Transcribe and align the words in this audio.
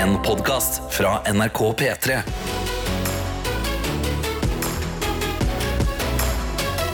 En 0.00 0.14
podkast 0.24 0.94
fra 0.94 1.18
NRK 1.28 1.58
P3. 1.76 2.14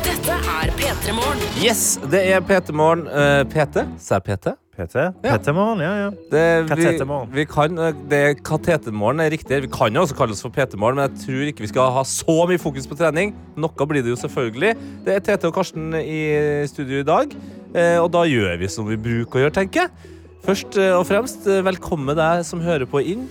Dette 0.02 0.38
er 0.54 0.72
P3 0.74 1.14
Morgen. 1.14 1.44
Yes, 1.62 2.00
det 2.10 2.24
er 2.32 2.42
PT 2.42 2.74
Morgen. 2.74 3.04
Uh, 3.06 3.44
PT? 3.46 3.84
Sa 4.02 4.18
jeg 4.18 4.26
PT? 4.26 4.56
PT? 4.74 5.04
PT-morgen, 5.22 5.80
ja, 5.80 5.92
ja. 6.00 6.08
Det, 6.32 6.42
vi, 6.64 6.68
Katetermorgen. 6.68 7.30
vi 7.32 7.44
kan, 7.48 7.78
eh, 7.78 7.94
det 8.10 8.18
er 8.24 8.34
Katetermorgen 8.44 9.22
er 9.24 9.30
riktig. 9.32 9.62
Vi 9.64 9.70
kan 9.72 9.94
jo 9.94 10.02
også 10.02 10.18
kalle 10.18 10.34
oss 10.34 10.42
for 10.44 10.52
PT-morgen, 10.52 10.98
men 10.98 11.06
jeg 11.06 11.22
tror 11.22 11.52
ikke 11.52 11.64
vi 11.64 11.70
skal 11.70 11.94
ha 11.94 12.02
så 12.10 12.36
mye 12.50 12.60
fokus 12.60 12.90
på 12.90 12.98
trening. 12.98 13.32
Noe 13.56 13.86
blir 13.88 14.02
det 14.02 14.12
jo 14.12 14.18
selvfølgelig. 14.20 14.74
Det 15.06 15.14
er 15.14 15.24
Tete 15.30 15.48
og 15.48 15.56
Karsten 15.56 15.94
i 16.02 16.20
studio 16.68 17.00
i 17.00 17.08
dag, 17.08 17.32
eh, 17.72 17.96
og 18.02 18.10
da 18.18 18.26
gjør 18.28 18.58
vi 18.60 18.68
som 18.68 18.90
vi 18.90 18.98
bruker 19.00 19.38
å 19.38 19.46
gjøre, 19.46 19.56
tenker 19.62 19.86
jeg. 19.86 20.15
Først 20.46 20.76
eh, 20.78 20.92
og 20.94 21.02
fremst, 21.08 21.42
eh, 21.50 21.64
velkommen 21.66 22.14
deg 22.14 22.44
som 22.46 22.60
hører 22.62 22.86
på 22.86 23.00
inn. 23.02 23.24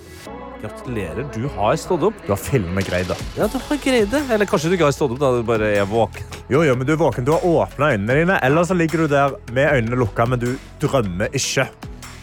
Gratulerer, 0.60 1.24
du 1.32 1.46
har 1.54 1.78
stått 1.80 2.04
opp. 2.10 2.18
Du 2.26 2.34
har 2.34 2.42
filmet 2.42 2.90
greid, 2.90 3.08
det. 3.08 3.16
Ja, 3.38 3.48
du 3.48 3.56
har 3.56 3.80
greid 3.80 4.10
det. 4.12 4.20
Eller 4.36 4.50
kanskje 4.50 4.72
du 4.72 4.76
ikke 4.76 4.90
har 4.90 4.96
stått 4.96 5.14
opp, 5.16 5.22
da 5.22 5.30
du 5.38 5.46
bare 5.48 5.70
er 5.78 5.88
våken. 5.88 6.28
Jo, 6.52 6.66
jo, 6.68 6.76
men 6.76 6.88
du 6.88 6.92
er 6.92 7.00
våken. 7.00 7.28
Du 7.28 7.32
har 7.32 7.46
åpna 7.48 7.94
øynene 7.96 8.20
dine, 8.20 8.42
eller 8.44 8.68
så 8.68 8.76
ligger 8.76 9.06
du 9.06 9.14
der 9.16 9.38
med 9.56 9.78
øynene 9.78 10.02
lukka, 10.02 10.28
men 10.28 10.44
du 10.44 10.50
drømmer 10.84 11.32
ikke. 11.32 11.70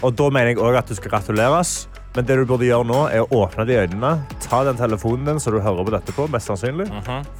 Og 0.04 0.12
da 0.18 0.28
mener 0.28 0.52
jeg 0.52 0.60
òg 0.60 0.76
at 0.82 0.92
du 0.92 0.98
skal 0.98 1.16
gratuleres. 1.16 1.74
Men 2.12 2.28
det 2.28 2.36
du 2.36 2.44
burde 2.44 2.68
gjøre 2.68 2.84
nå, 2.84 3.00
er 3.08 3.24
å 3.24 3.44
åpne 3.46 3.64
de 3.64 3.80
øynene, 3.86 4.12
ta 4.44 4.60
den 4.68 4.76
telefonen 4.76 5.30
din 5.30 5.40
så 5.40 5.54
du 5.54 5.62
hører 5.64 5.88
på 5.88 5.96
dette 5.96 6.12
på, 6.12 6.28
mest 6.28 6.52
sannsynlig, 6.52 6.90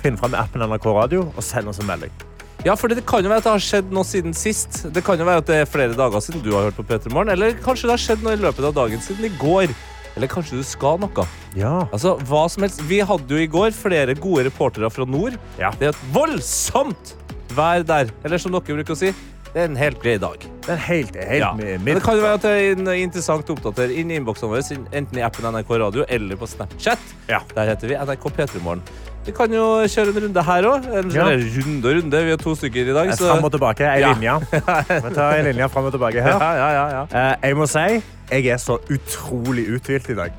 finn 0.00 0.16
fram 0.16 0.32
appen 0.40 0.64
NRK 0.64 0.88
Radio 0.96 1.26
og 1.28 1.44
send 1.44 1.68
oss 1.68 1.84
en 1.84 1.90
melding. 1.92 2.31
Ja, 2.62 2.76
for 2.78 2.86
det 2.86 3.02
kan 3.10 3.24
jo 3.24 3.30
være 3.32 3.42
at 3.42 3.46
det 3.48 3.52
har 3.56 3.62
skjedd 3.64 3.88
noe 3.90 4.06
siden 4.06 4.34
sist. 4.38 4.84
Det 4.94 5.02
kan 5.02 5.18
jo 5.18 5.24
være 5.26 5.42
at 5.42 5.48
det 5.48 5.56
er 5.64 5.66
flere 5.66 5.96
dager 5.98 6.22
siden 6.22 6.44
du 6.44 6.52
har 6.54 6.68
hørt 6.68 6.76
på 6.78 6.84
Petremorgen. 6.86 7.32
Eller 7.34 7.56
kanskje 7.58 7.88
det 7.88 7.96
har 7.96 8.02
skjedd 8.04 8.22
noe 8.22 8.36
i 8.36 8.42
løpet 8.42 8.68
av 8.68 8.76
dagen 8.76 9.02
siden 9.02 9.26
i 9.26 9.32
går. 9.40 9.72
Eller 10.14 10.30
kanskje 10.30 10.60
du 10.60 10.62
skal 10.66 11.00
noe. 11.02 11.24
Ja. 11.58 11.88
Altså, 11.88 12.14
hva 12.28 12.44
som 12.52 12.62
helst. 12.62 12.84
Vi 12.86 13.00
hadde 13.02 13.34
jo 13.34 13.42
i 13.42 13.50
går 13.50 13.74
flere 13.74 14.14
gode 14.14 14.46
reportere 14.46 14.92
fra 14.94 15.08
nord. 15.08 15.40
Ja. 15.58 15.72
Det 15.80 15.90
er 15.90 15.96
et 15.96 16.06
voldsomt 16.14 17.16
vær 17.56 17.82
der. 17.88 18.14
Eller 18.22 18.38
som 18.38 18.54
dere 18.54 18.78
bruker 18.78 18.94
å 18.94 19.00
si, 19.00 19.10
det 19.52 19.58
er 19.58 19.68
en 19.68 19.82
helt 19.82 19.98
grei 20.04 20.14
dag. 20.22 20.46
Det 20.62 20.76
er 20.76 20.82
helt, 20.86 21.16
helt 21.18 21.42
Ja. 21.42 21.52
Men 21.58 21.96
det 21.98 22.00
kan 22.06 22.14
jo 22.14 22.22
være 22.22 22.38
at 22.38 22.46
det 22.46 22.52
er 22.60 22.76
en 22.76 22.92
interessant 22.94 23.50
å 23.50 23.58
oppdatere 23.58 23.98
inn 23.98 24.14
i 24.14 24.20
innboksene 24.20 24.54
våre, 24.54 24.82
enten 24.94 25.18
i 25.18 25.26
appen 25.26 25.50
NRK 25.50 25.74
Radio 25.82 26.06
eller 26.06 26.38
på 26.38 26.46
Snapchat. 26.46 27.10
Ja. 27.26 27.42
Der 27.56 27.74
heter 27.74 27.90
vi 27.90 27.98
NRK 27.98 28.30
P3morgen. 28.38 28.86
Vi 29.26 29.30
kan 29.36 29.52
jo 29.54 29.64
kjøre 29.86 30.10
en 30.10 30.16
runde 30.24 30.42
her 30.42 30.66
òg. 30.66 30.86
Ja. 31.14 31.26
Runde 31.30 31.86
og 31.88 31.94
runde. 31.98 32.22
Vi 32.26 32.30
har 32.34 32.40
to 32.42 32.54
stykker 32.58 32.88
i 32.90 32.94
dag. 32.96 33.12
så- 33.14 33.28
Fram 33.30 33.44
og 33.44 33.52
tilbake, 33.52 33.80
ei 33.86 34.00
Ja. 34.00 34.12
linje. 34.14 34.40
Vi 35.08 35.14
tar 35.14 35.34
ei 35.36 35.42
linje 35.46 35.68
fram 35.70 35.84
og 35.84 35.92
tilbake 35.92 36.22
her. 36.22 36.38
Ja, 36.40 36.52
ja, 36.54 36.70
ja, 36.72 36.86
ja. 36.90 37.02
Eh, 37.30 37.36
jeg 37.48 37.56
må 37.56 37.66
si, 37.68 38.02
jeg 38.32 38.46
er 38.46 38.56
så 38.58 38.78
utrolig 38.90 39.68
uthvilt 39.76 40.10
i 40.10 40.14
dag. 40.14 40.32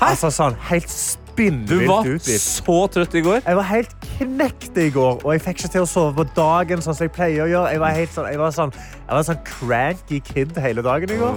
Altså 0.00 0.30
sånn 0.30 0.54
helt 0.70 1.16
Du 1.40 1.86
var 1.86 2.04
uthvilt. 2.04 2.40
så 2.40 2.86
trøtt 2.92 3.14
i 3.16 3.20
går. 3.24 3.40
Jeg 3.46 3.56
var 3.56 3.62
helt 3.64 3.94
knekt 4.18 4.76
i 4.76 4.90
går, 4.90 5.20
og 5.24 5.32
jeg 5.32 5.40
fikk 5.40 5.58
ikke 5.64 5.70
til 5.72 5.82
å 5.82 5.88
sove 5.88 6.14
på 6.14 6.24
dagen 6.36 6.78
sånn 6.84 6.94
som 6.94 7.06
jeg 7.08 7.12
pleier 7.16 7.46
å 7.46 7.48
gjøre. 7.48 7.70
Jeg 7.72 7.80
var, 7.80 7.90
sånn, 8.12 8.28
jeg 8.30 8.38
var, 8.38 8.50
sånn, 8.50 8.72
jeg 8.74 9.08
var 9.08 9.18
en 9.18 9.24
sånn 9.24 9.44
cranky 9.44 10.20
kid 10.20 10.52
hele 10.56 10.82
dagen 10.82 11.10
i 11.10 11.16
går. 11.16 11.34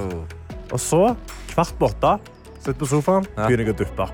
Og 0.74 0.80
så, 0.80 1.16
kvart 1.56 1.72
på 1.80 1.88
åtte, 1.90 2.20
sitter 2.60 2.74
på 2.74 2.86
sofaen, 2.90 3.26
begynner 3.38 3.66
jeg 3.66 3.76
å 3.76 3.78
duppe. 3.86 4.10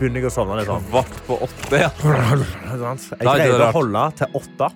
Begynner 0.00 0.22
jeg 0.24 0.30
å 0.30 0.32
sovne 0.32 0.56
litt 0.56 0.68
sånn. 0.70 0.84
Kvart 0.88 1.16
på 1.26 1.36
åtte, 1.44 1.76
ja. 1.76 1.90
Jeg 2.00 3.26
greide 3.26 3.66
å 3.66 3.72
holde 3.76 4.04
til 4.16 4.38
åtte. 4.40 4.68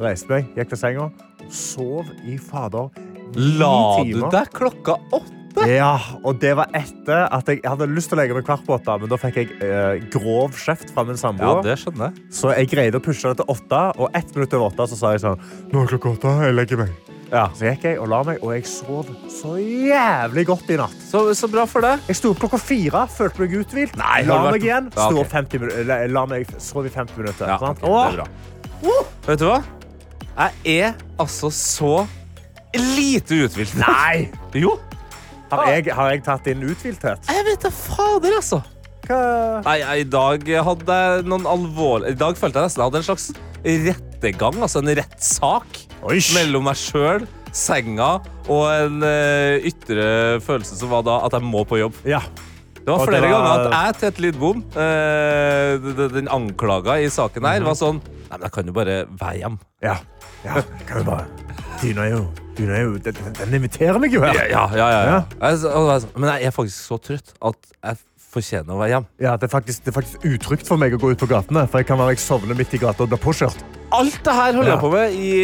Reiste 0.00 0.32
meg, 0.32 0.46
gikk 0.56 0.70
til 0.72 0.80
senga, 0.80 1.08
sov 1.52 2.08
i 2.26 2.38
fader 2.40 2.88
La 3.36 4.00
du 4.02 4.24
deg 4.32 4.48
klokka 4.56 4.96
åtte? 5.14 5.68
Ja, 5.70 5.92
og 6.26 6.40
det 6.42 6.54
var 6.58 6.72
etter 6.74 7.28
at 7.28 7.46
jeg, 7.50 7.60
hadde 7.62 7.86
lyst 7.92 8.10
til 8.10 8.18
å 8.18 8.22
legge 8.22 8.34
meg 8.34 8.46
kvart 8.46 8.64
på 8.66 8.74
åtte, 8.74 8.96
men 8.98 9.10
da 9.12 9.18
fikk 9.20 9.36
jeg 9.38 9.52
eh, 9.62 10.00
grov 10.10 10.56
kjeft 10.58 10.90
fra 10.96 11.04
min 11.06 11.14
Ja, 11.14 11.22
samboer. 11.28 11.60
det 11.66 11.76
skjønner 11.84 12.08
jeg. 12.10 12.24
Så 12.34 12.50
jeg 12.56 12.72
greide 12.72 12.98
å 12.98 13.04
pushe 13.04 13.30
det 13.30 13.38
til 13.42 13.52
åtte, 13.54 13.82
og 14.00 14.18
ett 14.18 14.34
minutt 14.34 14.56
over 14.58 14.72
åtte 14.72 14.88
så 14.90 14.98
sa 14.98 15.12
jeg 15.14 15.22
sånn 15.22 15.44
Nå 15.70 15.84
er 15.84 15.92
klokka 15.94 16.16
åtte, 16.16 16.34
jeg 16.48 16.56
legger 16.58 16.82
meg. 16.82 17.03
Ja, 17.32 17.46
så 17.56 17.66
gikk 17.70 17.84
jeg 17.88 17.98
og 17.98 18.08
la 18.12 18.18
meg, 18.26 18.42
og 18.44 18.52
jeg 18.54 18.66
sov 18.68 19.08
så 19.32 19.54
jævlig 19.58 20.44
godt 20.46 20.68
i 20.70 20.76
natt. 20.78 20.94
Så, 21.08 21.22
så 21.34 21.48
bra 21.50 21.64
for 21.66 21.82
deg. 21.84 22.02
Jeg 22.10 22.18
sto 22.20 22.30
opp 22.34 22.42
klokka 22.44 22.60
fire, 22.62 23.04
følte 23.10 23.42
meg 23.42 23.56
uthvilt. 23.62 23.96
La 23.98 24.18
meg 24.20 24.28
vært- 24.28 24.66
igjen, 24.68 24.90
Ja, 24.96 25.08
okay. 25.10 25.30
50 25.32 25.86
la, 25.88 25.98
la 26.06 26.26
meg, 26.30 26.52
sov 26.62 26.86
i 26.86 26.92
50 26.94 27.16
minutter. 27.18 27.48
Ja, 27.48 27.58
sant? 27.58 27.82
ok, 27.82 27.88
det 27.88 28.12
er 28.12 28.20
bra. 28.20 28.28
Uh! 28.84 29.08
Vet 29.26 29.40
du 29.40 29.46
hva? 29.48 29.62
Jeg 30.34 30.82
er 30.84 30.94
altså 31.22 31.50
så 31.54 31.94
lite 32.74 33.44
uthvilt. 33.46 33.74
Nei! 33.80 34.28
Jo. 34.64 34.76
Har 35.54 35.68
jeg, 35.70 35.90
har 35.94 36.08
jeg 36.10 36.22
tatt 36.26 36.46
inn 36.50 36.62
uthvilthet? 36.66 37.26
Jeg 37.30 37.44
vet 37.46 37.62
da 37.62 37.70
fader, 37.70 38.32
altså. 38.40 38.62
Nei, 39.04 39.76
I 40.00 40.04
dag 40.08 40.46
hadde 40.66 40.94
jeg 40.96 41.24
noen 41.28 41.44
alvorlige 41.44 42.14
I 42.14 42.16
dag 42.16 42.38
følte 42.40 42.62
jeg 42.62 42.70
nesten 42.70 42.80
jeg 42.80 42.88
hadde 42.88 43.00
en 43.02 43.04
slags 43.04 43.26
rettegang, 43.64 44.56
altså 44.64 44.80
en 44.80 44.88
rettssak, 44.96 45.76
Oi. 46.04 46.18
mellom 46.36 46.66
meg 46.68 46.76
sjøl, 46.76 47.24
senga 47.54 48.18
og 48.50 48.64
en 48.74 48.98
uh, 49.04 49.56
ytre 49.64 50.08
følelse 50.44 50.76
som 50.76 50.90
var 50.92 51.04
da 51.06 51.20
at 51.26 51.36
jeg 51.38 51.46
må 51.46 51.62
på 51.68 51.78
jobb. 51.80 51.96
Ja. 52.08 52.20
Det 52.84 52.90
var 52.92 53.06
flere 53.08 53.22
det 53.24 53.30
var- 53.32 53.40
ganger 53.40 53.72
at 53.72 53.72
jeg, 53.72 54.00
Tete 54.02 54.20
Lidbom, 54.26 54.58
d- 54.74 55.92
d- 55.96 56.08
den 56.12 56.28
anklaga 56.28 56.98
i 57.00 57.06
saken 57.08 57.46
her, 57.48 57.64
var 57.64 57.78
sånn 57.80 58.02
Nei, 58.04 58.36
men 58.36 58.44
jeg 58.48 58.52
kan 58.56 58.66
jo 58.68 58.74
bare 58.76 58.96
være 59.20 59.38
hjem. 59.40 59.56
Ja. 59.84 59.94
ja. 60.44 60.60
Kan 60.88 61.00
jo 61.00 61.04
bare 61.08 61.24
Dyna 61.80 62.04
jo, 62.10 62.18
dyna 62.56 62.78
jo 62.82 62.94
den, 63.02 63.16
den 63.38 63.54
inviterer 63.58 63.98
meg 64.00 64.12
jo 64.14 64.20
her. 64.24 64.34
Ja, 64.36 64.44
ja, 64.50 64.64
ja, 64.76 64.88
ja. 64.90 65.00
Ja. 65.40 65.50
Jeg, 65.54 66.10
men 66.16 66.28
jeg 66.34 66.48
er 66.48 66.54
faktisk 66.54 66.86
så 66.90 66.98
trøtt 67.02 67.32
at 67.44 67.72
jeg 67.84 67.98
fortjener 68.34 68.74
å 68.74 68.80
være 68.82 68.92
hjem. 68.96 69.06
Ja, 69.22 69.36
det, 69.38 69.48
er 69.48 69.52
faktisk, 69.54 69.84
det 69.86 69.92
er 69.92 69.96
faktisk 70.00 70.26
utrygt 70.34 70.66
for 70.68 70.80
meg 70.80 70.94
å 70.96 71.00
gå 71.00 71.12
ut 71.14 71.22
på 71.22 71.30
gatene, 71.30 71.64
for 71.70 71.80
jeg 71.82 71.88
kan 71.88 71.98
være 72.02 72.16
jeg 72.16 72.22
sovner 72.26 72.58
midt 72.58 72.74
i 72.74 72.82
gata 72.82 73.06
og 73.06 73.12
blir 73.14 73.22
påkjørt. 73.22 73.62
Alt 73.94 74.16
det 74.26 74.32
her 74.34 74.56
holder 74.56 74.70
Ja. 74.72 74.74
jeg 74.74 74.82
på 74.82 74.90
med 74.90 75.12
i 75.14 75.34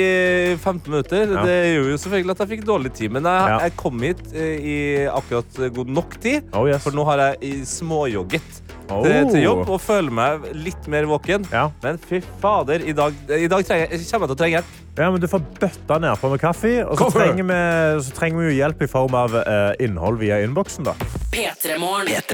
15 0.58 0.90
minutter. 0.90 1.34
Ja. 1.36 1.44
Det 1.46 1.58
gjorde 1.76 1.92
jo 1.94 1.98
selvfølgelig 2.02 2.34
at 2.34 2.40
jeg 2.42 2.50
fikk 2.56 2.64
dårlig 2.66 2.92
tid, 2.98 3.12
men 3.14 3.22
jeg, 3.30 3.48
Ja. 3.52 3.58
jeg 3.62 3.76
kom 3.78 4.00
hit 4.02 4.24
eh, 4.34 4.56
i 4.58 4.78
akkurat 5.06 5.60
god 5.76 5.86
nok 6.00 6.16
tid. 6.20 6.48
Oh, 6.52 6.66
yes. 6.66 6.82
For 6.82 6.90
nå 6.90 7.04
har 7.06 7.18
jeg 7.38 7.62
småjogget 7.66 8.66
Oh. 8.90 9.04
til, 9.06 9.28
til 9.30 9.44
jobb 9.44 9.68
og 9.70 9.78
føler 9.80 10.10
meg 10.10 10.48
litt 10.66 10.88
mer 10.90 11.04
våken. 11.06 11.44
Men 11.84 11.98
fy 12.02 12.18
fader, 12.42 12.82
i 12.82 12.90
dag, 12.90 13.14
i 13.30 13.46
dag 13.46 13.62
trenger, 13.68 13.86
jeg- 13.86 14.02
kommer 14.10 14.26
jeg 14.26 14.32
til 14.32 14.34
å 14.34 14.40
trenge 14.40 14.56
hjelp. 14.58 14.72
ja, 14.98 15.10
men 15.12 15.20
du 15.20 15.28
får 15.30 15.44
bøtta 15.60 15.98
nedpå 16.02 16.30
med 16.32 16.40
kaffe, 16.42 16.72
og 16.90 16.98
så 16.98 17.10
trenger, 17.14 17.44
vi, 17.46 18.02
så 18.02 18.10
trenger 18.18 18.48
vi 18.48 18.56
hjelp 18.58 18.82
i 18.82 18.88
form 18.90 19.14
av 19.14 19.36
eh, 19.46 19.74
innhold 19.86 20.18
via 20.18 20.40
innboksen, 20.42 20.82
da. 20.90 20.94
P3 21.30 21.78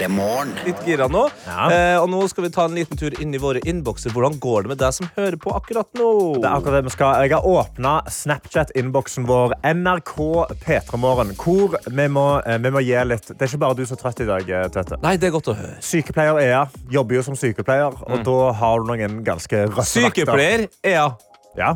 Morgen. 0.09 0.55
Litt 0.65 0.87
gira 0.87 1.05
nå. 1.13 1.27
Ja. 1.45 1.67
Eh, 1.69 1.97
og 2.01 2.09
nå 2.09 2.23
skal 2.33 2.47
vi 2.47 2.51
ta 2.55 2.65
en 2.65 2.77
liten 2.79 2.97
tur 2.97 3.13
inn 3.21 3.35
i 3.37 3.41
våre 3.41 3.61
innbokser. 3.69 4.13
Hvordan 4.15 4.39
går 4.41 4.65
det 4.65 4.71
med 4.73 4.81
deg 4.81 4.95
som 4.97 5.11
hører 5.19 5.37
på 5.41 5.53
akkurat 5.53 5.91
nå? 6.01 6.09
Det 6.41 6.49
er 6.49 6.55
akkurat 6.57 6.79
det 6.79 6.87
vi 6.89 6.95
skal. 6.95 7.27
Jeg 7.27 7.35
har 7.35 7.49
åpna 7.51 7.93
Snapchat-innboksen 8.17 9.29
vår, 9.29 9.53
NRK 9.77 10.15
P3morgen, 10.65 11.35
hvor 11.37 11.77
vi 11.85 12.09
må, 12.09 12.25
eh, 12.41 12.57
vi 12.65 12.73
må 12.73 12.85
gi 12.87 12.97
litt 13.05 13.29
Det 13.29 13.37
er 13.37 13.53
ikke 13.53 13.63
bare 13.67 13.77
du 13.77 13.85
som 13.85 13.99
er 13.99 14.03
trøtt 14.07 14.25
i 14.25 14.31
dag, 14.33 14.51
eh, 14.51 14.67
Tete. 14.73 15.01
Nei, 15.05 15.17
det 15.21 15.29
er 15.29 15.37
godt 15.37 15.53
å 15.53 15.59
høre. 15.61 15.77
Sykepleier 15.85 16.41
Ea 16.47 16.65
jobber 16.89 17.21
jo 17.21 17.23
som 17.29 17.37
sykepleier, 17.37 17.93
og 18.01 18.25
da 18.25 18.53
har 18.53 18.81
du 18.81 18.93
noen 18.95 19.23
ganske 19.25 19.67
røffe. 19.69 19.91
Sykepleier, 19.93 20.69
Ea. 20.83 21.11
Ja, 21.59 21.75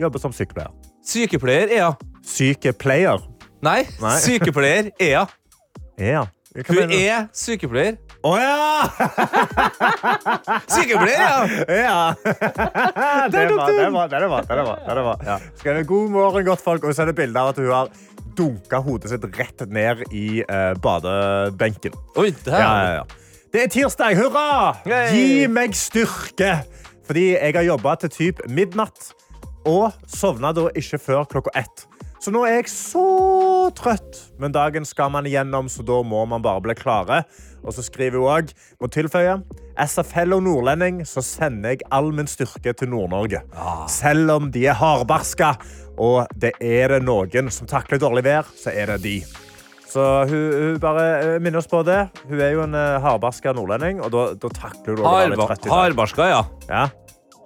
jobber 0.00 0.24
som 0.24 0.32
sykepleier. 0.32 0.72
Sykepleier, 1.04 1.68
Ea. 1.68 1.92
Sykepleier. 2.24 3.20
Nei, 3.60 3.82
Nei. 4.00 4.18
sykepleier, 4.24 4.90
Ea. 4.98 5.26
Ea. 6.00 6.30
Hun 6.52 6.90
er 6.92 7.28
sykepleier. 7.32 7.94
Å 8.28 8.32
ja! 8.36 8.56
Sykepleier, 10.74 11.16
ja! 11.16 11.38
ja. 11.72 12.00
det 13.32 13.46
var 13.48 13.72
det. 13.72 13.86
Var, 13.94 14.10
det, 14.12 14.28
var, 14.28 14.44
det, 14.44 14.64
var, 14.66 14.82
det 14.84 15.04
var. 15.06 15.24
Ja. 15.24 15.38
Skal 15.56 15.80
det 15.80 15.86
God 15.88 16.12
morgen, 16.12 16.44
godt 16.46 16.60
folk. 16.64 16.84
Og 16.84 16.92
så 16.92 17.06
er 17.06 17.12
det 17.12 17.16
bilde 17.22 17.40
av 17.40 17.54
at 17.54 17.60
hun 17.62 17.70
har 17.72 17.88
dunka 18.36 18.82
hodet 18.84 19.14
sitt 19.14 19.24
rett 19.38 19.64
ned 19.72 20.04
i 20.12 20.42
uh, 20.44 20.74
badebenken. 20.84 21.96
Oi, 22.20 22.30
det, 22.44 22.52
Ja, 22.52 22.68
ja, 22.68 22.92
ja. 23.00 23.08
Det 23.52 23.66
er 23.66 23.72
tirsdag, 23.72 24.16
hurra! 24.16 24.76
Hey! 24.84 25.08
Gi 25.12 25.48
meg 25.52 25.74
styrke! 25.76 26.54
Fordi 27.08 27.32
jeg 27.34 27.56
har 27.56 27.66
jobba 27.66 27.96
til 28.00 28.12
typ 28.12 28.44
midnatt 28.48 29.10
og 29.68 29.92
sovna 30.10 30.52
da 30.56 30.68
ikke 30.78 31.00
før 31.00 31.26
klokka 31.28 31.52
ett. 31.60 31.84
Så 32.22 32.30
nå 32.30 32.44
er 32.46 32.60
jeg 32.60 32.68
så 32.70 33.02
trøtt, 33.74 34.18
men 34.38 34.52
dagen 34.54 34.84
skal 34.86 35.10
man 35.10 35.26
igjennom, 35.26 35.66
så 35.66 35.82
da 35.82 35.96
må 36.06 36.20
man 36.30 36.42
bare 36.44 36.62
bli 36.62 36.76
klare. 36.78 37.24
Og 37.66 37.74
så 37.74 37.82
skriver 37.82 38.20
hun 38.20 38.28
òg, 38.30 38.52
må 38.78 38.86
tilføye, 38.94 39.40
as 39.74 39.96
a 39.98 40.04
fellow 40.06 40.38
nordlending 40.42 41.00
så 41.08 41.22
sender 41.26 41.74
jeg 41.74 41.86
all 41.90 42.12
min 42.14 42.30
styrke 42.30 42.74
til 42.78 42.92
Nord-Norge. 42.92 43.40
Selv 43.90 44.30
om 44.36 44.46
de 44.54 44.68
er 44.70 44.78
hardbarska, 44.78 45.56
og 45.98 46.30
det 46.38 46.52
er 46.62 46.94
det 46.94 47.00
noen 47.08 47.50
som 47.54 47.66
takler 47.70 47.98
dårlig 48.02 48.22
vær, 48.28 48.46
så 48.54 48.70
er 48.70 48.94
det 48.94 49.00
de. 49.02 49.16
Så 49.92 50.06
hun, 50.30 50.46
hun 50.54 50.78
bare 50.80 51.08
eh, 51.24 51.34
minner 51.42 51.58
oss 51.58 51.68
på 51.68 51.82
det. 51.84 52.04
Hun 52.30 52.38
er 52.38 52.54
jo 52.54 52.62
en 52.64 52.78
uh, 52.78 53.02
hardbarska 53.02 53.52
nordlending, 53.58 53.98
og 54.00 54.14
da, 54.14 54.28
da 54.38 54.54
takler 54.62 54.94
hun 54.94 55.02
i 55.02 55.34
dag. 55.34 55.68
Harbarska, 55.74 56.30
ja. 56.30 56.40
Ja. 56.70 56.86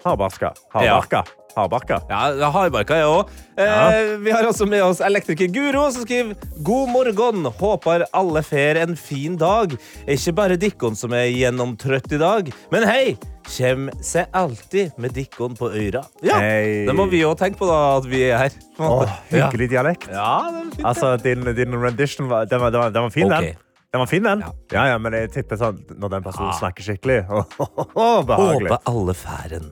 Hardbarska. 0.05 0.53
Hardbarka. 0.77 1.25
Hardbarka. 1.57 1.97
Ja, 2.11 2.51
hardbarka 2.53 2.99
jeg 2.99 3.09
òg. 3.09 3.31
Eh, 3.57 4.11
vi 4.21 4.33
har 4.35 4.45
også 4.45 4.67
med 4.69 4.83
oss 4.85 4.99
elektriker 5.01 5.49
Guro, 5.49 5.87
som 5.95 6.05
skriver 6.05 6.35
God 6.67 6.91
morgen. 6.93 7.47
Håper 7.57 8.05
alle 8.13 8.43
får 8.45 8.83
en 8.83 8.93
fin 9.01 9.39
dag. 9.41 9.73
Ikke 10.05 10.35
bare 10.37 10.59
dikkon 10.61 10.99
som 11.01 11.15
er 11.17 11.31
gjennomtrøtt 11.33 12.13
i 12.13 12.21
dag, 12.21 12.53
men 12.75 12.85
hei! 12.89 13.17
Kjem 13.47 13.87
seg 14.03 14.27
alltid 14.35 14.97
med 14.99 15.15
dikkon 15.15 15.55
på 15.57 15.69
øra. 15.71 16.01
Ja, 16.27 16.41
hey. 16.43 16.81
Det 16.89 16.97
må 16.99 17.07
vi 17.09 17.21
òg 17.25 17.37
tenke 17.39 17.61
på, 17.61 17.69
da, 17.71 17.77
at 18.01 18.09
vi 18.11 18.25
er 18.27 18.41
her. 18.43 18.57
Åh, 18.83 19.15
hyggelig 19.31 19.71
dialekt. 19.71 20.09
Ja, 20.11 20.51
det 20.51 20.59
var 20.59 20.75
fint. 20.75 20.83
Altså, 20.91 21.13
din, 21.23 21.47
din 21.55 21.79
rendition 21.79 22.27
var, 22.29 22.51
den, 22.51 22.61
var, 22.61 22.75
den, 22.75 22.83
var, 22.83 22.93
den 22.99 23.07
var 23.07 23.15
fin, 23.15 23.31
okay. 23.31 23.55
den. 23.55 23.63
Den 23.95 24.03
var 24.03 24.11
fin, 24.11 24.27
den. 24.27 24.45
Ja. 24.45 24.53
Ja, 24.75 24.87
ja, 24.91 24.99
men 25.01 25.15
jeg 25.15 25.31
tipper 25.39 25.63
sånn 25.63 25.79
når 25.95 26.17
den 26.19 26.27
personen 26.27 26.51
Ja. 26.51 26.59
snakker 26.59 26.91
skikkelig. 26.91 27.23
behagelig. 28.35 28.75
Håper 28.75 28.93
alle 28.93 29.15
får 29.23 29.59
en 29.63 29.71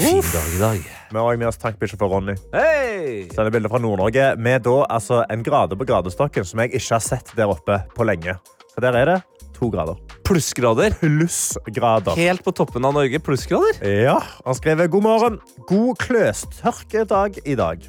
fin 0.00 0.22
dag 0.22 0.54
i 0.56 0.58
dag. 0.60 0.78
Vi 1.12 1.18
har 1.18 1.26
òg 1.28 1.38
med 1.40 1.48
oss 1.50 1.58
tankbikkja 1.60 1.98
for 2.00 2.08
Ronny. 2.12 2.34
Hei! 2.54 3.26
Sender 3.32 3.52
bilder 3.52 3.68
fra 3.72 3.80
Nord-Norge 3.82 4.30
med 4.40 4.64
da, 4.64 4.78
altså, 4.88 5.22
en 5.30 5.42
grade 5.44 5.76
på 5.76 5.84
gradestokken 5.88 6.46
som 6.48 6.62
jeg 6.64 6.72
ikke 6.78 6.94
har 6.96 7.04
sett 7.04 7.32
der 7.36 7.52
oppe 7.52 7.76
på 7.96 8.06
lenge. 8.08 8.38
For 8.72 8.80
der 8.84 8.96
er 9.02 9.10
det 9.10 9.18
to 9.58 9.68
grader. 9.70 9.98
Plussgrader. 10.24 10.94
Plussgrader. 11.02 12.16
Helt 12.16 12.42
på 12.46 12.54
toppen 12.56 12.84
av 12.88 12.96
Norge. 12.96 13.20
Plussgrader. 13.20 13.82
Ja, 13.84 14.16
Han 14.46 14.56
skriver 14.56 14.88
god 14.88 15.04
morgen. 15.04 15.40
God 15.68 15.98
kløstørkedag 16.00 17.42
i 17.44 17.54
dag. 17.60 17.84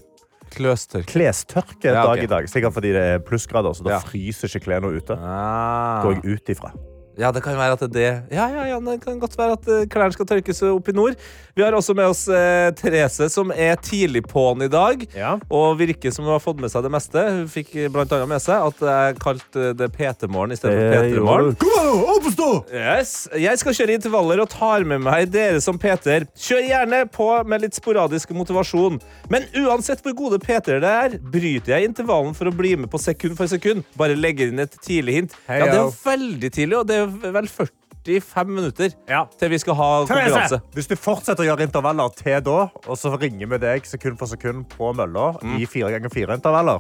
Kløstørk. 0.54 1.08
Klestørkedag 1.10 1.96
Ja, 1.96 2.10
okay. 2.12 2.28
i 2.28 2.30
dag. 2.30 2.50
Sikkert 2.52 2.76
fordi 2.76 2.92
det 2.94 3.02
er 3.16 3.20
plussgrader, 3.26 3.74
så 3.74 3.84
da 3.88 3.96
Ja. 3.96 4.00
fryser 4.04 4.52
ikke 4.52 4.68
klærne 4.68 4.92
ute. 4.92 5.16
Ah. 5.18 6.04
Går 6.04 6.20
jeg 6.20 6.36
ut 6.36 6.50
ifra. 6.50 6.74
Ja, 7.20 7.30
det 7.34 7.44
kan 7.46 7.58
være 7.58 7.76
at 7.78 7.84
det 7.84 7.90
er 7.90 7.94
det. 7.94 8.36
Ja, 8.36 8.48
ja, 8.50 8.64
ja, 8.72 8.80
det 8.82 8.98
kan 9.04 9.20
godt 9.22 9.36
være 9.38 9.58
at 9.58 9.68
eh, 9.70 9.84
klærne 9.92 10.16
skal 10.16 10.28
tørkes 10.30 10.64
opp 10.66 10.88
i 10.90 10.96
nord. 10.96 11.18
Vi 11.54 11.62
har 11.62 11.76
også 11.78 11.94
med 11.94 12.10
oss 12.10 12.24
eh, 12.34 12.72
Therese, 12.74 13.28
som 13.30 13.52
er 13.54 13.78
tidlig 13.78 14.24
på'n 14.26 14.66
i 14.66 14.70
dag. 14.72 15.04
Ja. 15.14 15.36
Og 15.54 15.78
virker 15.78 16.14
som 16.14 16.26
hun 16.26 16.34
har 16.34 16.42
fått 16.42 16.62
med 16.64 16.74
seg 16.74 16.86
det 16.86 16.92
meste. 16.94 17.26
Hun 17.38 17.52
fikk 17.52 17.76
eh, 17.78 17.92
blant 17.94 18.14
annet 18.16 18.32
med 18.32 18.42
seg 18.42 18.66
at 18.66 18.82
jeg 18.90 19.20
kalte 19.22 19.68
det 19.78 19.90
PT-morgen 19.94 20.56
istedenfor 20.56 20.96
P3-morgen. 20.96 21.60
Kom 21.62 21.76
an, 21.78 21.92
opp 22.16 22.30
og 22.32 22.34
stå! 22.34 22.50
Yes. 22.74 23.14
Jeg 23.38 23.62
skal 23.62 23.78
kjøre 23.78 24.00
intervaller 24.00 24.42
og 24.42 24.50
tar 24.54 24.88
med 24.90 25.06
meg 25.06 25.30
dere 25.34 25.62
som 25.62 25.78
Peter. 25.78 26.26
Kjør 26.34 26.66
gjerne 26.72 27.04
på 27.14 27.30
med 27.46 27.68
litt 27.68 27.78
sporadisk 27.78 28.34
motivasjon. 28.34 28.98
Men 29.30 29.46
uansett 29.62 30.02
hvor 30.02 30.18
gode 30.18 30.42
Peter 30.42 30.82
det 30.82 30.96
er, 31.06 31.20
bryter 31.22 31.78
jeg 31.78 31.92
intervallen 31.92 32.34
for 32.38 32.50
å 32.50 32.56
bli 32.56 32.74
med 32.82 32.90
på 32.90 33.02
sekund 33.02 33.38
for 33.38 33.52
sekund. 33.52 33.86
Bare 34.00 34.18
legger 34.18 34.50
inn 34.50 34.66
et 34.66 34.74
tidlig 34.82 35.20
hint. 35.20 35.38
Ja, 35.46 35.68
det 35.68 35.78
er 35.78 35.82
jo 35.84 35.94
veldig 36.02 36.54
tidlig, 36.58 36.80
og 36.82 36.90
det 36.90 36.98
er 36.98 37.03
vel 37.08 37.48
45 37.48 38.48
minutter 38.50 38.92
Ja. 39.10 39.26
til 39.40 39.50
vi 39.54 39.58
skal 39.64 39.76
ha 39.80 39.90
konkurranse. 40.06 40.62
Hvis 40.76 40.88
du 40.92 40.96
fortsetter 41.00 41.44
å 41.46 41.48
gjøre 41.52 41.68
intervaller 41.68 42.10
til 42.20 42.42
da, 42.44 42.58
og 42.88 42.98
så 43.00 43.14
ringer 43.20 43.48
vi 43.54 43.58
deg 43.64 43.86
sekund 43.88 44.18
for 44.20 44.28
sekund 44.28 44.66
på 44.76 44.94
mølla 44.96 45.34
i 45.58 45.66
fire 45.66 45.92
ganger 45.96 46.10
fire 46.14 46.36
intervaller 46.40 46.80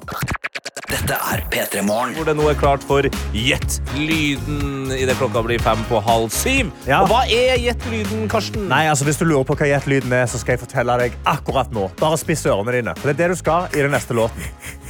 Dette 0.91 1.15
er 1.15 1.41
P3 1.47 1.81
Morgen. 1.87 2.11
Hvor 2.17 2.25
det 2.27 2.33
nå 2.35 2.43
er 2.51 2.57
klart 2.59 2.83
for 2.83 3.05
Gjett 3.33 3.77
lyden 3.95 4.91
idet 4.91 5.15
klokka 5.15 5.39
blir 5.45 5.61
fem 5.63 5.79
på 5.87 6.01
halv 6.03 6.27
syv. 6.35 6.73
Ja. 6.89 6.99
Og 7.03 7.07
hva 7.11 7.21
er 7.31 7.55
Gjett 7.61 7.85
lyden, 7.91 8.25
Karsten? 8.31 8.67
Nei, 8.71 8.83
altså 8.91 9.07
Hvis 9.07 9.21
du 9.21 9.25
lurer 9.29 9.47
på 9.47 9.55
hva 9.59 9.69
gjettlyden 9.69 10.11
er, 10.17 10.27
så 10.27 10.41
skal 10.41 10.57
jeg 10.57 10.63
fortelle 10.65 10.97
deg 10.99 11.15
akkurat 11.29 11.71
nå. 11.75 11.87
Bare 12.01 12.19
spiss 12.19 12.43
ørene 12.51 12.75
dine. 12.75 12.95
For 12.99 13.09
det 13.09 13.15
er 13.15 13.21
det 13.23 13.37
du 13.37 13.39
skal 13.39 13.71
i 13.71 13.79
den 13.85 13.95
neste 13.95 14.17
låten. 14.17 14.43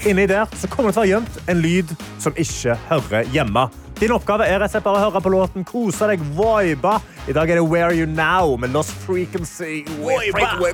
Inni 0.10 0.26
der 0.30 0.50
så 0.58 0.68
kommer 0.72 0.90
det 0.90 0.98
til 0.98 1.04
å 1.04 1.06
være 1.06 1.14
gjemt 1.14 1.34
en 1.54 1.62
lyd 1.64 1.94
som 2.26 2.42
ikke 2.42 2.78
hører 2.90 3.30
hjemme. 3.36 3.68
Din 4.02 4.12
oppgave 4.16 4.48
er 4.50 4.58
rett 4.60 4.72
og 4.72 4.74
slett 4.74 4.88
bare 4.88 4.98
å 5.00 5.04
høre 5.06 5.22
på 5.24 5.32
låten, 5.32 5.68
kose 5.70 6.10
deg, 6.10 6.24
vibe. 6.36 6.96
I 7.30 7.36
dag 7.38 7.54
er 7.54 7.62
det 7.62 7.68
Where 7.70 7.92
Are 7.92 7.96
You 7.96 8.10
Now 8.10 8.58
med 8.60 8.74
Lost 8.74 8.98
Frequency. 9.06 9.86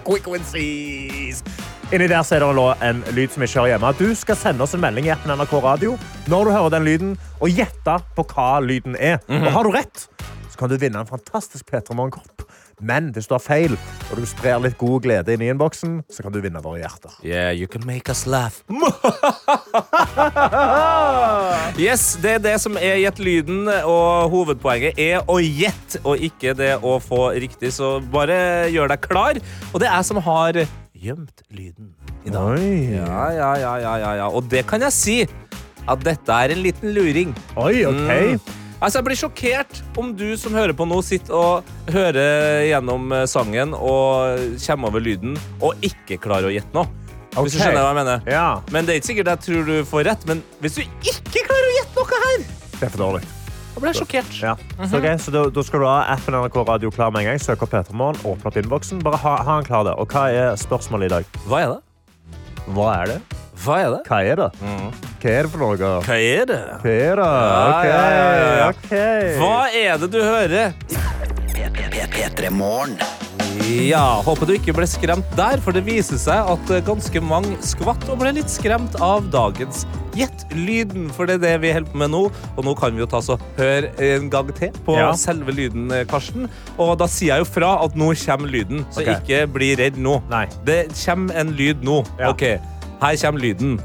Frequencies. 0.08 1.44
Inni 1.90 2.06
der 2.06 2.22
så 2.22 2.36
er 2.38 2.44
det 2.46 2.54
en 2.86 3.00
lyd 3.18 3.32
som 3.34 3.42
ikke 3.42 3.64
hører 3.64 3.72
hjemme. 3.72 3.90
Du 3.98 4.14
skal 4.14 4.38
sende 4.38 4.62
oss 4.62 4.76
en 4.78 4.82
melding 4.84 5.08
i 5.08 5.10
appen 5.10 5.32
NRK 5.34 5.56
Radio 5.64 5.96
når 6.30 6.46
du 6.46 6.52
hører 6.54 6.70
den 6.76 6.84
lyden, 6.86 7.16
og 7.42 7.50
gjette 7.50 7.96
på 8.14 8.22
hva 8.30 8.62
lyden 8.62 8.94
er. 8.94 9.18
Og 9.26 9.50
har 9.56 9.66
du 9.66 9.74
rett, 9.74 10.06
så 10.52 10.60
kan 10.60 10.70
du 10.70 10.78
vinne 10.78 11.02
en 11.02 11.10
fantastisk 11.10 11.66
P3 11.66 11.98
Morgenkopp. 11.98 12.46
Men 12.80 13.10
hvis 13.16 13.26
du 13.26 13.34
har 13.34 13.42
feil, 13.42 13.74
og 14.12 14.22
du 14.22 14.26
sprer 14.30 14.62
litt 14.62 14.78
god 14.78 15.02
glede 15.04 15.34
inn 15.34 15.42
i 15.42 15.50
innboksen, 15.50 16.06
så 16.14 16.22
kan 16.24 16.32
du 16.32 16.38
vinne 16.44 16.62
våre 16.62 16.78
hjerter. 16.84 17.10
Yeah, 17.26 17.50
you 17.58 17.66
can 17.68 17.82
make 17.90 18.06
us 18.14 18.28
laugh. 18.30 18.62
yes, 21.90 22.22
det 22.22 22.38
er 22.38 22.42
det 22.46 22.62
som 22.62 22.78
er 22.78 23.02
gjett 23.02 23.18
lyden, 23.18 23.66
og 23.82 24.30
hovedpoenget 24.30 24.94
er 25.02 25.26
å 25.26 25.42
gjette, 25.42 26.06
og 26.06 26.22
ikke 26.22 26.54
det 26.54 26.86
å 26.86 27.02
få 27.02 27.34
riktig. 27.34 27.74
Så 27.76 27.98
bare 28.14 28.70
gjør 28.70 28.94
deg 28.94 29.02
klar. 29.10 29.42
Og 29.74 29.82
det 29.82 29.90
er 29.90 29.98
jeg 29.98 30.06
som 30.14 30.22
har 30.30 30.62
gjemt 31.00 31.44
lyden 31.56 31.94
i 32.28 32.32
dag. 32.34 32.56
Oi. 32.58 32.96
Ja, 32.98 33.26
ja, 33.36 33.52
ja, 33.62 33.74
ja, 33.84 33.94
ja, 34.04 34.14
ja. 34.24 34.28
Og 34.30 34.48
det 34.52 34.66
kan 34.70 34.84
jeg 34.84 34.96
si 34.96 35.18
at 35.90 36.02
dette 36.06 36.30
er 36.36 36.54
en 36.54 36.64
liten 36.64 36.92
luring. 36.96 37.32
Oi, 37.58 37.86
OK. 37.88 38.10
Mm. 38.10 38.58
Altså, 38.80 39.00
Jeg 39.00 39.06
blir 39.10 39.20
sjokkert 39.20 39.80
om 40.00 40.14
du 40.16 40.38
som 40.40 40.54
hører 40.56 40.72
på 40.76 40.86
nå, 40.88 41.02
sitter 41.04 41.36
og 41.36 41.72
hører 41.92 42.64
gjennom 42.70 43.12
eh, 43.16 43.26
sangen 43.28 43.74
og 43.76 44.40
kommer 44.64 44.92
over 44.92 45.04
lyden 45.04 45.36
og 45.60 45.76
ikke 45.84 46.20
klarer 46.24 46.48
å 46.48 46.54
gjette 46.56 46.76
noe. 46.78 46.88
Hvis 47.40 47.56
du 47.56 47.60
skjønner 47.60 47.84
hva 47.84 47.92
jeg 47.92 48.00
mener. 48.00 48.24
Ja, 48.28 48.48
Men 48.74 48.88
det 48.88 48.94
er 48.96 49.02
ikke 49.02 49.12
sikkert 49.12 49.34
jeg 49.36 49.46
tror 49.46 49.68
du 49.68 49.76
får 49.88 50.08
rett, 50.10 50.24
men 50.28 50.42
hvis 50.64 50.80
du 50.80 50.82
ikke 50.84 51.44
klarer 51.46 51.68
å 51.68 51.76
gjette 51.78 52.00
noe 52.00 52.24
her, 52.24 52.48
det 52.80 52.88
er 52.88 52.96
for 52.96 53.04
dårlig. 53.04 53.28
Da 53.80 53.86
ble 53.88 53.94
sjokkert. 53.96 54.32
Ja. 54.44 54.56
så, 54.76 55.00
okay, 55.00 55.16
så 55.24 55.32
da, 55.32 55.46
da 55.54 55.64
skal 55.64 55.84
du 55.84 55.88
ha 55.88 56.00
appen 56.12 56.36
NRK 56.36 56.58
Radio 56.68 56.92
klar 56.92 57.14
med 57.16 57.24
en 57.24 57.32
gang. 57.32 57.42
Søk 57.42 57.64
opp 57.64 57.72
P3morgen, 57.72 58.20
åpne 58.28 58.52
opp 58.52 58.58
innboksen. 58.60 59.04
Bare 59.06 59.20
ha, 59.24 59.36
ha 59.48 59.60
den 59.60 59.68
klar 59.70 59.88
der. 59.88 59.96
Og 60.00 60.12
hva 60.12 60.28
er 60.36 60.58
spørsmålet 60.60 61.10
i 61.10 61.14
dag? 61.18 61.38
Hva 61.48 61.64
er 61.64 61.76
det? 61.76 61.80
Hva 62.76 62.90
er 63.00 63.14
det? 63.14 63.20
Hva 63.60 63.78
er 63.84 63.90
det? 63.92 64.02
Hva 64.08 64.20
er 64.24 64.40
det? 64.40 64.50
Hva 65.20 65.32
er 65.34 65.44
det 65.44 65.52
for 65.52 65.60
noe? 65.64 65.76
Hva 66.06 66.16
er 66.16 66.46
det? 66.48 66.60
Hva 66.84 66.94
er 66.94 67.20
det? 67.20 67.30
Ok, 67.70 67.88
ja, 67.90 68.04
ja, 68.16 68.28
ja. 68.60 68.68
ok. 68.72 68.94
Hva 69.42 69.56
er 69.76 70.04
det 70.04 70.12
du 70.14 70.20
hører? 70.24 70.74
Ja, 73.70 74.22
Håper 74.26 74.48
du 74.50 74.54
ikke 74.56 74.74
ble 74.74 74.86
skremt 74.90 75.28
der, 75.38 75.60
for 75.64 75.76
det 75.76 75.84
viser 75.86 76.18
seg 76.22 76.48
at 76.54 76.72
eh, 76.74 76.82
ganske 76.88 77.22
mange 77.24 77.58
skvatt 77.66 78.06
og 78.10 78.22
ble 78.22 78.32
litt 78.40 78.50
skremt 78.52 78.96
av 79.04 79.28
dagens 79.34 79.84
Gjett 80.18 80.42
lyden, 80.58 81.06
for 81.14 81.30
det 81.30 81.36
er 81.38 81.44
det 81.44 81.52
vi 81.64 81.70
holder 81.76 81.92
på 81.94 82.00
med 82.02 82.10
nå. 82.12 82.22
Og 82.58 82.66
nå 82.66 82.74
kan 82.80 82.96
vi 82.96 83.04
jo 83.04 83.08
ta 83.08 83.20
så 83.24 83.38
høre 83.60 83.92
en 84.04 84.26
gang 84.34 84.50
til 84.58 84.74
på 84.88 84.96
Ja. 84.98 85.12
selve 85.16 85.54
lyden, 85.56 85.86
eh, 85.96 86.04
Karsten. 86.10 86.48
Og 86.82 86.96
da 87.00 87.06
sier 87.08 87.36
jeg 87.36 87.46
jo 87.46 87.50
fra 87.52 87.76
at 87.86 87.96
nå 87.96 88.10
kommer 88.26 88.50
lyden, 88.52 88.82
så 88.92 89.04
Ok. 89.06 89.12
ikke 89.22 89.44
bli 89.54 89.70
redd 89.80 89.98
nå. 90.02 90.18
Nei. 90.32 90.48
Det 90.66 90.90
kommer 91.06 91.36
en 91.40 91.54
lyd 91.56 91.84
nå. 91.86 92.02
Ja. 92.20 92.32
Ok, 92.34 92.44
her 93.00 93.16
kommer 93.22 93.40
lyden. 93.44 93.80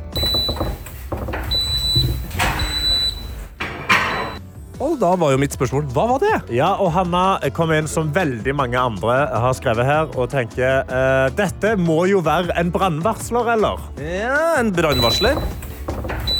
Og 4.84 4.96
da 5.00 5.12
var 5.18 5.32
jo 5.32 5.38
mitt 5.40 5.54
spørsmål, 5.54 5.86
hva 5.94 6.04
var 6.12 6.22
det? 6.22 6.34
Ja, 6.54 6.72
og 6.82 6.90
Hanna 6.94 7.38
kom 7.56 7.70
inn 7.74 7.86
som 7.90 8.10
veldig 8.14 8.54
mange 8.58 8.78
andre 8.78 9.16
har 9.30 9.54
skrevet 9.56 9.86
her, 9.86 10.10
og 10.18 10.28
tenker 10.34 10.82
eh, 10.82 11.28
dette 11.38 11.74
må 11.80 12.04
jo 12.10 12.20
være 12.26 12.54
en 12.60 12.72
brannvarsler, 12.74 13.54
eller? 13.54 13.84
Ja, 14.02 14.56
en 14.60 14.72
brannvarsler. 14.74 15.38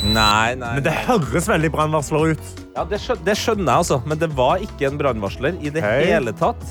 Nei, 0.04 0.54
nei. 0.60 0.74
Men 0.76 0.84
det 0.84 0.92
høres 1.06 1.48
veldig 1.48 1.70
brannvarsler 1.72 2.34
ut. 2.34 2.50
Ja, 2.74 2.84
det, 2.90 3.00
skjø 3.00 3.16
det 3.24 3.36
skjønner 3.38 3.70
jeg, 3.70 3.84
altså. 3.84 4.00
Men 4.10 4.20
det 4.20 4.28
var 4.36 4.62
ikke 4.66 4.90
en 4.90 4.98
brannvarsler 5.00 5.56
i 5.62 5.72
det 5.72 5.84
Hei. 5.84 6.00
hele 6.10 6.34
tatt. 6.36 6.66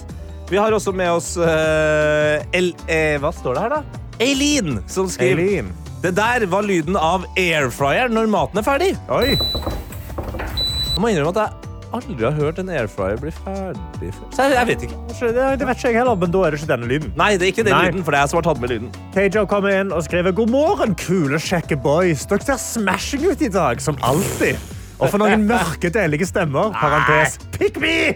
Vi 0.51 0.59
har 0.59 0.75
også 0.75 0.93
med 0.93 1.09
oss 1.15 1.33
eh, 1.41 2.43
El 2.53 2.73
eh, 2.91 3.15
Hva 3.23 3.31
står 3.33 3.55
det 3.57 3.63
her, 3.63 3.77
da? 3.79 4.01
Eileen, 4.21 4.83
som 4.91 5.07
skriver 5.09 5.41
Eileen. 5.41 5.71
Det 6.03 6.11
der 6.17 6.43
var 6.51 6.65
lyden 6.67 6.97
av 6.99 7.23
airfryer 7.39 8.09
når 8.11 8.25
maten 8.27 8.59
er 8.59 8.65
ferdig. 8.65 8.89
Oi. 9.07 9.37
Jeg 9.37 10.99
må 10.99 11.07
innrømme 11.13 11.31
at 11.31 11.39
jeg 11.39 11.79
aldri 11.95 12.25
har 12.25 12.33
hørt 12.35 12.59
en 12.59 12.71
airfryer 12.73 13.21
bli 13.21 13.31
ferdig 13.37 14.09
før. 14.11 14.27
Så 14.35 14.49
jeg, 14.49 14.57
jeg 14.57 14.67
vet 14.67 14.83
ikke. 14.89 14.97
Det, 15.13 15.45
det 15.61 15.67
vet 15.69 15.79
ikke 15.79 15.93
jeg 15.93 15.99
heller, 16.01 16.19
men 16.19 16.33
da 16.33 16.41
er 16.43 16.51
det 16.51 16.59
ikke 16.59 16.71
denne 16.73 16.89
lyden. 16.91 17.13
Nei, 17.15 17.29
det 17.39 17.47
er 17.47 17.53
ikke 17.53 17.65
den 17.69 17.75
Nei. 17.77 17.85
lyden, 17.87 18.03
for 18.03 18.11
det 18.11 18.19
er 18.19 18.25
jeg 18.25 18.33
som 18.33 18.41
har 18.41 18.47
tatt 18.49 18.59
med 18.65 18.73
lyden. 18.73 18.91
Keijo 19.15 19.45
kommer 19.53 19.77
inn 19.79 19.95
og 19.95 20.03
skriver 20.03 20.35
God 20.35 20.51
morgen, 20.51 20.97
kule, 20.99 21.39
kjekke 21.39 21.79
boys. 21.87 22.27
Dere 22.27 22.49
ser 22.49 22.59
smashing 22.65 23.23
ut 23.29 23.45
i 23.47 23.51
dag, 23.53 23.79
som 23.85 23.95
alltid. 24.03 24.59
Og 24.99 25.07
for 25.07 25.23
noen 25.23 25.47
mørke, 25.53 25.87
deilige 25.93 26.27
stemmer. 26.27 26.75
Parentes. 26.83 27.39
Pick 27.55 27.79
me! 27.79 28.11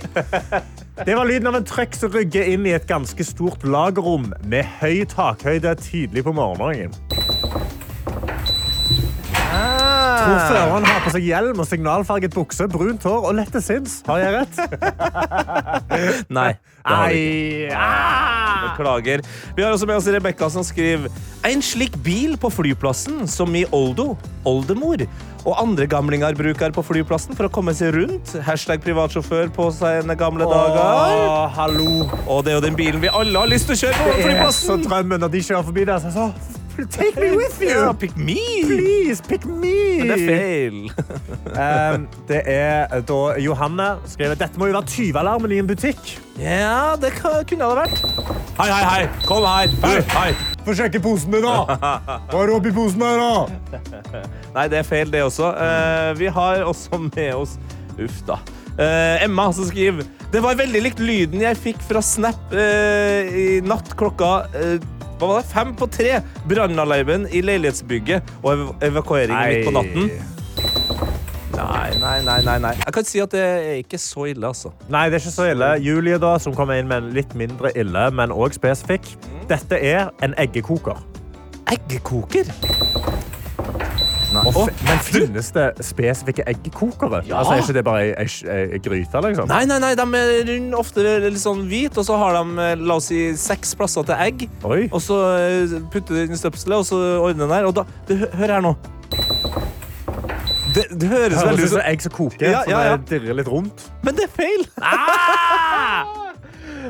Det 1.05 1.13
var 1.15 1.27
lyden 1.29 1.45
av 1.47 1.55
en 1.59 1.65
trøkk 1.67 1.93
som 1.93 2.09
rygger 2.09 2.47
inn 2.49 2.63
i 2.65 2.71
et 2.73 2.87
ganske 2.89 3.21
stort 3.21 3.61
lagerrom 3.61 4.31
med 4.49 4.65
høy 4.79 5.03
takhøyde 5.05 5.75
tidlig 5.77 6.23
på 6.25 6.33
morgenen. 6.33 6.95
Tror 10.07 10.39
føreren 10.49 10.87
har 10.87 11.03
på 11.05 11.13
seg 11.15 11.27
hjelm 11.27 11.59
og 11.63 11.67
signalfarget 11.69 12.35
bukse, 12.35 12.67
brunt 12.71 13.03
hår 13.07 13.27
og 13.29 13.37
lette 13.37 13.61
sinns. 13.63 13.99
Har 14.07 14.21
jeg 14.23 14.35
rett? 14.39 14.55
Nei. 16.37 16.51
det 16.57 16.97
har 16.97 17.13
vi 17.13 17.23
ikke. 17.67 17.77
Ah! 17.77 18.43
Beklager. 18.67 19.21
Vi 19.55 19.63
har 19.63 19.71
også 19.75 19.87
med 19.87 19.99
oss 19.99 20.07
Rebekka 20.11 20.47
som 20.51 20.63
skriver 20.65 21.11
En 21.47 21.61
slik 21.63 21.93
bil 22.03 22.33
på 22.41 22.49
flyplassen 22.51 23.27
som 23.29 23.53
i 23.55 23.61
Oldo, 23.75 24.15
oldemor, 24.49 25.03
og 25.47 25.53
andre 25.61 25.85
gamlinger 25.87 26.35
bruker 26.35 26.73
på 26.75 26.83
flyplassen 26.83 27.37
for 27.37 27.47
å 27.47 27.51
komme 27.53 27.71
seg 27.77 27.93
rundt. 27.95 28.33
Hashtag 28.43 28.81
privatsjåfør 28.83 29.51
på 29.55 29.69
sine 29.77 30.17
gamle 30.19 30.47
dager. 30.49 30.81
Å, 30.81 31.47
hallo. 31.55 32.07
Og 32.25 32.41
det 32.43 32.51
er 32.55 32.57
jo 32.59 32.65
den 32.67 32.75
bilen 32.79 33.03
vi 33.03 33.11
alle 33.13 33.39
har 33.39 33.47
lyst 33.51 33.69
til 33.69 33.77
å 33.77 33.81
kjøre 33.85 33.99
på 34.01 34.07
Det 34.09 34.11
er 34.11 34.17
så 34.17 34.27
flyplassen. 34.27 34.87
drømmen 34.89 35.23
når 35.23 35.35
de 35.37 35.43
kjører 35.47 35.67
forbi 35.69 35.85
der. 35.87 36.03
Så, 36.03 36.11
så, 36.17 36.65
take 36.89 37.15
me 37.15 37.31
with 37.35 37.61
you! 37.61 37.69
Yeah, 37.69 37.93
pick 37.93 38.17
me! 38.17 38.63
Please, 38.65 39.21
pick 39.21 39.45
me! 39.45 39.97
Men 39.97 40.11
det 40.11 40.17
er 40.17 40.27
feil. 40.27 40.91
Um, 41.57 42.03
det 42.27 42.41
er 42.45 42.91
da 43.07 43.15
Johanne 43.41 43.85
skriver 44.05 44.35
Dette 44.37 44.59
må 44.59 44.67
jo 44.69 44.75
være 44.75 44.89
tyvealarmen 44.91 45.55
i 45.55 45.57
en 45.57 45.69
butikk. 45.69 46.11
Ja, 46.37 46.93
det 47.01 47.15
kunne 47.17 47.47
det 47.47 47.77
vært. 47.79 48.03
Hei, 48.59 48.67
hei, 48.69 48.83
hei. 48.85 49.07
Kom 49.25 49.47
her. 49.47 49.73
Hei, 49.81 49.95
hei. 50.11 50.27
Få 50.67 50.75
sjekke 50.77 51.01
posen 51.01 51.33
din, 51.33 51.47
da! 51.47 51.79
Hva 52.29 52.43
er 52.43 52.53
oppi 52.53 52.73
posen 52.75 53.01
her, 53.01 53.23
da? 53.23 54.21
Nei, 54.53 54.67
det 54.69 54.83
er 54.83 54.85
feil, 54.85 55.09
det 55.13 55.23
også. 55.25 55.49
Uh, 55.55 56.11
vi 56.19 56.29
har 56.35 56.61
også 56.67 57.01
med 57.07 57.33
oss 57.33 57.57
Uff, 57.97 58.19
da. 58.27 58.37
Uh, 58.77 59.23
Emma 59.25 59.47
som 59.55 59.65
skriver 59.65 60.05
Det 60.29 60.43
var 60.43 60.59
veldig 60.59 60.83
likt 60.85 60.99
lyden 61.01 61.41
jeg 61.41 61.57
fikk 61.57 61.79
fra 61.87 62.03
Snap 62.05 62.53
uh, 62.53 63.31
i 63.33 63.47
natt 63.65 63.95
klokka 63.97 64.35
hva 65.17 65.29
var 65.31 65.41
det? 65.41 65.49
Fem 65.51 65.75
på 65.77 65.87
tre. 65.89 66.17
Brannalarmen 66.49 67.27
i 67.33 67.41
leilighetsbygget 67.45 68.33
og 68.43 68.51
ev 68.53 68.65
evakueringen 68.91 69.53
midt 69.53 69.67
på 69.67 69.73
natten. 69.77 70.11
Nei, 71.57 71.89
nei, 71.97 72.17
nei, 72.21 72.37
nei, 72.45 72.57
nei. 72.61 72.73
Jeg 72.77 72.93
kan 72.93 73.07
si 73.07 73.21
at 73.23 73.33
det 73.33 73.41
er 73.41 73.79
ikke 73.81 73.97
så 74.01 74.27
ille, 74.29 74.45
altså. 74.45 74.69
Nei, 74.93 75.07
det 75.09 75.17
er 75.17 75.23
ikke 75.23 75.33
så 75.33 75.47
ille. 75.49 75.71
Julie, 75.81 76.19
da, 76.21 76.35
som 76.41 76.53
kommer 76.55 76.77
inn 76.77 76.89
med 76.89 77.01
en 77.01 77.15
litt 77.17 77.33
mindre 77.39 77.71
ille, 77.73 78.03
men 78.13 78.33
òg 78.35 78.53
spesifikk. 78.57 79.09
Dette 79.49 79.79
er 79.81 80.11
en 80.25 80.37
eggekoker. 80.37 81.01
Eggekoker? 81.73 82.51
Og 84.35 84.69
men 84.83 84.99
finnes 85.05 85.51
det 85.55 85.65
spesifikke 85.85 86.43
eggkokere? 86.49 87.21
Ja. 87.27 87.39
Altså, 87.39 87.53
er 87.53 87.63
ikke 87.63 87.75
det 87.77 87.83
bare 87.87 88.03
ei, 88.03 88.27
ei, 88.43 88.65
ei 88.75 88.81
gryte, 88.83 89.21
liksom? 89.23 89.47
Nei, 89.51 89.63
nei, 89.69 89.79
nei, 89.83 89.93
de 89.97 90.05
er 90.19 90.75
ofte 90.77 91.05
litt 91.23 91.41
sånn 91.41 91.63
hvit, 91.69 91.97
og 91.97 92.07
så 92.07 92.19
har 92.19 92.37
de 92.39 92.65
eh, 92.65 92.75
la 92.81 92.99
oss 92.99 93.09
si, 93.11 93.21
seks 93.39 93.73
plasser 93.79 94.07
til 94.07 94.19
egg. 94.27 94.47
Oi. 94.67 94.83
Og 94.91 95.01
så 95.03 95.21
eh, 95.37 95.77
putter 95.93 96.13
du 96.13 96.19
det 96.19 96.27
inn 96.27 96.39
støpselet, 96.39 96.77
og 96.81 96.87
så 96.89 97.01
ordner 97.21 97.45
den 97.45 97.55
der. 97.55 97.69
Og 97.69 97.75
da, 97.79 97.87
du, 98.09 98.17
hør 98.37 98.55
her 98.57 98.63
nå. 98.67 98.75
Det, 100.75 100.85
det 100.91 101.09
høres 101.09 101.41
veldig 101.41 101.63
ut 101.63 101.75
som 101.77 101.83
egg 101.87 102.03
som 102.05 102.13
koker, 102.13 102.51
Ja, 102.51 102.61
ja, 102.69 102.85
ja. 102.91 102.95
som 102.99 103.09
dirrer 103.09 103.39
litt 103.39 103.49
rundt. 103.49 103.89
Men 104.05 104.19
det 104.19 104.27
er 104.27 104.33
feil! 104.35 104.67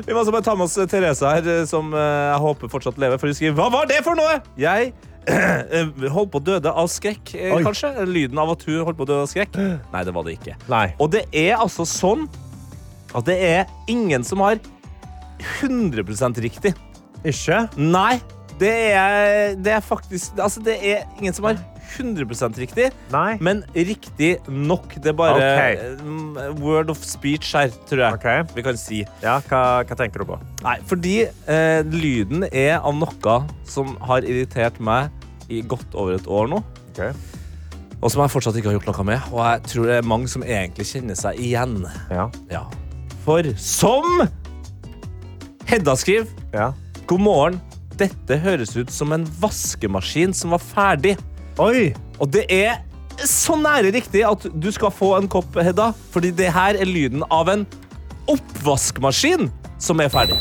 Vi 0.06 0.14
må 0.14 0.22
altså 0.22 0.34
bare 0.34 0.46
ta 0.46 0.54
med 0.58 0.68
oss 0.68 0.78
Therese 0.90 1.26
her, 1.26 1.46
eh, 1.48 1.64
som 1.68 1.92
eh, 1.94 2.08
jeg 2.32 2.40
håper 2.44 2.72
fortsatt 2.72 2.98
lever. 3.00 3.20
For 3.20 3.30
hun 3.30 3.38
skriver 3.38 3.58
Hva 3.58 3.68
var 3.74 3.88
det 3.90 4.00
for 4.06 4.18
noe?! 4.18 4.38
Jeg 4.60 4.92
eh, 5.28 6.08
holdt 6.14 6.32
på 6.32 6.40
å 6.40 6.44
døde 6.44 6.72
av 6.72 6.88
skrekk, 6.92 7.34
eh, 7.36 7.54
Oi. 7.56 7.62
kanskje. 7.66 7.92
Lyden 8.08 8.40
av 8.40 8.54
at 8.54 8.64
hun 8.68 8.82
holdt 8.86 8.98
på 9.00 9.06
å 9.06 9.10
døde 9.10 9.26
av 9.26 9.30
skrekk. 9.30 9.58
Nei, 9.94 10.04
det 10.06 10.14
var 10.16 10.28
det 10.28 10.38
ikke. 10.38 10.56
Nei. 10.70 10.86
Og 11.02 11.12
det 11.14 11.24
er 11.36 11.56
altså 11.58 11.86
sånn 11.88 12.26
at 13.16 13.24
det 13.28 13.38
er 13.40 13.70
ingen 13.88 14.24
som 14.26 14.42
har 14.44 14.60
100% 15.60 16.42
riktig. 16.44 16.74
Ikke? 17.26 17.64
Nei, 17.78 18.18
det 18.60 18.74
er, 18.92 19.56
det 19.58 19.72
er 19.76 19.82
faktisk 19.82 20.38
Altså, 20.38 20.62
det 20.62 20.76
er 20.82 21.04
ingen 21.18 21.34
som 21.34 21.46
har 21.48 21.58
100 21.96 22.58
riktig, 22.58 22.90
Nei. 23.12 23.38
men 23.40 23.62
riktig 23.74 24.36
nok. 24.48 24.94
Det 25.00 25.12
er 25.12 25.16
bare 25.18 25.48
Ok. 25.48 26.02
mm, 26.02 26.60
word 26.60 26.90
of 26.90 27.00
speech 27.04 27.54
her, 27.56 27.72
tror 27.88 28.04
jeg 28.04 28.18
okay. 28.18 28.44
vi 28.54 28.62
kan 28.66 28.76
si. 28.76 29.04
Ja, 29.22 29.38
hva, 29.48 29.84
hva 29.84 29.98
tenker 29.98 30.22
du 30.22 30.28
på? 30.32 30.38
Nei, 30.64 30.76
fordi 30.86 31.16
eh, 31.26 31.80
lyden 31.88 32.44
er 32.52 32.78
av 32.78 32.94
noe 32.96 33.38
som 33.68 33.96
har 34.08 34.26
irritert 34.26 34.80
meg 34.80 35.10
i 35.48 35.62
godt 35.62 35.94
over 35.94 36.18
et 36.18 36.28
år 36.28 36.50
nå. 36.52 36.62
Okay. 36.92 37.12
Og 37.98 38.12
som 38.12 38.22
jeg 38.22 38.30
fortsatt 38.30 38.58
ikke 38.58 38.70
har 38.70 38.76
gjort 38.78 38.90
noe 38.92 39.06
med. 39.10 39.30
Og 39.32 39.40
jeg 39.42 39.62
tror 39.72 39.88
det 39.88 39.96
er 39.98 40.06
mange 40.06 40.30
som 40.30 40.44
egentlig 40.46 40.86
kjenner 40.92 41.18
seg 41.18 41.40
igjen. 41.42 41.80
Ja. 42.12 42.28
Ja. 42.52 42.66
For 43.24 43.48
som 43.60 44.22
Hedda 45.68 45.92
skriver 46.00 46.30
ja. 46.54 46.70
God 47.08 47.20
morgen. 47.20 47.58
Dette 47.98 48.38
høres 48.40 48.76
ut 48.78 48.92
som 48.94 49.10
en 49.12 49.26
vaskemaskin 49.40 50.32
som 50.36 50.54
var 50.54 50.62
ferdig. 50.62 51.16
Oi! 51.58 51.88
Og 52.22 52.28
det 52.30 52.44
er 52.54 52.84
så 53.26 53.56
nære 53.58 53.90
riktig 53.90 54.20
at 54.22 54.44
du 54.62 54.68
skal 54.70 54.92
få 54.94 55.16
en 55.16 55.26
kopp, 55.30 55.56
Hedda. 55.58 55.90
Fordi 56.14 56.30
det 56.30 56.52
her 56.54 56.78
er 56.78 56.86
lyden 56.86 57.24
av 57.34 57.50
en 57.50 57.64
oppvaskmaskin 58.30 59.48
som 59.82 59.98
er 59.98 60.12
ferdig. 60.12 60.38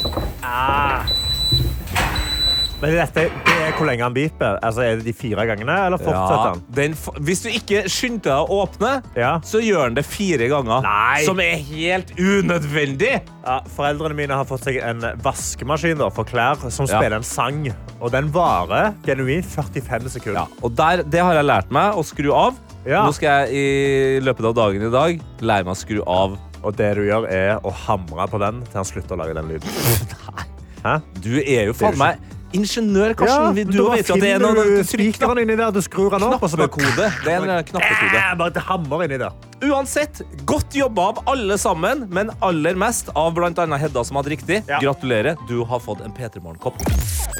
Men 2.78 2.92
dette, 2.94 3.24
det 3.34 3.54
er 3.66 3.72
hvor 3.74 3.88
lenge 3.90 4.04
han 4.06 4.14
beeper? 4.14 4.60
Altså, 4.62 4.84
er 4.86 5.00
det 5.00 5.08
de 5.08 5.14
fire 5.18 5.48
gangene, 5.50 5.74
eller 5.88 5.98
fortsetter 5.98 6.44
han? 6.44 6.60
den, 6.78 6.94
hvis 7.26 7.40
du 7.42 7.48
ikke 7.50 7.80
skynder 7.90 8.28
deg 8.28 8.52
å 8.54 8.60
åpne, 8.68 8.92
Ja. 9.18 9.32
så 9.42 9.58
gjør 9.66 9.88
han 9.88 9.96
det 9.98 10.04
fire 10.06 10.46
ganger. 10.52 10.86
Nei. 10.86 11.24
Som 11.26 11.42
er 11.42 11.56
helt 11.72 12.12
unødvendig. 12.22 13.16
Ja, 13.48 13.56
foreldrene 13.74 14.14
mine 14.20 14.38
har 14.38 14.46
fått 14.46 14.68
seg 14.68 14.78
en 14.86 15.02
vaskemaskin 15.26 15.98
da, 15.98 16.12
for 16.14 16.30
klær 16.30 16.62
som 16.70 16.86
spiller 16.86 17.18
en 17.18 17.26
sang. 17.26 17.66
Og 17.98 18.12
den 18.14 18.30
varer 18.36 18.94
genuint 19.08 19.50
45 19.50 20.14
sekunder. 20.20 20.44
Ja, 20.46 20.62
og 20.62 20.76
der, 20.78 21.02
det 21.02 21.26
har 21.26 21.34
jeg 21.40 21.50
lært 21.50 21.74
meg 21.74 21.98
å 21.98 22.06
skru 22.06 22.30
av. 22.38 22.62
Ja. 22.86 23.02
Nå 23.08 23.16
skal 23.18 23.48
jeg 23.48 23.58
i 23.58 24.22
løpet 24.24 24.52
av 24.52 24.54
dagen 24.62 24.86
i 24.86 24.94
dag 24.94 25.26
lære 25.42 25.66
meg 25.66 25.74
å 25.74 25.82
skru 25.82 26.04
av. 26.06 26.38
Og 26.62 26.78
det 26.78 26.94
du 26.98 27.08
gjør, 27.10 27.26
er 27.32 27.58
å 27.66 27.74
hamre 27.74 28.30
på 28.30 28.38
den 28.46 28.62
til 28.70 28.84
han 28.84 28.86
slutter 28.86 29.18
å 29.18 29.24
lage 29.26 29.34
den 29.34 29.50
lyden. 29.50 30.16
Hæ? 30.86 31.00
Du 31.26 31.34
er 31.42 31.72
jo 31.72 31.74
faen 31.78 31.98
meg 31.98 32.22
ingeniør, 32.54 33.14
Karsten. 33.14 33.58
ja, 33.58 33.64
du 33.64 33.90
vet 33.92 34.08
jo 34.08 34.16
at 34.16 34.22
det 34.22 34.30
er 34.36 34.40
noen 34.40 34.56
noe 34.56 34.84
spikeren 34.88 35.40
inni 35.42 35.56
der, 35.60 35.72
du 35.72 35.82
skrur 35.82 36.10
den 36.16 36.24
opp, 36.24 36.42
og 36.44 36.50
så 36.50 36.58
bare 36.58 36.70
Knappekode. 36.70 37.10
Det 37.26 37.34
er 37.34 37.44
en 37.58 37.64
knappekode. 37.72 38.18
Eh, 38.22 38.36
Bare 38.40 38.48
et 38.54 38.58
hammer 38.70 39.04
inni 39.04 39.18
der. 39.20 39.32
Uansett, 39.68 40.22
godt 40.46 40.76
jobba 40.78 41.10
av 41.12 41.22
alle 41.28 41.58
sammen, 41.58 42.06
men 42.14 42.30
aller 42.42 42.76
mest 42.80 43.10
av 43.16 43.34
bl.a. 43.36 43.52
Hedda, 43.78 44.04
som 44.06 44.16
hadde 44.22 44.30
riktig. 44.36 44.62
Ja. 44.70 44.80
Gratulerer, 44.80 45.36
du 45.50 45.64
har 45.66 45.80
fått 45.84 46.02
en 46.06 46.12
P3 46.16 46.40
Morgen-kopp. 46.42 46.78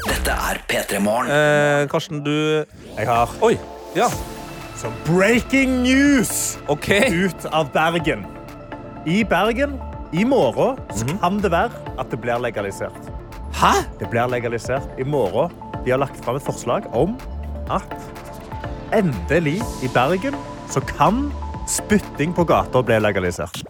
Dette 0.08 0.30
er 0.50 0.60
P3 0.68 1.00
Morgen. 1.00 1.30
Eh, 1.30 1.86
Karsten, 1.88 2.22
du 2.24 2.64
Jeg 2.96 3.06
har 3.06 3.28
Oi. 3.42 3.56
Ja, 3.96 4.08
så 4.78 4.90
breaking 5.06 5.82
news 5.82 6.58
okay. 6.68 7.08
ut 7.24 7.46
av 7.50 7.72
Bergen. 7.72 8.26
I 9.06 9.22
Bergen, 9.24 9.78
i 10.12 10.24
morgen, 10.24 10.76
så 10.94 11.04
Mhm. 11.06 11.18
kan 11.20 11.38
det 11.40 11.50
være 11.50 11.70
at 11.98 12.10
det 12.10 12.20
blir 12.20 12.38
legalisert. 12.38 12.94
Hæ? 13.56 13.72
Det 14.00 14.10
blir 14.10 14.28
legalisert 14.30 15.00
i 15.00 15.04
morgen. 15.04 15.52
De 15.84 15.90
har 15.90 16.00
lagt 16.02 16.24
fram 16.24 16.36
et 16.36 16.44
forslag 16.44 16.86
om 16.96 17.16
at 17.72 17.88
endelig 18.94 19.58
i 19.84 19.90
Bergen 19.94 20.36
så 20.68 20.80
kan 20.80 21.28
spytting 21.68 22.34
på 22.36 22.44
gata 22.48 22.82
bli 22.82 23.00
legalisert. 23.00 23.64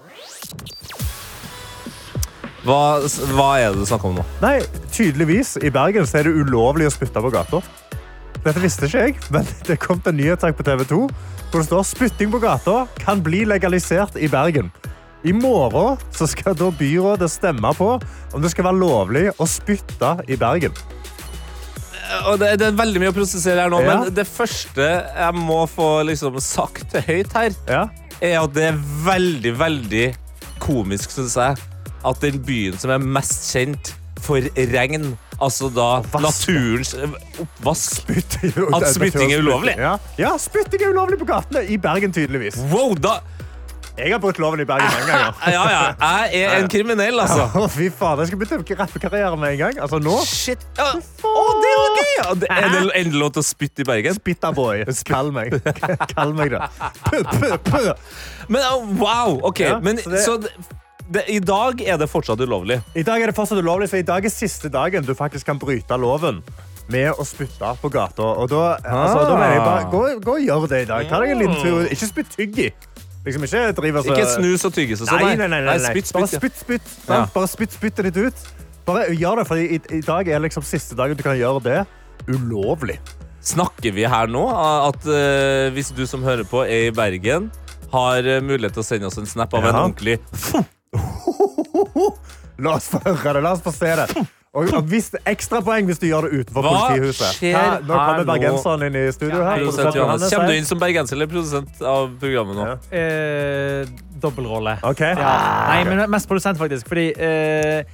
Hva, 2.67 3.01
hva 3.33 3.49
er 3.57 3.73
det 3.73 3.81
du 3.81 3.87
snakker 3.89 4.11
om 4.11 4.19
nå? 4.19 4.25
Nei, 4.43 4.59
tydeligvis 4.93 5.57
i 5.65 5.71
Bergen 5.73 6.07
så 6.07 6.21
er 6.21 6.29
det 6.29 6.37
ulovlig 6.37 6.89
å 6.89 6.93
spytte 6.93 7.23
på 7.25 7.33
gata. 7.33 7.63
Dette 8.45 8.61
visste 8.63 8.89
ikke 8.89 9.07
jeg, 9.07 9.17
men 9.35 9.49
det 9.69 9.79
kom 9.83 10.03
en 10.05 10.19
nyhetssak 10.19 10.59
på 10.59 10.67
TV 10.67 10.85
2 10.91 11.03
hvor 11.49 11.63
det 11.63 11.69
står 11.71 11.87
spytting 11.89 12.33
på 12.33 12.43
gata 12.43 12.83
kan 13.01 13.23
bli 13.25 13.47
legalisert 13.49 14.19
i 14.21 14.29
Bergen. 14.29 14.69
I 15.29 15.33
morgen 15.37 15.99
så 16.15 16.27
skal 16.31 16.57
da 16.57 16.71
byrådet 16.73 17.29
stemme 17.31 17.73
på 17.77 17.89
om 18.33 18.41
det 18.45 18.51
skal 18.53 18.65
være 18.71 18.81
lovlig 18.81 19.27
å 19.37 19.47
spytte 19.49 20.15
i 20.31 20.39
Bergen. 20.41 20.73
Og 22.31 22.39
det, 22.41 22.55
det 22.63 22.71
er 22.71 22.77
veldig 22.79 23.03
mye 23.03 23.13
å 23.13 23.17
prosessere 23.19 23.67
her 23.67 23.73
nå, 23.73 23.83
Ja. 23.85 23.99
men 24.01 24.15
det 24.17 24.25
første 24.29 24.87
jeg 24.89 25.35
må 25.37 25.61
få 25.69 25.89
liksom, 26.09 26.39
sagt 26.41 26.97
høyt 27.05 27.35
her, 27.37 27.53
Ja? 27.69 27.83
er 28.25 28.39
at 28.41 28.55
det 28.57 28.65
er 28.71 28.79
veldig, 29.05 29.53
veldig 29.61 30.07
komisk, 30.65 31.13
synes 31.15 31.37
jeg, 31.39 31.59
at 32.09 32.21
den 32.25 32.41
byen 32.43 32.79
som 32.81 32.91
er 32.95 32.99
mest 33.05 33.51
kjent 33.53 33.93
for 34.25 34.43
regn, 34.57 35.13
altså 35.39 35.69
da 35.71 36.01
naturens 36.19 36.95
eh, 36.99 37.13
oppvask 37.45 38.01
Spytting, 38.01 38.57
At 38.75 38.89
spytting 38.97 39.31
er 39.37 39.45
ulovlig? 39.45 39.77
Ja. 39.79 39.93
ja, 40.19 40.33
spytting 40.41 40.83
er 40.83 40.91
ulovlig 40.97 41.21
på 41.21 41.29
gatene 41.29 41.63
i 41.69 41.77
Bergen, 41.79 42.13
tydeligvis. 42.17 42.57
Wow, 42.73 42.97
da 42.99 43.21
Jeg 43.99 44.13
har 44.15 44.21
brutt 44.23 44.39
loven 44.39 44.61
i 44.63 44.67
Bergen 44.69 44.87
mange 44.95 45.09
ganger. 45.11 45.35
Ja, 45.55 45.63
ja, 45.73 45.83
jeg 46.33 46.43
er 46.47 46.57
en 46.63 46.69
kriminell, 46.71 47.19
altså. 47.23 47.49
Ja, 47.59 47.67
fy 47.73 47.89
faen, 47.91 48.23
jeg 48.23 48.31
skal 48.31 48.41
begynne 48.43 48.79
rappekarriere 48.79 49.37
med 49.41 49.57
en 49.57 49.61
gang. 49.65 49.81
Altså 49.83 49.99
nå. 50.03 50.15
Shit. 50.29 50.63
Ja. 50.79 50.89
Oh, 51.27 51.53
det 51.63 51.73
var 51.75 51.99
gøy! 51.99 52.11
Ja, 52.19 52.33
det, 52.43 52.51
er 52.55 52.69
det 52.75 52.83
endelig 53.03 53.23
lov 53.25 53.33
til 53.37 53.43
å 53.45 53.49
spytte 53.49 53.83
i 53.85 53.89
Bergen? 53.89 54.17
Spittaboy. 54.19 54.85
Kall 55.11 55.33
meg. 55.35 55.59
Kall 56.15 56.35
meg 56.39 56.55
det. 56.55 56.63
Puh, 57.09 57.23
puh, 57.35 57.57
puh. 57.69 57.93
Men 58.49 58.95
wow, 59.03 59.39
ok. 59.51 59.65
Ja, 59.67 59.79
Men, 59.85 59.99
så 60.03 60.15
det- 60.15 60.25
så 60.27 60.39
det, 61.09 61.23
i 61.33 61.39
dag 61.41 61.81
er 61.89 61.97
det 61.97 62.05
fortsatt 62.13 62.41
ulovlig. 62.45 62.83
I 62.95 63.03
dag 63.07 63.23
er 63.25 63.31
det 63.31 63.37
fortsatt 63.39 63.63
ulovlig, 63.65 63.89
for 63.89 63.97
i 63.97 64.05
dag 64.05 64.27
er 64.29 64.33
siste 64.33 64.69
dagen 64.69 65.07
du 65.09 65.15
faktisk 65.17 65.47
kan 65.49 65.57
bryte 65.61 65.97
loven 65.97 66.43
med 66.93 67.11
å 67.21 67.25
spytte 67.29 67.71
på 67.81 67.89
gata. 67.93 68.27
Og 68.43 68.51
da, 68.53 68.75
altså, 68.85 69.23
da 69.29 69.39
mener 69.41 69.55
jeg 69.57 69.65
bare, 69.65 69.87
gå, 69.93 70.03
gå 70.25 70.35
og 70.37 70.45
gjør 70.45 70.67
det 70.69 70.83
i 70.85 70.89
dag. 70.89 71.09
Ta 71.09 71.21
deg 71.25 71.33
en 71.35 71.41
liten 71.43 71.59
tur. 71.65 71.89
Ikke 71.93 72.09
spytt 72.11 72.31
tygg 72.37 72.61
i. 72.67 72.69
Liksom 73.29 73.45
ikke 73.45 73.63
driv 73.77 74.01
så- 74.01 74.15
Ikke 74.15 74.27
snus 74.33 74.65
og 74.65 74.73
tygge 74.75 74.97
seg 74.97 75.11
sånn. 75.11 75.21
Nei, 75.21 75.37
nei, 75.37 75.47
nei, 75.47 75.61
nei, 75.61 75.77
nei. 75.77 75.93
Spytt, 75.93 76.09
spytt. 76.09 76.17
Bare 76.17 76.33
spytt, 76.33 76.59
spytt. 76.65 76.89
Ja. 77.09 77.21
Bare 77.35 77.51
spytt 77.53 77.77
spyttet 77.77 78.09
ditt 78.09 78.17
ut. 78.17 78.49
Bare 78.89 79.09
gjør 79.13 79.43
det, 79.43 79.47
for 79.51 79.61
i, 79.61 79.77
i 79.77 80.01
dag 80.01 80.29
er 80.33 80.41
liksom 80.41 80.65
siste 80.65 80.97
dagen 80.97 81.17
du 81.19 81.23
kan 81.23 81.37
gjøre 81.37 81.63
det 81.63 81.81
ulovlig. 82.33 82.99
Snakker 83.45 83.93
vi 83.95 84.07
her 84.09 84.27
nå 84.33 84.45
at 84.51 85.05
uh, 85.07 85.69
hvis 85.77 85.93
du 85.97 86.07
som 86.09 86.25
hører 86.27 86.45
på 86.49 86.65
er 86.65 86.89
i 86.89 86.95
Bergen, 86.95 87.51
har 87.93 88.25
uh, 88.25 88.41
mulighet 88.45 88.75
til 88.77 88.83
å 88.83 88.87
sende 88.89 89.07
oss 89.09 89.19
en 89.21 89.29
snap 89.29 89.55
av 89.57 89.69
en 89.69 89.79
ordentlig 89.85 90.19
La 92.59 92.75
oss 92.75 92.89
få 92.91 92.99
høre 93.05 93.39
det. 93.39 93.43
La 93.45 93.53
oss 93.55 93.63
få 93.63 93.73
se 93.73 93.93
det. 94.01 94.09
Og, 94.57 94.71
hvis, 94.89 95.11
ekstrapoeng 95.29 95.85
hvis 95.91 96.01
du 96.01 96.07
gjør 96.09 96.25
det 96.27 96.39
utenfor 96.41 96.65
Hva 96.65 96.71
politihuset. 96.89 97.37
skjer 97.37 97.53
Hæ? 97.55 97.65
Nå 97.85 97.99
kommer 98.01 98.25
bergenseren 98.31 98.85
inn 98.87 98.97
i 98.97 99.05
studio. 99.13 99.43
her. 99.45 99.61
Kommer 99.69 100.49
du 100.49 100.55
inn 100.57 100.65
som 100.69 100.81
bergenser 100.81 101.19
eller 101.19 101.29
produsent 101.31 101.83
av 101.85 102.09
programmet 102.23 102.57
nå? 102.57 102.65
Ja. 102.71 102.77
Eh, 102.97 103.91
Dobbeltrolle. 104.23 104.79
Okay. 104.89 105.13
Ja. 105.15 105.35
Nei, 105.69 105.83
men 105.91 106.11
mest 106.11 106.31
produsent, 106.31 106.59
faktisk. 106.59 106.89
Fordi 106.89 107.11
eh, 107.13 107.85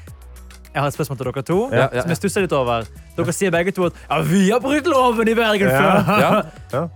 jeg 0.71 0.79
har 0.83 0.87
et 0.89 0.95
spørsmål 0.97 1.19
til 1.21 1.29
dere 1.33 1.43
to. 1.51 1.59
Ja, 1.75 1.89
ja, 1.91 2.03
Som 2.07 2.15
jeg 2.15 2.23
stusser 2.23 2.47
litt 2.47 2.55
over. 2.57 2.87
Dere 3.19 3.35
sier 3.35 3.53
begge 3.55 3.75
to 3.75 3.91
at 3.91 3.99
ja, 4.07 4.21
vi 4.23 4.47
har 4.53 4.63
brutt 4.63 4.87
loven 4.91 5.29
i 5.31 5.37
Bergen 5.39 5.75
før. 5.75 6.15
Ja. 6.23 6.33
Ja. 6.73 6.87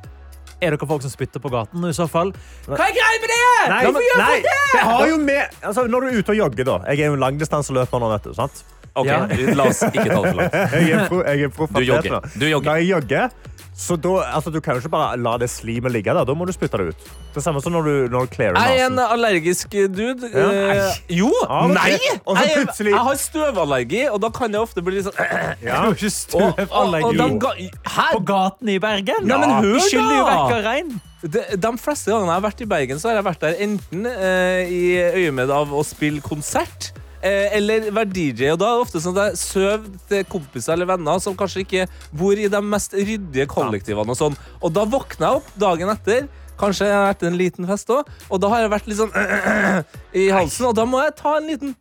Er 0.58 0.74
dere 0.74 0.86
folk 0.90 1.02
som 1.04 1.10
spytter 1.12 1.42
på 1.42 1.50
gaten? 1.52 1.84
I 1.86 1.92
så 1.94 2.08
fall? 2.10 2.32
Hva 2.66 2.78
er 2.88 2.94
greia 2.96 3.20
med 3.22 3.30
det?! 3.34 3.44
Nei, 3.68 3.82
Hvorfor 3.84 4.18
nei, 4.22 4.32
det? 4.46 4.56
det 4.72 4.80
har 4.86 5.04
jo 5.10 5.16
med 5.22 5.62
altså, 5.66 5.84
Når 5.90 6.00
du 6.00 6.06
er 6.08 6.18
ute 6.22 6.32
og 6.34 6.38
jogger, 6.40 6.64
da. 6.66 6.76
Jeg 6.94 7.04
er 7.06 7.12
jo 7.12 7.18
langdistanseløper 7.20 8.02
nå, 8.02 8.10
vet 8.16 8.26
du. 8.30 8.34
sant? 8.38 8.64
Ok, 8.98 9.06
Ja. 9.12 9.20
La 9.58 9.68
oss 9.70 9.82
ikke 9.86 10.08
ta 10.08 10.22
det 10.22 10.32
for 10.32 10.40
langt. 10.42 10.58
Jeg 10.78 10.90
er 10.98 11.06
pro, 11.10 11.22
jeg 11.26 11.46
er 11.48 11.54
proff 11.54 11.70
Du 11.78 11.84
jogger. 11.86 12.18
nå. 12.18 12.20
Du 12.38 12.46
jogger. 12.50 12.68
Når 12.72 12.82
jeg 12.82 12.90
jogger, 12.94 13.30
så 13.78 13.94
da, 14.02 14.12
altså, 14.34 14.50
du 14.50 14.58
kan 14.60 14.74
jo 14.74 14.80
ikke 14.82 14.90
bare 14.90 15.16
la 15.22 15.36
det 15.38 15.46
slimet 15.52 15.92
ligge 15.94 16.10
der. 16.10 16.26
Da 16.26 16.34
må 16.34 16.46
du 16.48 16.50
spytte 16.52 16.80
det 16.80 16.88
ut. 16.96 17.10
Det 17.36 17.42
samme 17.44 17.60
som 17.62 17.70
når 17.76 17.84
du, 17.86 17.92
når 18.10 18.26
du 18.26 18.32
clearer 18.34 18.58
Jeg 18.58 18.80
er 18.80 18.86
en 18.88 18.96
nasen. 18.98 19.12
allergisk 19.14 19.76
dude. 19.94 20.30
Ja. 20.32 20.46
Eh, 20.50 20.96
jo! 21.20 21.28
Ja, 21.44 21.60
og 21.62 21.70
Nei! 21.76 21.92
Og 22.26 22.34
så 22.40 22.42
Jeg, 22.48 22.56
plutselig- 22.64 22.94
jeg 22.96 23.04
har 23.06 23.20
støvallergi, 23.22 24.00
og 24.10 24.18
da 24.24 24.30
kan 24.34 24.50
jeg 24.56 24.60
ofte 24.64 24.82
bli 24.82 24.96
litt 24.98 25.06
sånn 25.06 25.14
Ja. 25.68 25.84
Du 25.86 25.92
har 25.92 25.94
ikke 25.94 26.10
og, 26.34 26.58
og, 26.72 26.96
og 27.04 27.20
de 27.20 27.28
ga, 27.46 27.52
Hæ? 27.86 28.08
på 28.16 28.24
gaten 28.32 28.68
i 28.74 28.78
Bergen? 28.82 29.30
Ja, 29.30 29.38
men 29.38 29.54
hør 29.60 29.78
Vi 29.78 29.84
skyller 29.86 30.16
jo 30.18 30.24
da! 30.26 30.32
vekk 30.32 30.56
av 30.58 30.64
regn. 30.72 30.96
De, 31.22 31.40
de 31.58 31.70
fleste 31.82 32.10
gangene 32.12 32.30
jeg 32.30 32.38
har 32.40 32.44
vært 32.50 32.60
i 32.62 32.66
Bergen, 32.74 32.98
så 33.02 33.08
har 33.12 33.16
jeg 33.20 33.26
vært 33.30 33.40
der 33.46 33.62
enten 33.68 34.06
eh, 34.10 34.70
i 34.70 34.82
øyemed 35.22 35.50
av 35.54 35.70
å 35.74 35.84
spille 35.86 36.22
konsert. 36.22 36.92
Eh, 37.18 37.56
eller 37.58 37.88
være 37.90 38.10
DJ. 38.14 38.52
Og 38.52 38.60
da 38.60 38.68
er 38.68 38.76
det 38.76 38.84
ofte 38.84 39.00
sånn 39.02 39.16
at 39.18 39.32
jeg 39.32 39.40
sover 39.40 39.86
til 40.10 40.26
kompiser 40.30 40.76
eller 40.76 40.90
venner 40.92 41.22
som 41.22 41.34
kanskje 41.38 41.64
ikke 41.64 41.86
bor 42.14 42.38
i 42.38 42.50
de 42.50 42.60
mest 42.62 42.94
ryddige 42.94 43.48
kollektivene. 43.50 44.14
Og 44.14 44.18
sånn 44.18 44.36
Og 44.62 44.70
da 44.74 44.84
våkner 44.86 45.26
jeg 45.26 45.40
opp 45.40 45.48
dagen 45.58 45.90
etter. 45.94 46.28
Kanskje 46.58 46.86
jeg 46.88 46.94
har 46.96 47.04
vært 47.12 47.22
en 47.28 47.36
liten 47.38 47.66
fest 47.68 47.90
òg. 47.94 48.08
Og 48.30 48.40
da 48.42 48.48
har 48.52 48.64
jeg 48.64 48.70
vært 48.72 48.88
litt 48.90 48.98
sånn 48.98 49.12
i 50.22 50.28
halsen, 50.32 50.66
og 50.70 50.74
da 50.78 50.84
må 50.88 51.00
jeg 51.04 51.14
ta 51.18 51.36
en 51.38 51.46
liten 51.50 51.74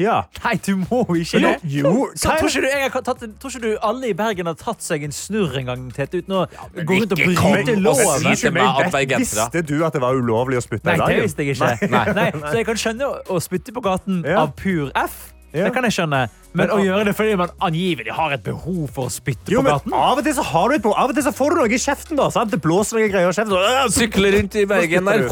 Ja. 0.00 0.22
Nei, 0.44 0.54
du 0.64 0.76
må 0.80 1.02
ikke 1.18 1.40
det. 1.42 1.52
jo, 1.68 1.92
tror 2.18 2.48
ikke, 2.48 2.62
du, 2.62 2.68
jeg 2.70 2.90
har 2.94 3.04
tatt, 3.04 3.24
tror 3.42 3.50
ikke 3.52 3.62
du 3.64 3.76
alle 3.82 4.08
i 4.12 4.14
Bergen 4.16 4.48
har 4.50 4.56
tatt 4.58 4.82
seg 4.84 5.04
en 5.06 5.12
snurr 5.14 5.58
en 5.60 5.68
gang, 5.72 5.84
Tete, 5.94 6.22
uten 6.22 6.38
å 6.40 6.44
gå 6.48 6.98
rundt 7.02 7.12
og 7.16 7.22
bryte 7.22 7.76
loven? 7.78 8.22
si 8.22 8.46
til 8.46 8.54
meg 8.56 8.82
at 8.86 8.92
bergensere 8.94 9.48
Visste 9.52 9.62
du 9.68 9.76
at 9.86 9.92
det 9.96 10.02
var 10.04 10.16
ulovlig 10.18 10.60
å 10.60 10.64
spytte 10.64 10.88
Nei, 10.96 10.98
det 11.12 11.22
visste 11.26 11.44
jeg 11.46 11.56
ikke. 11.58 11.90
Nei. 11.92 12.04
Nei. 12.18 12.28
Så 12.48 12.54
jeg 12.60 12.66
kan 12.70 12.80
skjønne 12.86 13.12
å 13.30 13.40
spytte 13.42 13.74
på 13.76 13.84
gaten 13.84 14.22
Ja. 14.26 14.44
av 14.46 14.54
pur 14.58 14.90
F. 14.98 15.31
Ja. 15.52 15.64
Det 15.68 15.72
kan 15.74 15.84
jeg 15.84 15.92
skjønne. 15.92 16.28
Men 16.54 16.66
Men- 16.66 16.70
å 16.76 16.78
gjøre 16.84 17.04
det 17.04 17.14
fordi 17.16 17.36
man 17.36 17.48
angivelig 17.60 18.12
har 18.12 18.32
et 18.32 18.42
behov 18.44 18.90
for 18.92 19.06
å 19.06 19.10
spytte 19.12 19.48
Jo, 19.52 19.60
på 19.60 19.64
men 19.64 19.72
gaten 19.78 19.92
Av 19.94 20.18
og 20.18 20.24
til 20.24 20.34
så 20.34 20.42
har 20.44 20.68
du 20.68 20.74
et 20.74 20.82
behov. 20.82 20.96
Av 20.98 21.10
og 21.10 21.14
til 21.14 21.22
så 21.24 21.32
får 21.32 21.50
du 21.50 21.56
noe 21.56 21.66
i 21.72 21.80
kjeften. 21.80 22.16
da, 22.16 22.28
sant? 22.30 22.50
Det 22.50 22.60
blåser 22.62 22.98
noen 22.98 23.10
greier 23.12 23.28
i 23.28 23.32
kjeften. 23.32 23.52
så- 23.52 23.90
Sykler 24.00 24.32
rundt 24.38 24.54
i 24.56 24.64
Bergen 24.64 25.04
der. 25.04 25.28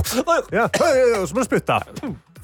Ja, 0.52 0.68
Så 1.26 1.32
må 1.34 1.44
du 1.44 1.48
spytte. 1.48 1.80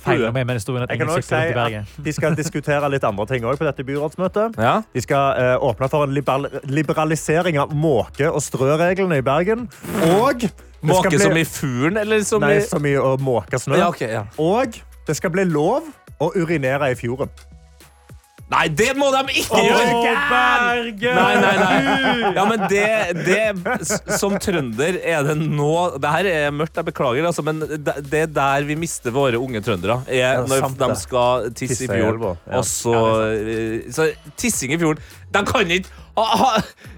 Feiler 0.07 0.31
meg 0.33 0.47
med 0.47 0.57
historien 0.61 0.83
at 0.85 0.91
Jeg 0.91 0.99
kan 1.01 1.09
ingen 1.09 1.19
også 1.19 1.25
si 1.25 1.35
sykler 1.35 1.41
rundt 1.43 1.51
i 1.51 1.55
Bergen. 1.55 1.87
at 1.99 2.05
De 2.05 2.13
skal 2.13 2.35
diskutere 2.37 2.91
litt 2.91 3.05
andre 3.05 3.27
ting 3.27 3.43
også 3.43 3.59
på 3.59 3.65
dette 3.67 3.85
byrådsmøtet. 3.85 4.57
Ja. 4.63 4.83
De 4.95 5.01
skal 5.01 5.35
uh, 5.41 5.59
åpne 5.67 5.89
for 5.91 6.05
en 6.05 6.15
liberal 6.15 6.47
liberalisering 6.65 7.59
av 7.59 7.71
måke- 7.75 8.31
og 8.31 8.41
strøreglene 8.41 9.19
i 9.19 9.25
Bergen. 9.27 9.69
Og 10.21 10.45
Måke 10.87 11.11
bli- 11.11 11.19
som 11.19 11.37
i 11.37 11.43
fuglen, 11.45 11.97
eller 11.99 12.21
som 12.23 12.41
Nei, 12.41 12.53
i 12.53 12.59
Nei, 12.59 12.67
som 12.67 12.85
i 12.87 12.95
å 12.95 13.17
måke 13.19 13.59
snø. 13.59 13.77
ja, 13.79 13.89
okay, 13.89 14.13
ja. 14.13 14.25
Og 14.39 14.79
det 15.07 15.17
skal 15.17 15.31
bli 15.31 15.45
lov 15.45 15.83
å 16.21 16.31
urinere 16.37 16.93
i 16.93 16.95
fjorden. 16.95 17.29
Nei, 18.47 18.67
det 18.79 18.93
må 18.95 19.09
de 19.11 19.21
ikke 19.41 19.59
gjøre! 19.59 19.87
Nei, 21.03 21.33
nei, 21.43 21.55
nei. 21.59 22.31
Ja, 22.37 22.45
men 22.47 22.63
det, 22.71 22.85
det 23.27 23.97
Som 24.21 24.37
trønder 24.43 25.01
er 25.01 25.25
det 25.27 25.35
nå 25.41 25.73
Det 25.99 26.13
her 26.15 26.29
er 26.31 26.55
mørkt, 26.55 26.79
jeg 26.79 26.87
beklager, 26.87 27.27
altså, 27.27 27.43
men 27.47 27.59
det, 27.65 28.21
er 28.21 28.31
der 28.31 28.69
vi 28.69 28.79
mister 28.79 29.15
våre 29.15 29.41
unge 29.43 29.63
trøndere. 29.67 29.99
Er 30.07 30.45
når 30.47 30.63
sant 30.63 30.79
de 30.79 30.91
skal 31.01 31.51
tisse 31.51 31.75
Tisse 31.75 31.89
i 31.89 31.91
fjorden. 31.91 32.39
Og 32.47 32.67
så, 32.69 32.97
eh, 33.35 33.91
så 33.93 34.11
Tissing 34.39 34.77
i 34.77 34.81
fjorden 34.81 35.03
De 35.35 35.43
kan 35.49 35.77
ikke 35.77 36.06
ha, 36.17 36.25
ha, 36.41 36.51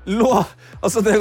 lå, 0.06 0.32
Altså, 0.78 1.00
det, 1.02 1.14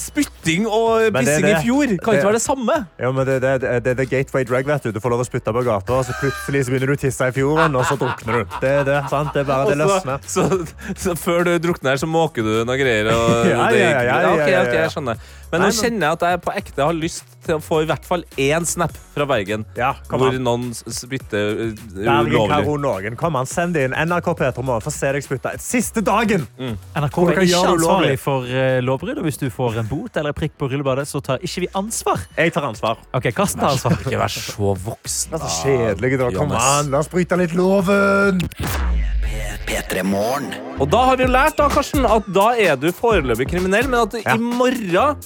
spytting 0.00 0.64
og 0.64 1.10
pissing 1.12 1.44
i 1.44 1.56
fjor 1.60 1.90
kan 2.00 2.16
ikke 2.16 2.28
være 2.30 2.38
det 2.38 2.42
samme. 2.42 2.76
Ja, 3.00 3.10
men 3.12 3.26
det, 3.28 3.34
det, 3.42 3.50
det, 3.60 3.72
det 3.84 3.92
er 3.92 3.98
the 3.98 4.06
gateway 4.08 4.46
drug, 4.48 4.64
vet 4.70 4.86
du. 4.86 4.94
Du 4.96 5.00
får 5.04 5.12
lov 5.12 5.20
å 5.20 5.26
spytte 5.28 5.52
på 5.52 5.64
gata, 5.66 5.98
og 5.98 6.06
så 6.08 6.16
plutselig 6.22 6.64
så 6.64 6.72
begynner 6.72 6.92
du 6.92 6.94
å 6.96 7.00
tisse 7.02 7.28
i 7.28 7.34
fjorden, 7.36 7.76
og 7.76 7.84
så 7.84 7.98
drukner 8.00 8.40
du. 8.40 8.56
Det 8.62 8.70
er 8.80 8.88
det, 8.88 8.96
sant? 9.12 9.34
Det 9.36 9.44
er 9.44 9.50
bare 9.50 9.68
det 9.68 9.76
løsner. 9.82 10.24
så, 10.24 10.46
så, 10.48 10.88
så 11.04 11.16
før 11.20 11.44
du 11.50 11.52
drukner, 11.66 12.00
så 12.00 12.08
måker 12.08 12.46
du 12.46 12.54
noe 12.64 12.78
greier. 12.80 13.12
Og 13.12 13.32
Ja, 13.52 13.68
ja, 13.68 13.76
ja, 13.76 13.90
ja, 13.92 14.00
ja, 14.00 14.18
ja, 14.24 14.48
ja, 14.48 14.64
ja. 14.64 14.80
jeg 14.86 14.96
skjønner. 14.96 15.20
Men 15.52 15.66
nå 15.66 15.72
kjenner 15.76 16.06
jeg 16.08 16.16
at 16.16 16.26
jeg 16.30 16.44
på 16.48 16.56
ekte 16.64 16.88
har 16.88 16.96
lyst 16.96 17.33
til 17.46 17.58
å 17.58 17.62
få 17.62 17.82
i 17.84 17.88
hvert 17.88 18.06
fall 18.06 18.24
én 18.40 18.66
snap 18.68 18.94
fra 19.14 19.26
Bergen. 19.28 19.64
Ja, 19.78 19.92
hvor 20.10 20.28
an. 20.30 20.40
noen 20.44 20.66
spytter 20.74 21.74
Bergen 21.94 22.32
ulovlig. 22.32 22.50
Karo 22.52 22.76
Noen. 22.80 23.18
Kom 23.20 23.38
an, 23.38 23.48
send 23.50 23.78
inn. 23.80 23.94
NRK 23.94 24.30
P3 24.40 24.64
Morgen. 24.64 24.84
Få 24.84 24.92
se 24.94 25.12
deg 25.14 25.24
spytte. 25.24 25.54
Siste 25.62 26.02
dagen! 26.04 26.46
NRK 26.58 27.18
er 27.24 27.42
ikke 27.46 27.62
ansvarlig 27.74 28.18
for 28.22 28.48
uh, 28.48 28.78
lovbrudd. 28.84 29.20
Og 29.22 29.28
hvis 29.28 29.40
du 29.40 29.48
får 29.54 29.80
en 29.84 29.90
bot 29.90 30.20
eller 30.20 30.36
prikk 30.36 30.56
på 30.60 30.70
rullebadet, 30.72 31.06
så 31.10 31.22
tar 31.24 31.42
ikke 31.44 31.66
vi 31.66 31.72
ansvar. 31.78 32.26
Jeg 32.38 32.54
tar 32.56 32.68
ansvar. 32.68 33.02
Ok, 33.16 33.30
Karsten 33.36 33.62
tar 33.62 33.74
ansvar. 33.74 33.98
Ikke 34.02 34.20
vær 34.20 34.34
så 34.34 34.74
voksen. 34.88 35.34
Det 35.34 35.40
er 35.40 35.44
så 35.46 35.64
kjedelig. 35.64 36.14
da. 36.20 36.30
Kom 36.38 36.56
an, 36.58 36.92
la 36.92 37.04
oss 37.04 37.12
bryte 37.12 37.38
litt 37.40 37.56
loven! 37.58 38.42
P3 39.66 40.02
Morgen. 40.06 40.50
Og 40.82 40.88
da 40.90 41.00
har 41.08 41.16
vi 41.18 41.24
jo 41.26 41.30
lært 41.32 41.56
da, 41.58 41.68
Karsten, 41.72 42.04
at 42.06 42.26
da 42.34 42.50
er 42.60 42.76
du 42.80 42.88
foreløpig 42.94 43.46
kriminell, 43.52 43.86
men 43.88 44.00
at 44.04 44.14
Ja. 44.24 44.34
i 44.34 44.38
morgen 44.38 45.16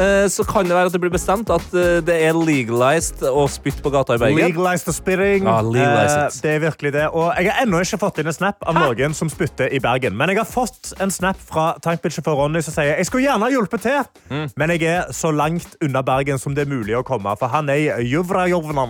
eh, 0.00 0.26
så 0.28 0.44
kan 0.48 0.64
det 0.68 0.76
være 0.76 0.86
at 0.90 0.92
det 0.94 1.00
blir 1.02 1.12
bestemt 1.12 1.50
at 1.50 1.74
eh, 1.74 2.00
det 2.04 2.16
er 2.28 2.36
legalized 2.36 3.22
å 3.26 3.46
spytte 3.50 3.82
på 3.84 3.92
gata 3.92 4.14
i 4.16 4.20
Bergen. 4.22 4.38
Legalized 4.38 4.86
the 4.86 4.92
spitting. 4.96 5.44
Ja, 5.48 5.60
legalized. 5.60 6.38
Eh, 6.38 6.42
det 6.44 6.54
er 6.54 6.62
virkelig 6.70 6.92
det. 6.92 7.06
Og 7.12 7.32
jeg 7.36 7.50
har 7.50 7.64
ennå 7.64 7.80
ikke 7.84 8.00
fått 8.04 8.20
inn 8.22 8.30
en 8.30 8.36
snap 8.36 8.62
av 8.66 8.74
noen 8.78 9.14
som 9.16 9.28
spytter 9.32 9.72
i 9.72 9.80
Bergen. 9.82 10.16
Men 10.16 10.32
jeg 10.32 10.38
har 10.42 10.48
fått 10.48 10.92
en 11.00 11.10
snap 11.10 11.36
fra 11.40 11.74
tankbilsjåfør 11.82 12.40
Ronny 12.44 12.62
som 12.62 12.76
sier 12.76 12.96
jeg 12.96 13.06
skulle 13.08 13.26
gjerne 13.26 13.48
ha 13.48 13.52
hjulpet 13.52 13.84
til, 13.88 14.00
Mm. 14.30 14.50
men 14.56 14.70
jeg 14.70 14.82
er 14.86 15.08
så 15.16 15.32
langt 15.34 15.74
unna 15.82 16.02
Bergen 16.02 16.38
som 16.38 16.54
det 16.54 16.66
er 16.66 16.70
mulig 16.70 16.94
å 16.96 17.02
komme. 17.04 17.32
For 17.38 17.48
han 17.48 17.68
er 17.68 17.98
i 18.00 18.06
Juvra 18.12 18.46
Jovna 18.48 18.86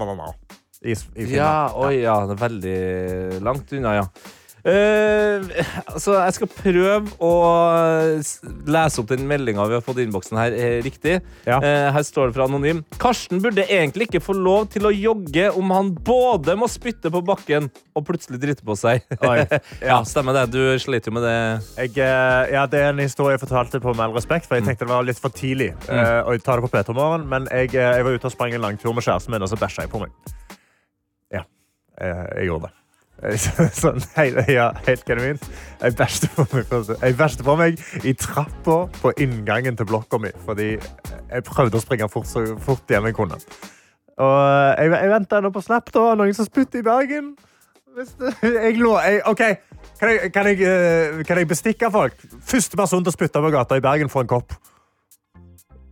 i, 0.82 0.92
i 0.92 0.94
Finland. 0.94 1.34
Ja, 1.36 1.70
oi, 1.76 2.00
ja, 2.02 2.14
det 2.26 2.36
er 2.36 2.48
veldig 2.48 3.42
langt 3.44 3.72
unna, 3.72 3.94
ja. 3.94 4.04
Eh, 4.60 5.46
altså, 5.88 6.16
jeg 6.18 6.36
skal 6.36 6.50
prøve 6.52 7.14
å 7.24 7.32
lese 8.68 9.00
opp 9.00 9.08
den 9.08 9.24
meldinga 9.28 9.64
vi 9.70 9.76
har 9.78 9.84
fått 9.84 10.00
i 10.02 10.04
innboksen 10.06 10.40
her 10.40 10.56
eh, 10.56 10.78
riktig. 10.84 11.18
Ja. 11.48 11.60
Uh, 11.62 11.88
her 11.94 12.04
står 12.06 12.30
det 12.30 12.36
fra 12.36 12.46
Anonym. 12.48 12.82
Karsten 13.00 13.40
burde 13.42 13.64
egentlig 13.64 14.08
ikke 14.08 14.22
få 14.24 14.36
lov 14.36 14.68
til 14.74 14.88
å 14.88 14.92
jogge 14.94 15.48
om 15.56 15.72
han 15.74 15.92
både 15.94 16.56
må 16.60 16.68
spytte 16.70 17.12
på 17.12 17.22
bakken 17.24 17.70
og 17.96 18.06
plutselig 18.08 18.40
drite 18.42 18.66
på 18.66 18.76
seg. 18.78 19.04
Oi. 19.24 19.44
ja, 19.90 20.00
stemmer 20.08 20.36
det. 20.36 20.46
Du 20.52 20.60
sliter 20.82 21.12
jo 21.12 21.16
med 21.16 21.26
det. 21.26 21.36
Jeg, 21.80 21.96
ja, 22.52 22.66
det 22.70 22.82
er 22.84 22.92
en 22.92 23.04
historie 23.04 23.36
jeg 23.36 23.44
fortalte 23.44 23.80
på 23.82 23.94
med 23.94 24.08
all 24.08 24.16
respekt, 24.16 24.48
for 24.48 24.58
jeg 24.58 24.68
tenkte 24.68 24.88
det 24.88 24.92
var 24.92 25.06
litt 25.06 25.20
for 25.20 25.32
tidlig 25.34 25.70
eh, 25.92 26.18
å 26.24 26.36
ta 26.42 26.58
det 26.58 26.66
på 26.66 26.72
P2-morgen, 26.72 27.26
men 27.30 27.48
jeg, 27.52 27.74
jeg 27.76 28.04
var 28.06 28.16
ute 28.16 28.28
og 28.28 28.34
sprang 28.34 28.56
en 28.56 28.64
langtur 28.64 28.94
med 28.96 29.06
kjæresten 29.06 29.34
min, 29.34 29.44
og 29.44 29.52
så 29.52 29.60
bæsja 29.60 29.86
jeg 29.86 29.92
på 29.92 30.02
meg. 30.02 30.36
Ja, 31.32 31.46
jeg, 32.00 32.28
jeg 32.40 32.50
gjorde 32.50 32.68
det. 32.68 32.79
Eh, 33.22 33.36
Sånn, 33.82 34.00
hei, 34.16 34.30
ja, 34.52 34.70
helt 34.86 35.04
genuint. 35.08 35.44
Jeg 35.80 35.96
bæsjte 35.98 36.30
på 36.36 36.46
meg, 36.52 36.72
jeg 37.02 37.18
bæsjte 37.18 37.46
på 37.46 37.56
meg 37.60 37.82
i 38.06 38.14
trappa 38.16 38.78
på 39.00 39.12
inngangen 39.20 39.76
til 39.76 39.88
blokka 39.90 40.20
mi, 40.22 40.32
fordi 40.46 40.72
jeg 40.78 41.46
prøvde 41.48 41.80
å 41.80 41.84
springe 41.84 42.08
fort, 42.12 42.30
så 42.30 42.44
fort 42.64 42.90
hjem 42.90 43.10
jeg 43.10 43.18
kunne. 43.18 43.40
Og 44.20 44.36
eh, 44.40 44.86
jeg, 44.86 44.94
jeg 44.96 45.12
venta 45.14 45.40
nå 45.44 45.52
på 45.54 45.64
Snap, 45.64 45.92
da. 45.94 46.10
Noen 46.18 46.36
som 46.36 46.48
spytter 46.48 46.82
i 46.82 46.86
Bergen. 46.86 47.34
Jeg 48.40 48.76
lå, 48.78 48.92
OK, 49.26 49.40
kan 49.98 50.12
jeg, 50.12 50.28
kan, 50.30 50.46
jeg, 50.46 50.60
eh, 50.62 51.16
kan 51.26 51.40
jeg 51.40 51.48
bestikke 51.50 51.88
folk? 51.90 52.22
Første 52.46 52.78
person 52.78 53.02
til 53.02 53.10
å 53.10 53.16
spytte 53.16 53.42
på 53.42 53.50
gata 53.52 53.76
i 53.76 53.82
Bergen 53.84 54.12
får 54.12 54.24
en 54.24 54.30
kopp. 54.30 54.54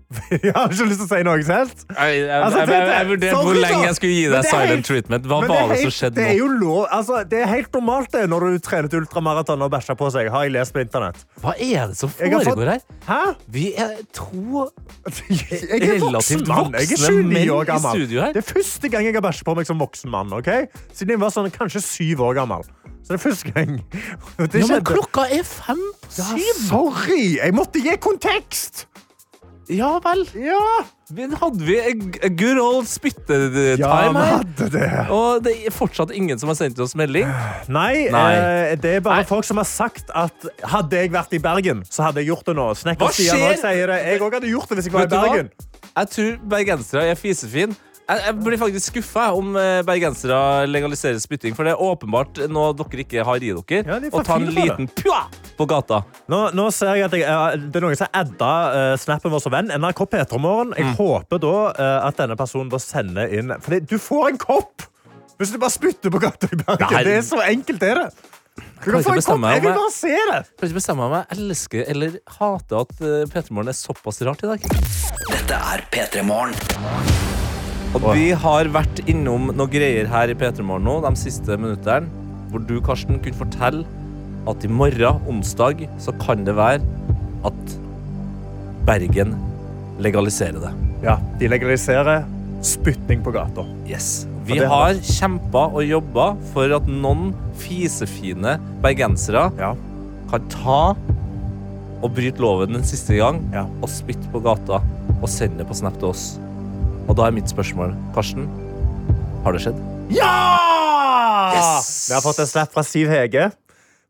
Jeg 0.32 0.52
har 0.56 0.70
ikke 0.72 0.84
lyst 0.88 1.02
til 1.02 1.04
å 1.04 1.08
si 1.10 1.18
noe 1.26 1.42
selv. 1.44 1.72
Jeg, 1.92 2.12
jeg, 2.22 2.28
Altså, 2.32 2.60
jeg, 2.62 2.68
jeg, 2.72 2.88
jeg 2.94 3.06
vurderte 3.10 3.40
hvor 3.44 3.58
lenge 3.60 3.80
jeg 3.84 3.96
skulle 3.98 4.12
gi 4.16 4.22
deg 4.32 4.46
silent 4.48 4.70
helt- 4.72 4.86
treatment. 4.88 5.26
Hva 5.28 5.38
var 5.42 5.48
det 5.50 5.58
er 5.58 5.66
som 5.66 5.82
helt- 5.84 5.96
skjedde 5.98 6.16
det 6.16 6.24
er 6.30 6.38
jo 6.38 6.46
lov, 6.62 6.78
altså, 6.96 7.18
det 7.28 7.42
er 7.44 7.50
helt 7.52 7.76
normalt 7.76 8.14
det 8.16 8.22
når 8.32 8.46
du 8.46 8.56
trener 8.64 8.88
til 8.88 9.02
ultramaraton 9.02 9.66
og 9.66 9.70
bæsjer 9.74 9.98
på 10.00 10.08
seg. 10.14 10.30
Har 10.32 10.46
jeg 10.48 10.54
lest 10.56 10.72
på 10.72 10.80
internett. 10.80 11.20
Hva 11.44 11.52
er 11.60 11.92
det 11.92 11.98
som 12.00 12.12
foregår 12.14 12.72
her? 12.72 12.80
Hæ? 13.04 13.20
Vi 13.58 13.66
er 13.84 13.92
to 14.16 14.64
Jeg 15.28 15.76
er 15.76 15.98
Relativt 16.00 16.48
voksne 16.48 16.84
29 16.88 17.22
menn 17.28 17.52
år 17.58 17.74
i 17.74 17.78
studio 17.84 18.24
her. 18.24 18.32
Det 18.32 18.42
er 18.46 18.48
første 18.48 18.88
gang 18.92 19.04
jeg 19.10 19.16
har 19.18 19.24
bæsjet 19.28 19.44
på 19.44 19.56
meg 19.60 19.68
som 19.68 19.80
voksen 19.84 20.12
mann. 20.12 20.32
Okay? 20.40 20.70
Siden 20.96 21.18
jeg 21.18 21.20
var 21.22 21.34
sånn, 21.36 21.52
kanskje 21.52 21.84
syv 21.84 22.24
år 22.30 22.40
gammel. 22.40 22.64
Så 23.04 23.12
det 23.14 23.20
er 23.20 23.22
første 23.28 23.52
gang. 23.54 23.76
Det 24.40 24.60
Ja, 24.64 24.66
men 24.72 24.84
klokka 24.88 25.28
er 25.32 25.44
fem 25.48 25.78
på 26.00 26.16
Ja, 26.16 26.54
sorry! 26.64 27.36
Jeg 27.38 27.54
måtte 27.56 27.80
gi 27.84 27.94
kontekst! 28.04 28.86
Ja 29.68 29.98
vel. 30.00 30.22
Ja, 30.40 30.60
Men 31.12 31.32
hadde 31.36 31.64
vi 31.64 31.74
a 31.80 31.90
a 32.24 32.28
good 32.32 32.58
old 32.60 32.86
spyttetime 32.88 33.76
ja 33.80 33.90
her? 34.16 34.44
det. 34.72 34.86
Og 35.12 35.42
det 35.44 35.52
er 35.66 35.72
fortsatt 35.72 36.10
ingen 36.16 36.38
som 36.40 36.48
har 36.52 36.56
sendt 36.56 36.78
oss 36.80 36.94
melding. 36.96 37.28
Nei, 37.68 38.08
Nei. 38.12 38.32
eh, 38.34 38.76
det 38.80 38.94
er 38.96 39.00
bare 39.04 39.22
Nei. 39.22 39.28
folk 39.28 39.44
som 39.48 39.60
har 39.60 39.68
sagt 39.68 40.08
at 40.16 40.48
hadde 40.72 40.96
jeg 41.02 41.12
vært 41.12 41.32
i 41.36 41.40
Bergen, 41.44 41.82
så 41.88 42.06
hadde 42.08 42.22
jeg 42.24 42.30
gjort 42.32 42.46
det 42.48 42.56
nå. 42.56 42.68
Snekker 42.80 43.12
Stian 43.12 43.36
skjer? 43.40 43.58
sier 43.60 43.92
det. 43.92 43.98
Jeg 44.06 44.20
òg 44.24 44.38
hadde 44.38 44.52
gjort 44.52 44.68
det 44.72 44.78
hvis 44.80 44.88
jeg 44.88 44.96
var 44.96 45.06
Vet 45.06 45.12
i 45.12 45.22
Bergen. 45.26 45.52
hva? 45.52 45.82
Jeg 45.98 46.10
tror 46.14 46.32
bergensere 46.54 47.04
er 47.10 47.14
fisefine. 47.18 47.76
Jeg, 48.08 48.22
jeg 48.24 48.36
blir 48.40 48.56
faktisk 48.56 48.86
skuffa 48.88 49.26
om 49.36 49.50
eh, 49.60 49.82
bergensere 49.84 50.64
legaliserer 50.70 51.18
spytting, 51.20 51.52
for 51.56 51.68
det 51.68 51.74
er 51.74 51.82
åpenbart 51.84 52.38
noe 52.48 52.70
dere 52.78 53.02
ikke 53.04 53.24
har 53.28 53.36
i 53.36 53.50
dere. 53.52 53.82
Ja, 53.84 53.98
de 54.00 54.08
Å 54.08 54.22
ta 54.24 54.38
en 54.40 54.46
det. 54.48 54.54
liten 54.56 54.88
pua 54.96 55.26
på 55.58 55.66
gata. 55.68 55.98
Nå, 56.32 56.38
nå 56.56 56.68
ser 56.72 56.94
jeg 56.96 57.04
at 57.08 57.16
jeg, 57.18 57.26
eh, 57.28 57.58
Det 57.68 57.76
er 57.82 57.84
noen 57.84 57.98
som 58.00 58.08
adda 58.16 58.52
uh, 58.72 58.94
snappen 58.96 59.32
vår 59.34 59.42
som 59.44 59.52
venn. 59.52 59.68
NRK 59.76 60.00
P3morgen. 60.14 60.72
Jeg 60.78 60.88
Mm. 60.88 60.94
håper 60.96 61.42
da 61.42 61.52
uh, 61.76 62.06
at 62.08 62.16
denne 62.16 62.36
personen 62.40 62.70
da 62.72 62.78
sender 62.80 63.28
inn 63.28 63.52
For 63.60 63.76
du 63.80 63.98
får 64.00 64.30
en 64.32 64.38
kopp! 64.40 64.86
Hvis 65.38 65.52
du 65.52 65.58
bare 65.60 65.70
spytter 65.70 66.10
på 66.10 66.18
gata 66.22 66.48
i 66.50 66.56
Bergen. 66.58 66.88
Nei. 66.90 67.02
Det 67.04 67.12
er 67.20 67.26
så 67.28 67.42
enkelt 67.44 67.82
er 67.86 68.00
det. 68.00 68.08
Du 68.82 68.88
kan 68.90 69.04
få 69.04 69.12
en 69.14 69.22
kopp. 69.22 69.44
Jeg 69.52 69.62
vil 69.62 69.76
bare 69.76 69.92
se 69.94 70.14
det. 70.16 70.38
Jeg 70.48 70.56
kan 70.58 70.70
ikke 70.70 70.78
bestemme 70.80 71.04
om 71.06 71.14
jeg 71.20 71.36
elsker 71.36 71.84
eller 71.92 72.16
hater 72.40 72.86
at 72.86 72.96
uh, 73.04 73.26
P3morgen 73.36 73.68
er 73.74 73.78
såpass 73.84 74.22
rart 74.26 74.42
i 74.48 74.54
dag. 74.54 74.64
Dette 75.28 75.60
er 75.76 75.84
P3 75.92 76.24
Morgen. 76.26 77.37
Og 77.96 78.04
vi 78.14 78.30
har 78.36 78.68
vært 78.72 79.00
innom 79.08 79.48
noen 79.56 79.70
greier 79.72 80.08
her 80.12 80.28
i 80.30 80.36
P3morgen 80.38 80.84
nå 80.84 80.98
de 81.06 81.12
siste 81.18 81.56
minuttene, 81.60 82.08
hvor 82.52 82.62
du, 82.68 82.76
Karsten, 82.84 83.18
kunne 83.24 83.38
fortelle 83.38 83.84
at 84.48 84.64
i 84.64 84.70
morgen, 84.72 85.20
onsdag, 85.28 85.86
så 86.00 86.12
kan 86.20 86.44
det 86.46 86.54
være 86.56 86.80
at 87.48 87.74
Bergen 88.88 89.34
legaliserer 90.00 90.60
det. 90.62 90.72
Ja, 91.04 91.18
De 91.40 91.48
legaliserer 91.50 92.24
spytting 92.64 93.20
på 93.24 93.32
gata. 93.34 93.64
Yes. 93.88 94.26
Vi 94.48 94.58
har- 94.58 94.68
har 94.68 94.94
kjempa 95.04 95.66
og 95.74 95.82
jobba 95.84 96.36
for 96.54 96.72
at 96.74 96.86
noen 96.88 97.34
fisefine 97.54 98.58
bergensere 98.82 99.52
Ja. 99.58 99.74
kan 100.30 100.48
ta 100.48 100.96
og 102.02 102.14
bryte 102.14 102.38
loven 102.40 102.76
en 102.76 102.82
siste 102.82 103.16
gang 103.16 103.42
Ja. 103.52 103.64
og 103.82 103.88
spytte 103.88 104.30
på 104.32 104.42
gata 104.42 104.80
og 105.20 105.28
sende 105.28 105.58
det 105.58 105.68
på 105.68 105.74
Snap 105.74 105.98
til 105.98 106.08
oss. 106.08 106.38
Og 107.08 107.16
da 107.16 107.26
er 107.28 107.34
mitt 107.34 107.48
spørsmål, 107.50 107.94
Karsten, 108.14 108.44
har 109.44 109.54
det 109.56 109.62
skjedd? 109.64 109.78
Ja! 110.12 110.32
Yes! 111.56 112.08
Vi 112.10 112.14
har 112.16 112.22
fått 112.24 112.40
en 112.42 112.48
snap 112.50 112.72
fra 112.74 112.84
Siv 112.84 113.08
Hege, 113.12 113.48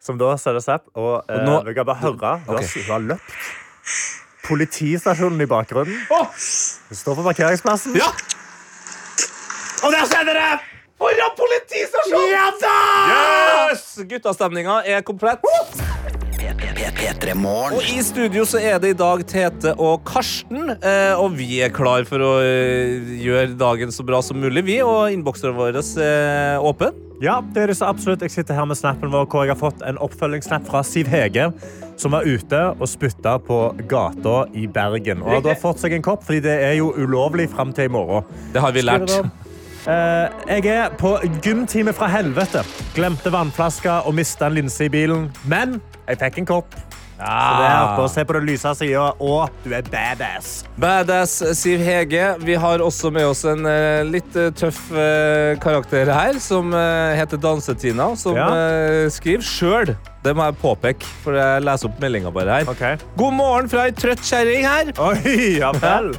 som 0.03 0.19
da 0.19 0.33
sender 0.41 0.63
snap. 0.65 0.89
Og 0.99 1.23
eh, 1.31 1.43
nå- 1.47 1.61
vi 1.69 1.75
kan 1.77 1.87
bare 1.87 2.03
høre. 2.03 2.33
Hun 2.47 2.57
Ok. 2.57 2.63
har, 2.63 2.73
hun 2.75 2.91
har 2.95 3.05
løpt. 3.13 3.39
Politistasjonen 4.49 5.41
i 5.45 5.47
bakgrunnen. 5.51 5.99
Hun 6.09 6.97
står 7.03 7.19
på 7.21 7.27
parkeringsplassen. 7.29 7.97
Ja! 8.01 8.09
Og 9.85 9.93
der 9.95 10.07
skjedde 10.11 10.35
det! 10.35 10.49
Foran 10.99 11.35
politistasjonen! 11.39 12.33
Ja 12.33 12.49
da! 12.59 12.77
Yes! 13.71 13.85
Guttastemninga 14.11 14.81
er 14.91 15.05
komplett. 15.07 15.45
P3 16.97 17.35
Morgen. 17.39 17.77
Og 17.79 17.91
i 17.91 18.03
studio 18.05 18.45
så 18.49 18.61
er 18.63 18.79
det 18.83 18.95
i 18.95 18.99
dag 18.99 19.25
Tete 19.29 19.75
og 19.77 20.05
Karsten. 20.09 20.71
eh, 20.79 21.15
Og 21.19 21.35
vi 21.37 21.61
er 21.65 21.73
klar 21.75 22.07
for 22.09 22.23
å 22.23 22.33
eh, 22.45 23.13
gjøre 23.23 23.57
dagen 23.59 23.93
så 23.95 24.07
bra 24.07 24.23
som 24.23 24.41
mulig, 24.41 24.65
vi. 24.65 24.79
Og 24.83 25.13
innboksene 25.13 25.53
våre 25.57 25.83
er 25.83 26.59
åpen. 26.65 26.97
Ja, 27.21 27.41
det 27.43 27.63
er 27.63 27.67
det 27.73 27.77
så 27.81 27.89
absolutt. 27.91 28.23
Jeg 28.23 28.31
sitter 28.31 28.55
her 28.55 28.69
med 28.71 28.79
snappen 28.79 29.11
vår, 29.11 29.27
hvor 29.27 29.43
jeg 29.43 29.51
har 29.57 29.59
fått 29.59 29.83
en 29.83 29.99
oppfølgingssnap 29.99 30.69
fra 30.71 30.85
Siv 30.87 31.11
Hege, 31.11 31.49
som 31.99 32.15
var 32.15 32.23
ute 32.23 32.61
og 32.79 32.87
spytta 32.87 33.39
på 33.43 33.59
gata 33.91 34.45
i 34.55 34.69
Bergen. 34.71 35.25
Og 35.27 35.41
hadde 35.41 35.57
fått 35.59 35.83
seg 35.83 35.97
en 35.97 36.07
kopp, 36.07 36.23
fordi 36.29 36.45
det 36.47 36.57
er 36.69 36.77
jo 36.79 36.93
ulovlig 36.95 37.49
fram 37.51 37.75
til 37.75 37.91
i 37.91 37.93
morgen. 37.93 38.23
Det 38.55 38.63
har 38.63 38.75
vi 38.77 38.87
lært. 38.87 39.11
Uh, 39.89 40.29
jeg 40.47 40.67
er 40.69 40.95
på 41.01 41.17
gymtime 41.43 41.95
fra 41.97 42.07
helvete. 42.13 42.63
Glemte 42.95 43.33
vannflaska 43.35 44.03
og 44.07 44.15
mista 44.19 44.47
en 44.47 44.59
linse 44.61 44.87
i 44.87 44.93
bilen. 44.93 45.31
Men 45.49 45.79
jeg 46.09 46.19
fikk 46.25 46.39
en 46.43 46.49
kopp. 46.57 46.79
Så 47.19 47.27
det 47.59 47.65
er 47.67 47.99
å 47.99 48.05
se 48.07 48.23
på 48.23 48.35
den 48.37 48.45
lyse 48.47 48.71
sida, 48.79 49.09
og 49.19 49.49
du 49.65 49.73
er 49.75 49.83
badass. 49.91 50.61
Badass 50.79 51.33
Siv 51.59 51.83
Hege. 51.83 52.29
Vi 52.47 52.55
har 52.63 52.79
også 52.85 53.11
med 53.11 53.27
oss 53.27 53.43
en 53.51 53.67
eh, 53.67 54.05
litt 54.07 54.37
eh, 54.39 54.53
tøff 54.55 54.79
eh, 54.95 55.57
karakter 55.59 56.13
her, 56.15 56.39
som 56.39 56.71
heter 57.19 57.43
Dansetina, 57.43 58.13
som 58.17 58.39
Ja. 58.39 58.47
skriver 59.11 59.43
sjøl. 59.43 59.97
Det 60.23 60.37
må 60.39 60.47
jeg 60.47 60.61
påpeke, 60.63 61.11
for 61.25 61.35
jeg 61.35 61.67
leser 61.67 61.91
opp 61.91 61.99
meldinga 62.03 62.31
bare 62.35 62.61
her. 62.61 62.71
Okay. 62.71 62.97
God 63.19 63.35
morgen 63.35 63.69
fra 63.73 63.89
ei 63.89 63.95
trøtt 63.99 64.23
kjerring 64.23 64.67
her. 64.71 64.95
Oi, 65.03 65.59
ja 65.59 65.73
vel. 65.75 66.13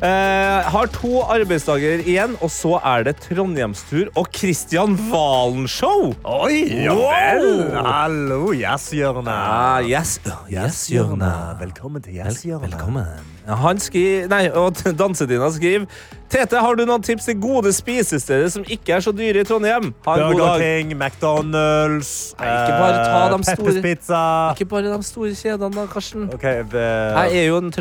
Eh, 0.00 0.68
har 0.72 0.88
to 0.94 1.18
arbeidsdager 1.28 2.00
igjen, 2.08 2.32
og 2.40 2.48
så 2.48 2.78
er 2.88 3.02
det 3.04 3.18
Trondheimstur 3.20 4.08
og 4.16 4.30
Kristian 4.32 4.94
Valen-show. 5.10 6.14
Oi, 6.24 6.62
ja 6.86 6.94
vel. 6.96 7.50
Hallo, 7.84 8.38
jazzhjørnet. 8.56 9.28
Ah, 9.28 9.84
yes. 9.84 10.14
Yes-hjørnet. 10.48 11.60
Velkommen 11.60 12.00
til 12.06 12.16
jazzhjørnet. 12.16 12.70
Velkommen. 12.70 13.28
Han 13.56 13.78
skriver, 13.82 14.28
nei, 14.30 14.44
og 14.54 14.74
Dansedina 15.00 15.50
skriver 15.54 15.86
Tete, 16.30 16.60
har 16.62 16.76
du 16.78 16.84
noen 16.86 17.02
tips 17.02 17.24
til 17.26 17.34
gode 17.42 17.72
spisesteder 17.74 18.46
som 18.54 18.62
ikke 18.70 18.92
er 18.94 19.00
så 19.02 19.10
dyre 19.10 19.40
i 19.42 19.46
Trondheim? 19.48 19.88
Ha 20.06 20.12
en 20.14 20.20
god 20.22 20.36
Burger 20.38 20.46
dag. 20.46 20.60
King, 20.62 20.92
McDonald's, 20.94 22.10
Nei, 22.38 22.46
ikke 22.54 22.76
bare 22.78 23.00
ta 23.02 23.16
de 23.32 23.34
eh, 23.34 23.42
store- 23.48 23.56
Peppers 23.58 23.80
Pizza. 23.82 24.20
Ikke 24.54 24.68
bare 24.70 24.92
de 24.94 25.02
store 25.08 25.32
kjedene, 25.34 25.74
da, 25.74 25.86
Karsten. 25.90 26.28
Ok, 26.36 26.46
det- 26.70 26.84
Jeg 27.16 27.40
er 27.40 27.46
jo 27.48 27.56
en 27.58 27.72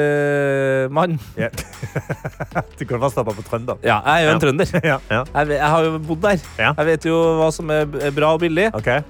trøndermann. 0.00 1.18
Ja. 1.36 1.50
Du 2.80 2.84
kan 2.88 2.96
bare 3.00 3.10
stoppe 3.12 3.34
på 3.36 3.42
trønder. 3.44 3.76
ja, 3.84 3.98
jeg 4.06 4.22
er 4.24 4.24
jo 4.24 4.34
en 4.34 4.40
trønder. 4.42 4.66
Ja, 4.90 4.96
ja. 5.10 5.20
Jeg, 5.34 5.48
jeg 5.58 5.70
har 5.74 5.84
jo 5.84 5.98
bodd 6.08 6.22
der. 6.24 6.40
Ja. 6.58 6.72
Jeg 6.80 6.86
vet 6.94 7.04
jo 7.12 7.16
hva 7.40 7.50
som 7.54 7.70
er 7.70 7.84
b- 7.92 8.10
bra 8.16 8.32
og 8.36 8.40
billig. 8.42 8.70
Ok. 8.74 8.86
Jeg, 8.88 9.04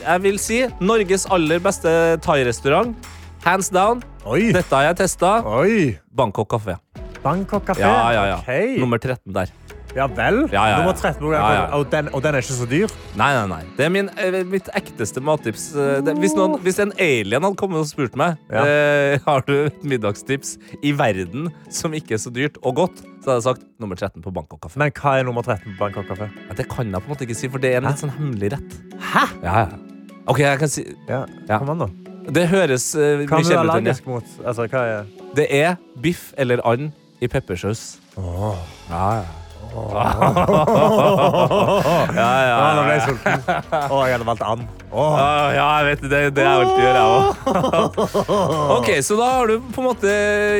jeg 0.00 0.22
vil 0.24 0.38
si 0.40 0.62
Norges 0.80 1.26
aller 1.30 1.60
beste 1.62 1.92
thai-restaurant. 2.24 2.94
Hands 3.42 3.68
down. 3.74 4.02
Oi. 4.28 4.52
Dette 4.54 4.70
har 4.76 4.90
jeg 4.92 5.00
testa. 5.02 5.32
Bangkok 6.14 6.48
kafé. 6.54 6.76
Bangkok 7.24 7.64
kafé. 7.72 7.82
Ja, 7.82 8.12
ja, 8.14 8.22
ja. 8.32 8.38
Okay. 8.42 8.76
Nummer 8.78 8.98
13 9.02 9.32
der. 9.34 9.50
Ja 9.92 10.06
vel. 10.08 10.46
Ja, 10.48 10.62
ja, 10.62 10.68
ja. 10.70 10.76
Nummer 10.80 10.94
13. 10.96 11.26
Ja, 11.34 11.40
ja. 11.52 11.64
Og, 11.76 11.84
den, 11.92 12.06
og 12.16 12.22
den 12.24 12.36
er 12.38 12.40
ikke 12.40 12.54
så 12.56 12.64
dyr? 12.70 12.92
Nei, 13.18 13.28
nei, 13.36 13.42
nei. 13.50 13.58
Det 13.76 13.84
er 13.84 13.90
min, 13.92 14.08
eh, 14.16 14.38
mitt 14.48 14.70
ekteste 14.78 15.20
mattips. 15.20 15.66
Eh, 15.76 15.98
Det, 16.06 16.14
hvis, 16.22 16.32
noen, 16.38 16.54
hvis 16.64 16.78
en 16.80 16.94
alien 16.96 17.44
hadde 17.44 17.58
kommet 17.60 17.82
og 17.82 17.90
spurt 17.90 18.16
meg 18.16 18.38
eh, 18.48 19.18
Har 19.26 19.44
du 19.44 19.52
et 19.66 19.84
middagstips 19.84 20.54
i 20.80 20.94
verden 20.96 21.50
som 21.68 21.92
ikke 21.98 22.16
er 22.16 22.22
så 22.22 22.32
dyrt 22.32 22.56
og 22.62 22.78
godt, 22.80 23.02
så 23.20 23.34
hadde 23.34 23.40
jeg 23.42 23.48
sagt 23.50 23.66
nummer 23.82 23.98
13 24.00 24.22
på 24.24 24.32
Bangkok 24.32 24.62
kafé. 24.64 24.80
Men 24.80 24.94
hva 24.96 25.18
er 25.18 25.28
nummer 25.28 25.44
13 25.44 25.66
på 25.74 25.78
Bangkok 25.82 26.08
kafé? 26.14 26.30
Det 26.56 26.70
kan 26.72 26.88
jeg 26.88 27.02
på 27.02 27.10
en 27.10 27.12
måte 27.16 27.26
ikke 27.28 27.36
si, 27.42 27.50
for 27.52 27.60
det 27.60 27.74
er 27.74 27.82
en 27.82 27.90
Hæ? 27.90 27.92
litt 27.92 28.06
sånn 28.06 28.14
hemmelig 28.16 28.54
rett. 28.56 28.78
Hæ? 29.12 29.26
Ja, 29.44 29.58
ja. 29.66 29.82
OK, 30.30 30.38
jeg 30.46 30.62
kan 30.62 30.70
si 30.70 30.86
Ja. 31.10 31.24
Ja. 31.50 31.58
Kom 31.58 31.74
an, 31.74 31.84
da. 31.84 32.01
Det 32.30 32.46
høres 32.48 32.94
uh, 32.94 33.22
mye 33.24 33.42
kjedelig 33.42 33.96
ut. 33.98 34.06
Mot? 34.06 34.34
Altså, 34.46 34.66
hva 34.70 34.86
er 34.86 35.06
Det 35.36 35.46
er 35.50 35.76
biff 36.02 36.32
eller 36.38 36.62
and 36.64 36.92
i 37.22 37.28
peppersaus. 37.30 37.98
Ja, 38.16 38.54
ja. 38.90 39.22
ja, 39.72 39.88
ja, 42.16 42.40
ja. 42.44 42.56
nå 42.76 42.82
ble 42.84 42.92
jeg 42.92 43.04
sulten. 43.06 43.40
Å, 43.72 44.00
jeg 44.04 44.12
hadde 44.18 44.26
valgt 44.28 44.44
and. 44.44 44.66
Oh. 44.92 45.16
Ja, 45.16 45.80
jeg 45.80 45.86
vet 45.88 46.02
det. 46.12 46.20
Det 46.36 46.44
jeg 46.44 46.52
alltid 46.52 46.82
gjør, 46.84 46.96
jeg 46.98 47.08
òg. 47.08 47.24
Ok, 48.76 48.88
så 49.06 49.16
da 49.16 49.26
har 49.38 49.48
du 49.48 49.54
på 49.72 49.80
en 49.80 49.88
måte 49.88 50.10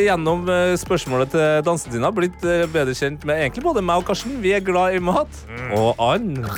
gjennom 0.06 0.48
eh, 0.48 0.72
spørsmålet 0.80 1.34
til 1.34 1.46
Dansetina 1.66 2.08
blitt 2.14 2.40
eh, 2.46 2.64
bedre 2.72 2.96
kjent 2.96 3.26
med 3.28 3.42
egentlig 3.42 3.66
både 3.68 3.84
meg 3.84 4.00
og 4.00 4.08
Karsten. 4.08 4.40
Vi 4.44 4.50
er 4.56 4.64
glad 4.64 4.96
i 4.96 5.02
mat 5.12 5.32
og 5.76 5.92
and. 6.00 6.48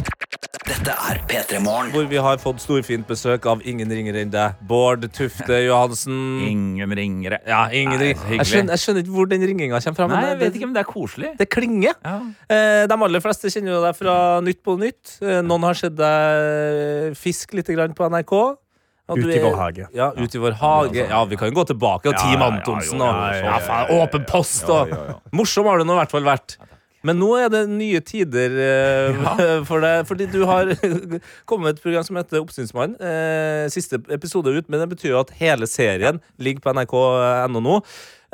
Dette 0.65 0.95
er 0.97 1.19
P3 1.29 1.59
Morgen. 1.61 1.91
Hvor 1.93 2.07
vi 2.09 2.17
har 2.25 2.39
fått 2.41 2.63
storfint 2.65 3.05
besøk 3.05 3.45
av 3.51 3.61
ingen 3.69 3.91
ringere 3.93 4.23
enn 4.25 4.31
deg. 4.33 4.57
Bård 4.65 5.03
Tufte 5.13 5.59
Johansen. 5.67 6.17
Ingen 6.41 6.95
ringere. 6.97 7.43
Ja, 7.45 7.67
ingen 7.69 7.99
Nei, 8.01 8.15
ringere. 8.15 8.39
Jeg 8.39 8.49
skjønner, 8.49 8.73
jeg 8.73 8.81
skjønner 8.81 9.05
ikke 9.05 9.15
hvor 9.19 9.29
den 9.29 9.45
ringinga 9.45 9.83
kommer 9.85 9.99
fra. 9.99 10.09
Nei, 10.15 10.23
jeg 10.31 10.41
vet 10.41 10.57
ikke, 10.57 10.71
men 10.71 10.79
det 10.79 10.83
er 10.87 10.89
koselig. 10.89 11.33
Det 11.41 11.49
klinger. 11.53 11.99
Ja. 12.01 12.17
Eh, 12.49 12.81
de 12.89 12.99
aller 13.09 13.25
fleste 13.25 13.53
kjenner 13.53 13.77
jo 13.77 13.85
deg 13.85 14.01
fra 14.01 14.19
Nytt 14.47 14.63
på 14.65 14.79
Nytt. 14.81 15.17
Eh, 15.21 15.43
noen 15.45 15.69
har 15.69 15.81
sett 15.85 15.99
deg 16.01 17.19
fisk 17.21 17.53
litt 17.59 17.69
på 17.69 18.13
NRK. 18.17 18.37
Ut 19.05 19.21
i 19.21 19.41
vår 19.45 19.59
hage. 19.61 19.89
Ja, 19.93 20.13
ut 20.17 20.33
i 20.33 20.41
vår 20.41 20.55
hage. 20.63 21.03
Ja, 21.11 21.25
vi 21.29 21.37
kan 21.37 21.51
jo 21.53 21.59
gå 21.61 21.67
tilbake. 21.69 22.09
Og 22.09 22.17
Team 22.25 22.41
Antonsen 22.41 23.05
og 23.05 23.99
Åpen 24.01 24.25
post 24.25 24.71
og. 24.73 24.97
Morsom 25.37 25.69
har 25.69 25.83
det 25.83 25.85
nå 25.91 25.99
i 25.99 26.01
hvert 26.07 26.15
fall 26.17 26.25
vært. 26.25 26.57
Men 27.05 27.19
nå 27.21 27.29
er 27.37 27.51
det 27.53 27.63
nye 27.69 28.01
tider 28.05 28.55
ja. 28.57 29.35
for 29.69 29.85
deg, 29.85 30.07
fordi 30.09 30.27
du 30.33 30.41
har 30.49 30.71
kommet 31.49 31.65
med 31.69 31.75
et 31.77 31.83
program 31.85 32.07
som 32.07 32.17
heter 32.21 32.41
Oppsynsmann. 32.41 32.97
Eh, 32.97 33.67
siste 33.75 34.01
episode 34.15 34.55
ut, 34.57 34.69
men 34.73 34.81
det 34.81 34.91
betyr 34.95 35.13
jo 35.13 35.21
at 35.23 35.35
hele 35.39 35.69
serien 35.71 36.21
ligger 36.41 36.65
på 36.65 36.73
nrk.no 36.77 37.61
nå. 37.65 37.79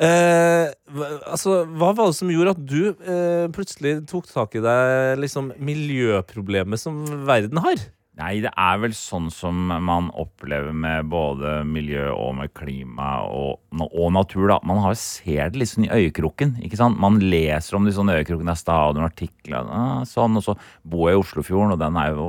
Eh, 0.01 0.71
hva- 0.95 1.09
altså, 1.29 1.59
hva 1.77 1.91
var 1.93 2.09
det 2.09 2.17
som 2.17 2.31
gjorde 2.33 2.55
at 2.55 2.61
du 2.65 2.79
eh, 2.89 3.45
plutselig 3.53 3.99
tok 4.09 4.25
tak 4.31 4.55
i 4.57 4.63
deg 4.63 5.19
liksom, 5.21 5.51
miljøproblemet 5.61 6.81
som 6.81 7.03
verden 7.27 7.59
har? 7.61 7.83
Nei, 8.19 8.41
det 8.43 8.51
er 8.59 8.79
vel 8.81 8.91
sånn 8.91 9.29
som 9.31 9.55
man 9.71 10.09
opplever 10.19 10.73
med 10.75 11.07
både 11.09 11.61
miljø 11.65 12.09
og 12.11 12.33
med 12.41 12.51
klima 12.53 13.21
og, 13.23 13.61
og 13.87 14.09
natur. 14.13 14.49
da. 14.51 14.57
Man 14.67 14.81
har, 14.83 14.97
ser 14.99 15.49
det 15.53 15.61
litt 15.61 15.71
sånn 15.71 15.87
i 15.87 15.93
øyekroken. 15.95 16.57
ikke 16.61 16.75
sant? 16.77 16.99
Man 16.99 17.21
leser 17.23 17.79
om 17.79 17.87
de 17.87 17.93
sånne 17.95 18.17
øyekroken. 18.19 18.45
Det 18.51 18.51
er 18.57 18.59
stadig 18.59 18.99
noen 18.99 19.07
artikler. 19.07 19.71
Ah, 19.71 20.03
sånn, 20.05 20.35
Og 20.37 20.43
så 20.43 20.57
bor 20.83 21.07
jeg 21.07 21.17
i 21.17 21.21
Oslofjorden, 21.23 21.71
og 21.77 21.79
den 21.79 21.97
er 22.03 22.11
jo 22.11 22.27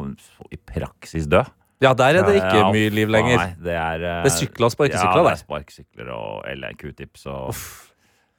i 0.54 0.60
praksis 0.70 1.26
død. 1.26 1.50
Ja, 1.82 1.90
der 1.98 2.20
er 2.20 2.28
det 2.30 2.36
ikke 2.38 2.60
Ja, 2.62 2.70
mye 2.70 2.90
liv 2.94 3.10
lenger. 3.10 3.40
Nei, 3.42 3.54
det 3.58 3.74
er, 3.74 4.04
eh, 4.06 4.22
Det 4.22 4.30
er 4.30 4.38
sykler 4.38 4.68
og 4.70 4.76
sparkesykler, 4.76 5.18
Ja, 5.18 5.22
det 5.26 5.32
er 5.34 5.42
sparkesykler 5.42 6.12
og, 6.14 6.44
eller 6.46 6.78
q-tips. 6.78 7.26
Og 7.26 7.48
Uff. 7.50 7.92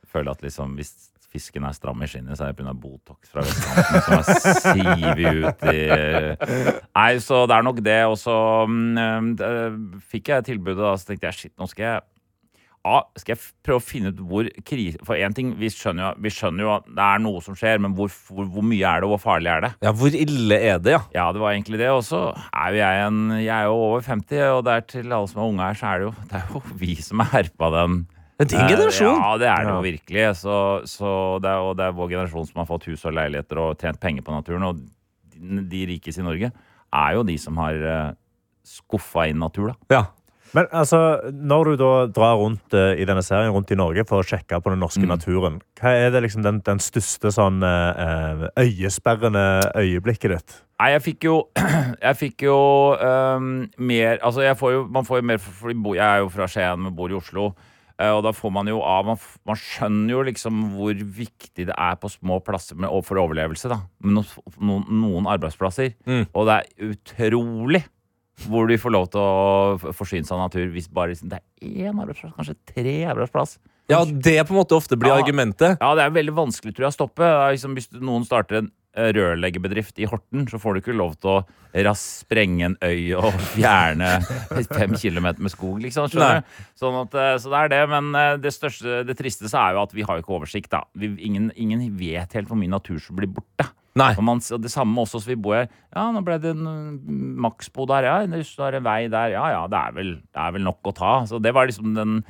føler 0.08 0.32
at 0.32 0.42
liksom, 0.48 0.78
hvis 0.80 1.12
fisken 1.34 1.66
er 1.68 1.76
stram 1.76 2.02
i 2.06 2.10
skinnet, 2.10 2.38
så 2.38 2.48
er 2.48 2.54
det 2.54 2.62
pga. 2.62 2.76
Botox 2.84 3.34
fra 3.34 3.44
vestkanten 3.46 4.06
som 4.06 4.16
er 4.22 4.62
sivet 4.64 5.44
ut 5.44 5.68
i 5.74 5.84
Nei, 6.94 7.12
så 7.24 7.44
det 7.50 7.58
er 7.58 7.68
nok 7.68 7.84
det. 7.86 8.00
Og 8.10 8.18
så 8.22 8.38
um, 8.70 9.36
fikk 10.14 10.34
jeg 10.34 10.50
tilbudet, 10.54 10.82
da, 10.82 10.96
så 10.98 11.12
tenkte 11.12 11.30
jeg 11.30 11.40
shit, 11.40 11.56
nå 11.60 11.70
skal 11.72 11.90
jeg 11.90 12.02
ja, 12.84 12.98
skal 13.16 13.38
jeg 13.38 13.52
prøve 13.64 13.80
å 13.80 13.84
finne 13.84 14.12
ut 14.12 14.18
hvor 14.28 14.48
krise 14.68 15.00
For 15.08 15.16
én 15.16 15.32
ting, 15.36 15.54
vi 15.56 15.70
skjønner, 15.72 16.04
jo, 16.04 16.24
vi 16.26 16.32
skjønner 16.36 16.66
jo 16.66 16.72
at 16.74 16.90
det 16.90 17.06
er 17.06 17.22
noe 17.24 17.40
som 17.46 17.56
skjer, 17.56 17.80
men 17.80 17.94
hvor, 17.96 18.12
hvor, 18.28 18.50
hvor 18.52 18.66
mye 18.68 18.84
er 18.84 19.00
det, 19.00 19.08
og 19.08 19.14
hvor 19.14 19.22
farlig 19.24 19.54
er 19.54 19.64
det? 19.64 19.70
Ja, 19.86 19.94
Hvor 19.96 20.18
ille 20.20 20.58
er 20.58 20.82
det, 20.84 20.98
ja? 20.98 21.00
Ja, 21.16 21.30
det 21.32 21.40
var 21.40 21.56
egentlig 21.56 21.80
det. 21.80 21.88
Og 21.96 22.04
så 22.04 22.26
er 22.36 22.76
jo 22.76 22.82
jeg 22.82 23.06
en 23.06 23.22
Jeg 23.38 23.54
er 23.56 23.70
jo 23.70 23.78
over 23.86 24.04
50, 24.04 24.44
og 24.58 24.66
det 24.68 24.76
er 24.76 24.84
til 24.92 25.16
alle 25.16 25.32
som 25.32 25.40
er 25.40 25.54
unge 25.54 25.70
her, 25.70 25.80
så 25.80 25.94
er 25.94 26.04
det 26.04 26.10
jo, 26.10 26.14
det 26.34 26.42
er 26.42 26.52
jo 26.52 26.64
vi 26.84 26.98
som 27.08 27.24
er 27.24 27.32
herpa 27.38 27.72
den. 27.78 28.04
Det 28.46 28.58
er 28.58 28.68
din 28.68 28.76
generasjon. 28.76 29.20
Ja, 29.22 29.32
det 29.42 29.48
er 29.52 29.68
det 29.68 29.74
jo 29.76 29.84
virkelig. 29.86 30.26
Så, 30.42 30.58
så 30.90 31.14
det, 31.44 31.50
er, 31.52 31.62
og 31.70 31.78
det 31.80 31.86
er 31.88 31.96
vår 31.98 32.10
generasjon 32.16 32.50
som 32.50 32.62
har 32.64 32.68
fått 32.70 32.90
hus 32.92 33.06
og 33.10 33.16
leiligheter 33.18 33.62
og 33.64 33.78
tjent 33.82 34.00
penger 34.04 34.26
på 34.28 34.36
naturen. 34.36 34.68
Og 34.70 34.82
de, 35.34 35.64
de 35.72 35.86
rikeste 35.94 36.22
i 36.22 36.28
Norge 36.28 36.52
er 36.94 37.16
jo 37.18 37.24
de 37.26 37.38
som 37.42 37.58
har 37.58 37.80
uh, 37.88 38.12
skuffa 38.64 39.26
inn 39.32 39.40
natur, 39.42 39.74
da. 39.74 39.98
ja. 39.98 40.04
Men 40.54 40.68
altså, 40.70 41.00
når 41.34 41.72
du 41.72 41.80
da 41.82 41.88
drar 42.14 42.36
rundt 42.38 42.76
uh, 42.78 42.92
i 42.94 43.08
denne 43.10 43.24
serien 43.26 43.50
rundt 43.56 43.72
i 43.74 43.78
Norge 43.80 44.04
for 44.06 44.22
å 44.22 44.26
sjekke 44.30 44.60
på 44.62 44.70
den 44.70 44.84
norske 44.86 45.02
Mm. 45.02 45.10
naturen, 45.10 45.56
hva 45.82 45.96
er 45.98 46.12
det 46.14 46.22
liksom 46.28 46.44
den, 46.46 46.60
den 46.62 46.78
største 46.78 47.32
sånn 47.34 47.58
uh, 47.66 48.44
øyesperrende 48.62 49.72
øyeblikket 49.82 50.36
ditt? 50.36 50.54
Nei, 50.78 50.92
jeg 50.94 51.02
fikk 51.08 51.26
jo 51.26 51.36
Jeg 52.06 52.18
fikk 52.20 52.46
jo 52.46 52.58
um, 53.00 53.50
mer 53.78 54.18
Altså, 54.22 54.42
jeg 54.46 54.58
får 54.60 54.72
jo 54.74 54.80
Man 54.92 55.06
får 55.08 55.22
jo 55.22 55.26
mer 55.30 55.38
Fordi 55.42 55.76
jeg 55.96 56.06
er 56.06 56.22
jo 56.24 56.30
fra 56.34 56.48
Skien, 56.50 56.82
men 56.86 56.96
bor 56.98 57.10
i 57.14 57.18
Oslo. 57.18 57.54
Eh, 58.04 58.12
Og 58.14 58.22
da 58.26 58.34
får 58.36 58.52
man 58.54 58.68
jo 58.70 58.82
av 58.84 59.08
man, 59.08 59.18
man 59.48 59.60
skjønner 59.60 60.14
jo 60.18 60.22
liksom 60.28 60.62
hvor 60.76 60.94
viktig 60.94 61.68
det 61.72 61.76
er 61.78 61.96
på 62.02 62.12
små 62.12 62.42
plasser 62.44 62.76
med, 62.80 62.92
for 63.08 63.22
overlevelse. 63.24 63.72
da 63.72 63.80
Med 64.04 64.22
noen, 64.60 64.86
noen, 64.92 65.28
arbeidsplasser. 65.32 65.96
Mm. 66.06 66.26
Og 66.34 66.48
det 66.50 66.60
er 66.60 66.92
utrolig 66.92 67.84
hvor 68.50 68.66
de 68.68 68.80
får 68.82 68.92
lov 68.96 69.10
til 69.14 69.22
å 69.22 69.94
forsyne 69.94 70.26
seg 70.26 70.36
av 70.36 70.48
natur 70.48 70.72
hvis 70.74 70.88
bare 70.92 71.12
liksom, 71.14 71.30
det 71.32 71.38
er 71.40 71.86
én 71.88 72.00
arbeidsplass, 72.02 72.34
kanskje 72.36 72.56
tre 72.74 72.96
arbeidsplass. 73.14 73.58
ja, 73.92 74.00
det 74.06 74.40
på 74.48 74.56
en 74.56 74.60
måte 74.64 74.76
ofte 74.76 74.98
blir 74.98 75.14
Ja. 75.14 75.20
argumentet. 75.22 75.78
Ja, 75.80 75.94
det 75.96 76.04
er 76.04 76.16
veldig 76.16 76.34
vanskelig 76.34 76.74
tror 76.74 76.88
jeg, 76.88 76.94
å 76.96 76.98
stoppe. 76.98 77.28
Liksom, 77.54 77.76
hvis 77.78 77.92
noen 78.02 78.26
starter 78.26 78.58
en 78.64 78.72
rørleggerbedrift 78.94 80.00
i 80.04 80.08
Horten, 80.10 80.48
så 80.50 80.60
får 80.62 80.76
du 80.76 80.82
ikke 80.84 80.98
lov 80.98 81.16
til 81.18 81.32
å 81.34 81.38
raskt 81.88 82.28
sprenge 82.28 82.68
en 82.68 82.76
øy 82.86 83.16
og 83.18 83.32
fjerne 83.56 84.20
fem 84.70 84.94
kilometer 85.00 85.42
med 85.42 85.54
skog, 85.54 85.80
liksom. 85.84 86.10
Skjønner 86.12 86.44
du? 86.44 86.58
Sånn 86.80 87.00
at, 87.02 87.16
eh, 87.18 87.36
så 87.42 87.54
det 87.54 87.62
er 87.62 87.72
det. 87.74 87.84
Men 87.94 88.12
eh, 88.20 88.34
det 88.42 88.54
største, 88.54 89.02
det 89.08 89.18
tristeste 89.20 89.60
er 89.60 89.78
jo 89.78 89.86
at 89.86 89.96
vi 89.98 90.06
har 90.06 90.20
jo 90.20 90.26
ikke 90.26 90.38
oversikt, 90.38 90.72
da. 90.76 90.84
Vi, 90.94 91.14
ingen, 91.26 91.50
ingen 91.56 91.88
vet 91.98 92.38
helt 92.38 92.52
hvor 92.52 92.60
mye 92.60 92.74
natur 92.74 93.02
som 93.02 93.18
blir 93.18 93.32
borte. 93.34 93.70
Og, 93.94 94.24
man, 94.26 94.40
og 94.42 94.62
det 94.62 94.72
samme 94.74 95.04
også, 95.04 95.20
så 95.22 95.30
vi 95.30 95.38
bor 95.38 95.60
her. 95.60 95.68
Ja, 95.94 96.08
nå 96.10 96.24
ble 96.26 96.40
det 96.42 96.56
en 96.56 96.66
mm, 96.66 97.34
maksbo 97.46 97.86
der, 97.90 98.08
ja. 98.08 98.16
Det 98.30 98.42
er 98.42 98.80
en 98.80 98.88
vei 98.88 99.02
der, 99.06 99.36
ja 99.36 99.44
ja, 99.54 99.66
det 99.70 99.80
er 99.80 99.98
vel, 99.98 100.16
det 100.34 100.42
er 100.46 100.56
vel 100.56 100.66
nok 100.66 100.90
å 100.90 100.96
ta. 100.98 101.12
Så 101.30 101.42
det 101.44 101.54
var 101.54 101.70
liksom 101.70 101.94
den 101.98 102.24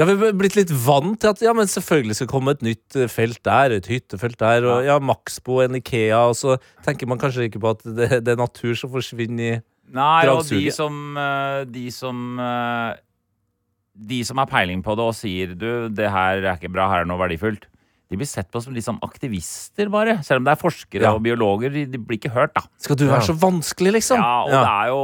Ja, 0.00 0.06
Vi 0.08 0.14
har 0.16 0.32
blitt 0.38 0.54
litt 0.56 0.70
vant 0.72 1.18
til 1.20 1.28
at 1.28 1.42
ja, 1.44 1.52
men 1.56 1.68
selvfølgelig 1.68 2.14
skal 2.16 2.28
komme 2.30 2.54
et 2.56 2.62
nytt 2.64 2.96
eh, 2.96 3.10
felt 3.12 3.42
der, 3.44 3.74
et 3.76 3.88
hyttefelt 3.90 4.38
der, 4.40 4.64
og 4.64 4.86
ja, 4.86 4.94
Maxbo, 5.02 5.58
en 5.60 5.76
Ikea, 5.76 6.22
og 6.30 6.38
så 6.38 6.54
tenker 6.86 7.10
man 7.10 7.20
kanskje 7.20 7.50
ikke 7.50 7.60
på 7.60 7.74
at 7.74 7.84
det, 7.84 8.08
det 8.24 8.32
er 8.32 8.40
natur 8.40 8.72
som 8.80 8.92
forsvinner 8.94 9.44
i 9.50 9.58
Nei, 9.90 10.22
og 10.30 10.44
de 10.46 10.70
som 10.70 11.16
eh, 11.18 11.64
De 11.66 11.88
som 11.90 12.38
eh, 12.38 12.92
De 13.98 14.20
som 14.24 14.38
har 14.38 14.46
peiling 14.48 14.84
på 14.86 14.94
det 14.96 15.06
og 15.10 15.16
sier 15.18 15.52
du, 15.58 15.68
det 15.92 16.08
her 16.14 16.44
er 16.46 16.54
ikke 16.54 16.70
bra, 16.72 16.86
her 16.92 17.02
er 17.04 17.10
noe 17.10 17.20
verdifullt. 17.20 17.66
De 18.10 18.18
blir 18.18 18.26
sett 18.30 18.48
på 18.50 18.62
som 18.62 18.74
litt 18.74 18.86
sånn 18.86 19.02
aktivister, 19.06 19.90
bare. 19.92 20.16
Selv 20.26 20.40
om 20.40 20.46
det 20.48 20.54
er 20.56 20.62
forskere 20.62 21.04
Ja. 21.04 21.12
og 21.14 21.20
biologer. 21.22 21.70
De, 21.70 21.98
blir 21.98 22.18
ikke 22.18 22.32
hørt, 22.34 22.54
da. 22.56 22.64
Skal 22.82 22.98
du 22.98 23.04
være 23.06 23.28
så 23.28 23.36
vanskelig, 23.38 23.92
liksom? 24.00 24.18
Ja, 24.18 24.40
og 24.46 24.50
det 24.50 24.62
er 24.64 24.88
jo 24.90 25.02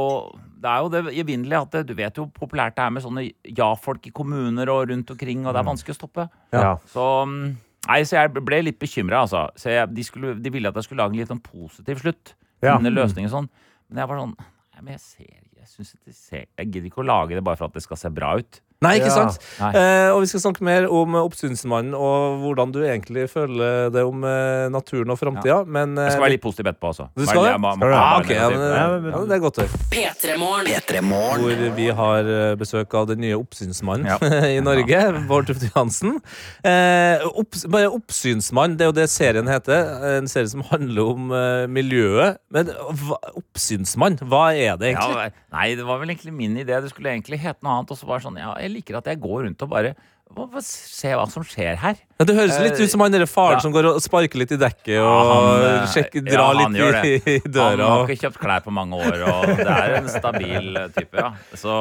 det 0.61 0.71
er 0.71 0.81
jo 0.83 0.89
det 0.93 1.01
evinnelige 1.21 1.61
at 1.65 1.75
det, 1.75 1.83
du 1.89 1.93
vet 1.97 2.17
jo 2.17 2.25
hvor 2.25 2.47
populært 2.47 2.75
det 2.77 2.83
er 2.85 2.93
med 2.95 3.03
sånne 3.05 3.23
ja-folk 3.57 4.09
i 4.09 4.13
kommuner 4.15 4.71
og 4.73 4.89
rundt 4.91 5.13
omkring, 5.13 5.45
og 5.45 5.53
det 5.53 5.61
er 5.61 5.69
vanskelig 5.69 5.95
å 5.95 5.99
stoppe. 5.99 6.27
Ja. 6.55 6.75
Så 6.91 7.05
mm, 7.29 7.47
Nei, 7.87 8.01
så 8.03 8.17
jeg 8.17 8.43
ble 8.43 8.59
litt 8.65 8.79
bekymra, 8.81 9.21
altså. 9.23 9.45
Så 9.55 9.71
jeg, 9.71 9.87
de, 9.95 10.03
skulle, 10.03 10.33
de 10.43 10.51
ville 10.51 10.67
at 10.67 10.75
jeg 10.75 10.89
skulle 10.89 11.05
lage 11.05 11.15
en 11.15 11.21
litt 11.21 11.31
sånn 11.31 11.43
positiv 11.43 12.01
slutt. 12.03 12.33
Ja. 12.65 12.75
Løsninger 12.81 13.31
sånn. 13.31 13.47
Men 13.87 14.01
jeg 14.01 14.09
var 14.09 14.19
sånn 14.19 14.33
Nei, 14.37 14.81
men 14.81 14.95
jeg 14.95 15.01
ser 15.03 15.27
Jeg 15.61 15.67
synes 15.69 15.91
ser 16.17 16.47
Jeg 16.57 16.71
gidder 16.71 16.87
ikke 16.89 17.03
å 17.03 17.05
lage 17.05 17.37
det 17.37 17.43
bare 17.45 17.59
for 17.59 17.69
at 17.69 17.77
det 17.77 17.83
skal 17.85 17.99
se 18.01 18.09
bra 18.11 18.33
ut. 18.41 18.59
Nei, 18.85 18.91
ikke 18.99 19.09
Ja. 19.09 19.13
sant? 19.25 19.39
Nei. 19.59 19.71
Eh, 19.73 20.11
og 20.13 20.19
vi 20.21 20.27
skal 20.29 20.41
snakke 20.43 20.61
mer 20.61 20.85
om 20.93 21.15
Oppsynsmannen 21.17 21.95
og 21.97 22.43
hvordan 22.43 22.71
du 22.75 22.79
egentlig 22.85 23.23
føler 23.31 23.89
det 23.89 24.03
om 24.05 24.21
eh, 24.23 24.67
naturen 24.69 25.09
og 25.09 25.17
framtida. 25.17 25.63
Men 25.65 25.97
eh, 25.97 26.03
Jeg 26.05 26.11
skal 26.13 26.25
være 26.27 26.33
litt 26.35 26.43
positiv 26.43 26.69
etterpå 26.69 26.91
altså. 26.91 27.07
Du 27.17 27.25
skal 27.25 27.47
det? 27.47 27.55
du 27.57 27.57
det? 27.57 27.71
ah, 27.73 27.79
bare 27.81 28.21
ok, 28.21 28.29
ja, 28.35 28.49
men. 28.53 28.59
Ja, 28.61 28.87
men- 28.99 29.11
ja, 29.11 29.23
Det 29.25 29.35
er 29.37 29.41
godt 29.41 29.57
å 29.57 29.65
høre. 29.65 29.81
P3morgen. 29.95 30.69
P3 30.69 31.01
Morgen. 31.01 31.41
Hvor 31.41 31.75
vi 31.79 31.87
har 32.01 32.19
eh, 32.35 32.55
besøk 32.61 32.93
av 32.93 33.07
den 33.09 33.19
nye 33.25 33.33
oppsynsmannen 33.39 34.05
Ja. 34.13 34.17
i 34.57 34.59
Norge, 34.61 35.01
Bård 35.27 35.47
Tufte 35.49 35.71
Johansen. 35.71 36.19
Eh, 36.63 37.25
opps, 37.33 37.65
bare 37.73 37.89
Oppsynsmann, 37.89 38.77
det 38.77 38.85
er 38.85 38.91
jo 38.91 38.97
det 38.99 39.07
serien 39.09 39.49
heter. 39.49 39.89
En 40.19 40.27
serie 40.29 40.47
som 40.53 40.61
handler 40.69 41.01
om 41.15 41.31
eh, 41.33 41.65
miljøet. 41.65 42.37
Men 42.53 42.69
hva, 43.01 43.17
oppsynsmann, 43.41 44.19
hva 44.29 44.51
er 44.53 44.77
det 44.77 44.93
egentlig? 44.93 45.27
Ja, 45.33 45.47
nei, 45.57 45.67
det 45.79 45.85
var 45.87 45.97
vel 46.01 46.13
egentlig 46.13 46.33
min 46.37 46.55
idé. 46.61 46.77
Det 46.83 46.93
skulle 46.93 47.09
egentlig 47.15 47.41
hete 47.41 47.65
noe 47.65 47.79
annet. 47.79 47.91
Og 47.95 47.97
så 47.97 48.05
var 48.09 48.21
det 48.21 48.27
sånn, 48.29 48.37
ja, 48.39 48.53
jeg 48.67 48.75
liker 48.75 48.99
at 48.99 49.09
jeg 49.09 49.19
går 49.23 49.47
rundt 49.47 49.65
og 49.65 49.73
bare 49.73 49.95
hva, 50.27 50.61
Se 50.63 51.11
hva 51.15 51.25
som 51.31 51.45
skjer 51.47 51.77
her. 51.79 51.99
Ja, 52.19 52.25
det 52.27 52.35
høres 52.35 52.57
litt 52.59 52.79
ut 52.81 52.91
som 52.91 53.03
han 53.03 53.13
der 53.13 53.23
faren 53.29 53.57
Ja. 53.57 53.63
som 53.63 53.71
går 53.71 53.87
og 53.93 54.01
sparker 54.03 54.41
litt 54.41 54.51
i 54.51 54.59
dekket 54.59 54.97
og 54.99 55.05
Ja, 55.07 55.21
han, 55.29 55.67
eh, 55.67 55.85
sjekker, 55.93 56.25
drar 56.27 56.57
litt 56.59 56.75
i, 56.75 57.37
i 57.37 57.37
Han 57.55 57.79
har 57.79 58.03
ikke 58.03 58.27
kjøpt 58.27 58.41
klær 58.41 58.65
på 58.65 58.73
mange 58.75 58.99
år, 58.99 59.23
og 59.23 59.47
det 59.55 59.69
er 59.71 59.95
en 60.01 60.11
stabil 60.11 60.81
eh, 60.83 60.89
type, 60.97 61.15
ja. 61.15 61.31
Så, 61.55 61.77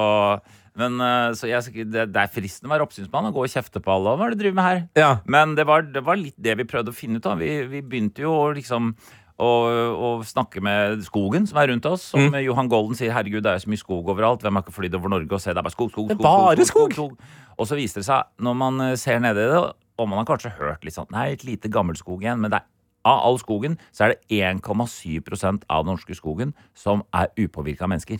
men 0.78 1.00
eh, 1.02 1.34
så 1.34 1.50
jeg, 1.50 1.88
det, 1.90 2.06
er 2.06 2.32
fristende 2.32 2.70
å 2.70 2.76
være 2.76 2.86
oppsynsmann 2.86 3.30
og 3.32 3.40
gå 3.40 3.46
og 3.48 3.52
kjefte 3.52 3.82
på 3.82 3.96
alle. 3.96 4.14
Hva 4.14 4.28
er 4.28 4.34
det 4.34 4.38
du 4.38 4.44
driver 4.44 4.60
med 4.60 4.68
her? 4.70 4.82
Ja. 5.02 5.12
Men 5.26 5.58
det 5.58 5.66
var, 5.66 5.82
det 5.82 6.04
var 6.06 6.20
litt 6.20 6.38
det 6.38 6.54
vi 6.62 6.68
prøvde 6.70 6.94
å 6.94 6.96
finne 6.96 7.18
ut 7.18 7.26
av. 7.26 7.42
Vi, 7.42 7.52
vi 7.72 7.82
begynte 7.82 8.22
jo 8.22 8.36
å 8.36 8.50
liksom 8.54 8.94
å, 9.38 9.48
og, 9.96 10.24
snakke 10.24 10.62
med 10.64 11.02
skogen 11.04 11.46
som 11.46 11.58
er 11.58 11.68
rundt 11.68 11.86
oss. 11.86 12.02
Som 12.12 12.20
Mm. 12.30 12.44
Johan 12.44 12.68
Golden 12.68 12.96
sier 12.96 13.12
'herregud, 13.12 13.42
det 13.42 13.50
er 13.52 13.58
jo 13.58 13.66
så 13.66 13.72
mye 13.72 13.84
skog 13.84 14.06
overalt'. 14.06 14.40
Hvem 14.40 14.54
har 14.54 14.62
ikke 14.62 14.72
flydd 14.80 14.94
over 14.94 15.08
Norge 15.08 15.32
og 15.32 15.40
sett 15.40 15.54
det 15.54 15.58
er 15.58 15.68
bare 15.68 15.76
skog, 15.76 15.90
skog, 15.90 16.08
Det 16.08 16.16
skog, 16.16 16.22
bare 16.22 16.64
skog, 16.64 16.92
skog, 16.92 16.92
skog. 16.92 17.18
Og 17.58 17.66
så 17.66 17.76
viser 17.76 18.00
det 18.00 18.04
seg, 18.06 18.22
når 18.40 18.54
man 18.56 18.80
eh, 18.80 18.96
ser 18.96 19.18
nede 19.18 19.36
i 19.44 19.50
det, 19.52 19.72
og 19.98 20.08
man 20.08 20.18
har 20.18 20.24
kanskje 20.24 20.52
hørt 20.58 20.84
litt 20.84 20.94
sånn 20.94 21.10
Nei, 21.10 21.32
et 21.32 21.44
lite 21.44 21.68
gammelt 21.68 21.98
skog 21.98 22.20
igjen. 22.22 22.40
Men 22.40 22.50
det 22.50 22.60
er, 22.60 22.64
av 23.04 23.20
all 23.24 23.38
skogen 23.38 23.78
så 23.92 24.04
er 24.04 24.14
det 24.14 24.20
1,7% 24.28 25.62
av 25.70 25.84
den 25.84 25.94
norske 25.94 26.14
skogen 26.14 26.54
som 26.74 27.02
er 27.14 27.28
upåvirka 27.38 27.82
av 27.84 27.88
mennesker. 27.90 28.18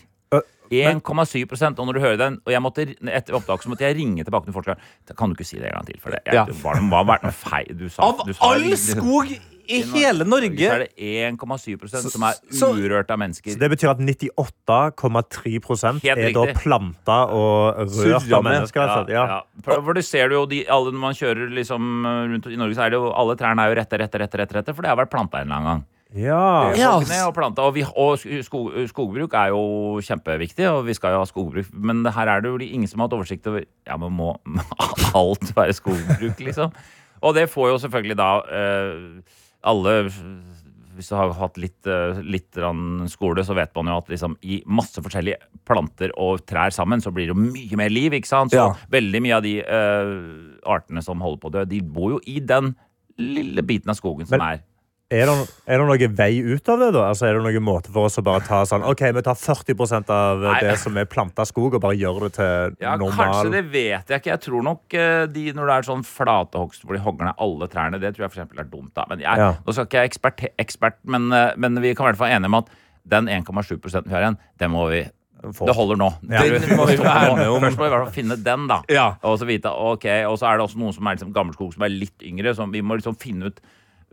1,7% 0.70 1.79
Og 1.79 1.87
når 1.87 1.92
du 1.94 2.00
hører 2.00 2.16
den 2.18 2.40
Og 2.44 2.50
jeg 2.50 2.61
måtte, 2.61 2.87
etter 3.07 3.37
opptak 3.38 3.62
så 3.62 3.70
måtte 3.70 3.87
jeg 3.87 3.96
ringe 4.00 4.24
tilbake 4.24 4.48
til 4.48 4.52
forskeren. 4.57 4.81
Kan 5.16 5.31
du 5.31 5.37
ikke 5.37 5.46
si 5.46 5.59
det 5.61 5.68
en 5.70 5.76
gang 5.79 5.87
til? 5.87 6.00
For 6.00 6.11
det, 6.11 6.20
jeg, 6.26 6.35
Ja. 6.35 6.44
var, 6.62 6.81
var, 6.90 7.05
var 7.22 7.31
feil 7.31 7.79
du 7.79 7.88
sa. 7.88 8.02
Av 8.02 8.26
du 8.26 8.33
sa 8.33 8.52
all 8.52 8.76
skog 8.76 9.31
i 9.68 9.81
hele 9.92 10.24
så 10.24 10.31
Norge 10.31 10.68
er 10.70 10.85
det 10.85 10.90
1,7% 11.33 12.12
som 12.12 12.26
er 12.29 12.38
urørt 12.76 13.11
av 13.12 13.20
mennesker. 13.22 13.55
Så 13.55 13.61
det 13.61 13.70
betyr 13.72 13.92
at 13.92 14.02
98,3 14.02 15.55
Helt 16.05 16.07
er 16.12 16.37
da 16.37 16.46
planta 16.57 17.18
og 17.35 17.83
rørt 17.96 18.31
av 18.31 18.46
mennesker. 18.46 18.85
altså. 18.85 19.12
Ja. 19.12 19.26
ja. 19.37 19.40
For, 19.66 19.83
du 19.83 20.00
det 20.00 20.07
ser 20.07 20.31
du 20.31 20.38
jo 20.38 20.46
de, 20.50 20.62
alle 20.70 20.94
Når 20.94 21.02
man 21.02 21.18
kjører 21.18 21.52
liksom 21.57 22.07
rundt 22.07 22.48
i 22.52 22.59
Norge, 22.61 22.79
så 22.79 22.87
er 22.87 22.94
det 22.94 23.00
jo 23.00 23.11
alle 23.11 23.37
trærne 23.38 23.64
er 23.64 23.72
jo 23.72 23.79
rette, 23.81 24.00
rette, 24.00 24.22
rette, 24.22 24.42
rette, 24.42 24.59
rette 24.61 24.74
for 24.76 24.87
det 24.87 24.92
har 24.92 24.98
vært 25.00 25.12
planta 25.12 25.40
en 25.40 25.48
eller 25.48 25.61
annen 25.61 25.70
gang. 25.74 25.87
Ja. 26.16 26.70
Og 27.26 27.35
planta, 27.35 27.62
Og, 27.66 27.74
vi, 27.74 27.83
og 27.85 28.18
skog, 28.46 28.70
skogbruk 28.88 29.35
er 29.35 29.50
jo 29.52 29.98
kjempeviktig, 30.05 30.68
og 30.70 30.85
vi 30.87 30.94
skal 30.96 31.16
jo 31.16 31.22
ha 31.22 31.26
skogbruk. 31.29 31.72
Men 31.72 32.05
her 32.07 32.31
er 32.31 32.44
det 32.44 32.52
jo 32.52 32.61
ingen 32.62 32.88
som 32.88 33.02
har 33.02 33.11
hatt 33.11 33.18
oversikt 33.18 33.48
over 33.50 33.64
Ja, 33.87 33.98
men 34.00 34.14
må 34.16 34.37
alt 35.20 35.50
være 35.57 35.74
skogbruk, 35.76 36.38
liksom? 36.38 36.72
Og 37.24 37.35
det 37.35 37.48
får 37.50 37.70
jo 37.72 37.83
selvfølgelig 37.83 38.16
da 38.20 38.31
eh, 38.52 38.94
alle 39.66 39.98
hvis 40.96 41.11
du 41.12 41.16
har 41.18 41.33
hatt 41.37 41.59
litt, 41.61 41.87
eh, 41.87 42.20
litt 42.24 42.57
skole, 43.12 43.44
så 43.44 43.55
vet 43.55 43.74
man 43.76 43.90
jo 43.92 43.98
at 44.00 44.09
liksom, 44.09 44.37
i 44.48 44.62
masse 44.66 45.02
forskjellige 45.05 45.37
planter 45.68 46.12
og 46.16 46.46
trær 46.48 46.72
sammen, 46.72 47.02
så 47.05 47.12
blir 47.12 47.29
det 47.29 47.35
jo 47.35 47.40
mye 47.42 47.76
mer 47.76 47.92
liv. 47.92 48.12
ikke 48.16 48.26
sant? 48.31 48.52
Så 48.52 48.57
Ja. 48.57 48.72
veldig 48.90 49.20
mye 49.22 49.37
av 49.37 49.42
de 49.42 49.61
uh, 49.61 50.57
artene 50.64 51.02
som 51.02 51.20
holder 51.20 51.40
på 51.42 51.50
å 51.50 51.52
dø, 51.52 51.64
de 51.66 51.81
bor 51.83 52.12
jo 52.16 52.20
i 52.26 52.40
den 52.40 52.74
lille 53.18 53.62
biten 53.62 53.90
av 53.90 53.96
skogen 53.96 54.26
som 54.26 54.38
Men- 54.38 54.48
er 54.55 54.62
Er 55.06 55.28
det, 55.28 55.34
er 55.70 55.78
det 55.78 55.84
noen 55.86 56.14
vei 56.18 56.40
ut 56.42 56.68
av 56.72 56.80
det? 56.82 56.88
da? 56.96 57.04
Altså, 57.12 57.28
er 57.28 57.36
det 57.36 57.42
noen 57.44 57.62
måte 57.62 57.92
for 57.94 58.08
oss 58.08 58.18
å 58.18 58.24
bare 58.26 58.42
ta 58.42 58.64
sånn 58.66 58.82
OK, 58.90 59.04
vi 59.14 59.22
tar 59.22 59.36
40% 59.38 60.08
av 60.10 60.40
Nei. 60.42 60.56
det 60.64 60.72
som 60.82 60.96
er 60.98 61.06
planta 61.06 61.44
skog, 61.46 61.76
og 61.78 61.82
bare 61.84 61.94
gjør 61.94 62.24
det 62.26 62.32
til 62.40 62.74
Ja, 62.82 62.96
normal 62.98 63.30
Kanskje, 63.30 63.52
det 63.54 63.62
vet 63.70 64.10
jeg 64.10 64.18
ikke. 64.22 64.32
Jeg 64.32 64.42
tror 64.48 64.64
nok 64.66 64.96
eh, 64.98 65.26
de, 65.30 65.44
når 65.54 65.70
det 65.70 65.76
er 65.76 65.86
sånn 65.92 66.02
flatehogst 66.08 66.82
hvor 66.82 66.98
de 66.98 67.04
hogger 67.04 67.28
ned 67.30 67.38
alle 67.46 67.68
trærne, 67.70 68.00
det 68.02 68.16
tror 68.16 68.26
jeg 68.26 68.34
for 68.34 68.40
eksempel 68.40 68.64
er 68.64 68.72
dumt. 68.72 68.90
da. 68.98 69.06
Men 69.12 69.22
jeg, 69.22 69.44
Ja. 69.44 69.52
Nå 69.62 69.76
skal 69.76 69.86
ikke 69.86 70.02
jeg 70.02 70.10
ekspert, 70.10 70.44
ekspert 70.66 70.98
men, 71.06 71.30
eh, 71.30 71.52
men 71.56 71.78
vi 71.84 71.94
kan 71.94 72.08
i 72.08 72.10
hvert 72.10 72.18
fall 72.24 72.32
være 72.32 72.40
enige 72.40 72.50
om 72.50 72.58
at 72.64 72.74
den 73.06 73.30
1,7 73.30 73.78
vi 73.78 74.10
har 74.16 74.26
igjen, 74.26 74.40
det 74.58 74.70
må 74.74 74.88
vi 74.90 75.04
Få. 75.54 75.66
Det 75.68 75.74
holder 75.76 75.98
nå. 76.00 76.06
Ja. 76.32 76.40
Først 76.42 76.70
må 76.74 76.86
vi 76.88 76.94
i 76.96 76.98
hvert 76.98 77.92
fall 77.92 78.14
finne 78.14 78.34
den, 78.40 78.66
da. 78.66 78.80
Ja. 78.90 79.04
Og 79.22 79.36
så 79.38 79.46
vite, 79.46 79.70
ok, 79.70 80.06
og 80.26 80.38
så 80.40 80.48
er 80.48 80.58
det 80.58 80.64
også 80.64 80.80
noen 80.80 80.94
som 80.96 81.06
er 81.06 81.14
liksom 81.18 81.30
gammelskog 81.36 81.74
som 81.74 81.84
er 81.86 81.92
litt 81.92 82.24
yngre. 82.24 82.54
Så 82.56 82.66
vi 82.72 82.80
må 82.82 82.96
liksom 82.98 83.14
finne 83.20 83.52
ut 83.52 83.60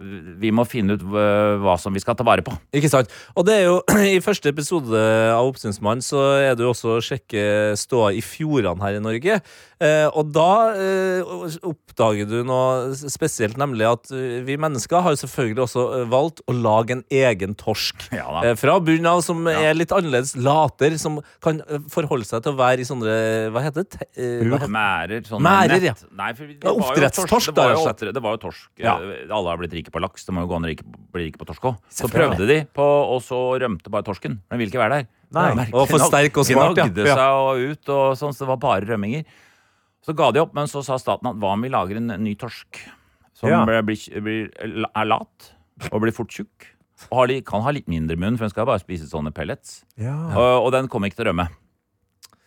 vi 0.01 0.49
må 0.55 0.65
finne 0.65 0.95
ut 0.97 1.03
eh, 1.05 1.55
hva 1.61 1.75
som 1.77 1.93
vi 1.93 2.01
skal 2.01 2.17
ta 2.17 2.25
vare 2.25 2.41
på. 2.45 2.53
Ikke 2.73 2.89
sant? 2.89 3.11
Og 3.37 3.45
det 3.45 3.59
er 3.59 3.67
jo, 3.67 3.75
I 4.15 4.21
første 4.25 4.49
episode 4.49 4.97
av 5.29 5.51
Oppsynsmann 5.51 6.01
så 6.05 6.23
er 6.41 6.57
det 6.57 6.65
jo 6.65 6.71
også 6.73 6.95
å 6.95 7.03
sjekke 7.03 7.43
ståa 7.79 8.13
i 8.17 8.23
fjordene 8.25 8.81
her 8.83 8.97
i 8.97 9.03
Norge. 9.03 9.39
Eh, 9.83 10.05
og 10.15 10.29
da 10.31 10.47
eh, 10.79 11.33
oppdager 11.67 12.27
du 12.29 12.37
noe 12.47 12.93
spesielt, 12.95 13.57
nemlig 13.59 13.85
at 13.89 14.11
eh, 14.15 14.37
vi 14.47 14.55
mennesker 14.61 15.03
har 15.03 15.17
selvfølgelig 15.19 15.63
også 15.65 15.83
eh, 15.97 16.03
valgt 16.11 16.39
å 16.47 16.55
lage 16.55 16.95
en 16.97 17.03
egen 17.11 17.55
torsk. 17.59 18.05
Ja. 18.15 18.27
Eh, 18.45 18.55
fra 18.59 18.77
bunnen 18.79 19.09
av, 19.09 19.19
som 19.25 19.41
Ja. 19.49 19.59
er 19.71 19.75
litt 19.75 19.91
annerledes 19.95 20.35
later, 20.39 20.95
som 21.01 21.19
kan 21.43 21.59
eh, 21.67 21.81
forholde 21.91 22.27
seg 22.29 22.45
til 22.45 22.53
å 22.55 22.59
være 22.61 22.85
i 22.85 22.87
sånne 22.87 23.17
Hva 23.53 23.63
heter 23.65 23.83
det? 23.89 24.07
Mærer. 24.71 25.25
Sånn 25.27 25.43
Mærer, 25.43 25.83
ja. 25.89 25.95
Nei, 26.15 26.31
for 26.37 26.47
det 26.47 26.73
oppdrettstorsk, 26.73 27.53
da, 27.57 27.67
rett 27.73 27.81
og 27.81 27.87
slett. 27.89 28.13
det 28.15 28.23
var 28.23 28.37
jo 28.37 28.43
torsk. 28.47 28.69
Ja. 28.81 28.95
Alle 29.27 29.51
har 29.51 29.59
blitt 29.61 29.75
rike 29.75 29.91
på 29.93 30.01
laks. 30.03 30.23
Det 30.27 30.35
må 30.35 30.45
jo 30.45 30.51
gå 30.53 30.59
an 30.61 30.69
å 30.69 30.73
bli 31.13 31.27
rike 31.27 31.41
på 31.41 31.47
torsk 31.49 31.67
òg. 31.73 31.79
Så 31.91 32.07
prøvde 32.11 32.47
de, 32.49 32.61
på, 32.77 32.85
og 32.85 33.19
så 33.25 33.41
rømte 33.61 33.91
bare 33.93 34.07
torsken. 34.07 34.39
Den 34.47 34.61
ville 34.61 34.71
ikke 34.71 34.81
være 34.83 35.01
der. 35.01 35.09
Nei. 35.33 35.47
Den 35.57 35.73
Og 35.73 35.87
for 35.89 36.03
sterk 36.07 36.37
og 36.37 36.45
smart, 36.47 36.77
ja. 36.77 36.85
Gnagde 36.87 37.07
seg 37.09 37.39
og 37.41 37.63
ut, 37.73 37.89
og 37.89 38.13
sånn, 38.19 38.35
så 38.37 38.45
det 38.45 38.51
var 38.53 38.61
bare 38.63 38.87
rømminger. 38.93 39.25
Så 40.03 40.13
ga 40.17 40.31
de 40.35 40.41
opp, 40.43 40.53
men 40.57 40.67
så 40.67 40.81
sa 40.83 40.97
staten 40.99 41.29
at 41.31 41.37
hva 41.39 41.53
om 41.55 41.61
vi 41.63 41.69
lager 41.71 41.99
en 41.99 42.11
ny 42.23 42.33
torsk 42.39 42.81
som 43.33 43.49
Ja. 43.49 43.61
blir, 43.65 43.81
blir, 43.87 44.21
blir, 44.23 44.49
er 44.59 45.05
lat 45.07 45.51
og 45.91 46.01
blir 46.03 46.11
fort 46.15 46.31
tjukk? 46.31 46.69
Og 47.09 47.17
har, 47.23 47.27
li- 47.31 47.41
kan 47.43 47.63
ha 47.65 47.71
litt 47.75 47.87
mindre 47.91 48.15
munn, 48.19 48.35
for 48.37 48.45
den 48.45 48.51
skal 48.53 48.67
bare 48.69 48.79
spise 48.83 49.07
sånne 49.09 49.31
pellets. 49.35 49.81
Ja. 49.99 50.13
Og, 50.37 50.67
og 50.67 50.71
den 50.75 50.87
kom 50.91 51.03
ikke 51.07 51.17
til 51.21 51.25
å 51.27 51.31
rømme. 51.31 51.47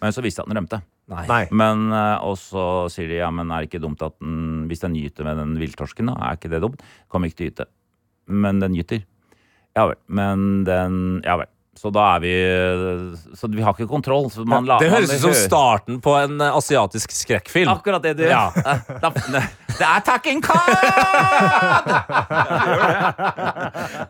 Men 0.01 0.13
så 0.13 0.23
viste 0.25 0.41
det 0.43 0.47
at 0.47 0.53
den 0.53 0.61
rømte. 0.61 0.83
Nei. 1.09 1.25
Nei. 1.31 1.43
Men 1.55 1.91
eh, 1.95 2.19
og 2.27 2.37
så 2.41 2.63
sier 2.93 3.09
de 3.09 3.19
ja, 3.21 3.29
men 3.33 3.51
er 3.55 3.63
det 3.65 3.71
ikke 3.71 3.83
dumt 3.85 4.01
at 4.05 4.17
den, 4.21 4.67
hvis 4.71 4.81
den 4.85 4.97
gyter 4.99 5.25
med 5.29 5.39
den 5.41 5.57
villtorsken, 5.61 6.09
da, 6.13 6.17
er 6.31 6.39
ikke 6.39 6.51
det 6.53 6.61
dumt? 6.65 6.83
Kommer 7.13 7.31
ikke 7.31 7.41
til 7.41 7.47
å 7.47 7.51
gyte. 7.53 7.67
Men 8.45 8.61
den 8.63 8.75
gyter. 8.77 9.05
Ja 9.77 9.85
vel. 9.91 9.99
Men 10.09 10.65
den 10.69 10.99
Ja 11.25 11.37
vel. 11.41 11.49
Så 11.77 11.91
da 11.93 12.01
er 12.17 12.21
vi 12.25 12.31
Så 13.37 13.49
vi 13.53 13.61
har 13.63 13.75
ikke 13.77 13.87
kontroll. 13.91 14.31
Så 14.33 14.45
man 14.49 14.65
Det 14.65 14.89
høres 14.91 15.11
ut 15.13 15.21
som 15.27 15.35
starten 15.37 15.99
på 16.01 16.15
en 16.19 16.41
eh, 16.41 16.55
asiatisk 16.57 17.13
skrekkfilm. 17.13 17.69
Akkurat 17.75 18.03
det 18.03 18.15
du 18.19 18.25
Ja. 18.25 18.49
Det 19.77 19.85
er 19.85 19.93
attacking 19.99 20.41
card! 20.41 20.73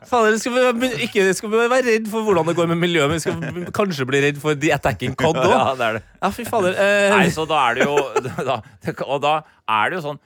Fader, 0.07 0.37
skal 0.39 0.53
vi 0.79 0.91
ikke 1.09 1.25
skal 1.35 1.51
vi 1.51 1.57
være 1.73 1.83
redd 1.89 2.07
for 2.13 2.23
hvordan 2.27 2.47
det 2.47 2.55
går 2.59 2.69
med 2.71 2.79
miljøet, 2.85 3.09
men 3.11 3.19
vi 3.19 3.25
skal 3.25 3.35
kanskje 3.75 4.07
bli 4.09 4.21
redd 4.29 4.39
for 4.43 4.55
The 4.55 4.71
Attacking 4.77 5.15
Cod 5.19 5.37
òg. 5.43 5.51
Ja, 5.57 5.75
det 5.75 5.85
er 5.89 5.93
det. 5.99 6.03
Ja, 6.23 6.29
fy 6.35 6.45
fader. 6.47 6.73
Eh, 6.79 7.11
Nei, 7.17 7.27
så 7.35 7.43
da 7.51 7.57
er 7.71 7.75
det 7.81 7.87
jo 7.89 7.95
da, 8.47 8.57
Og 9.09 9.19
da 9.25 9.35
er 9.67 9.91
det 9.91 9.95
jo 9.99 10.03
sånn 10.05 10.21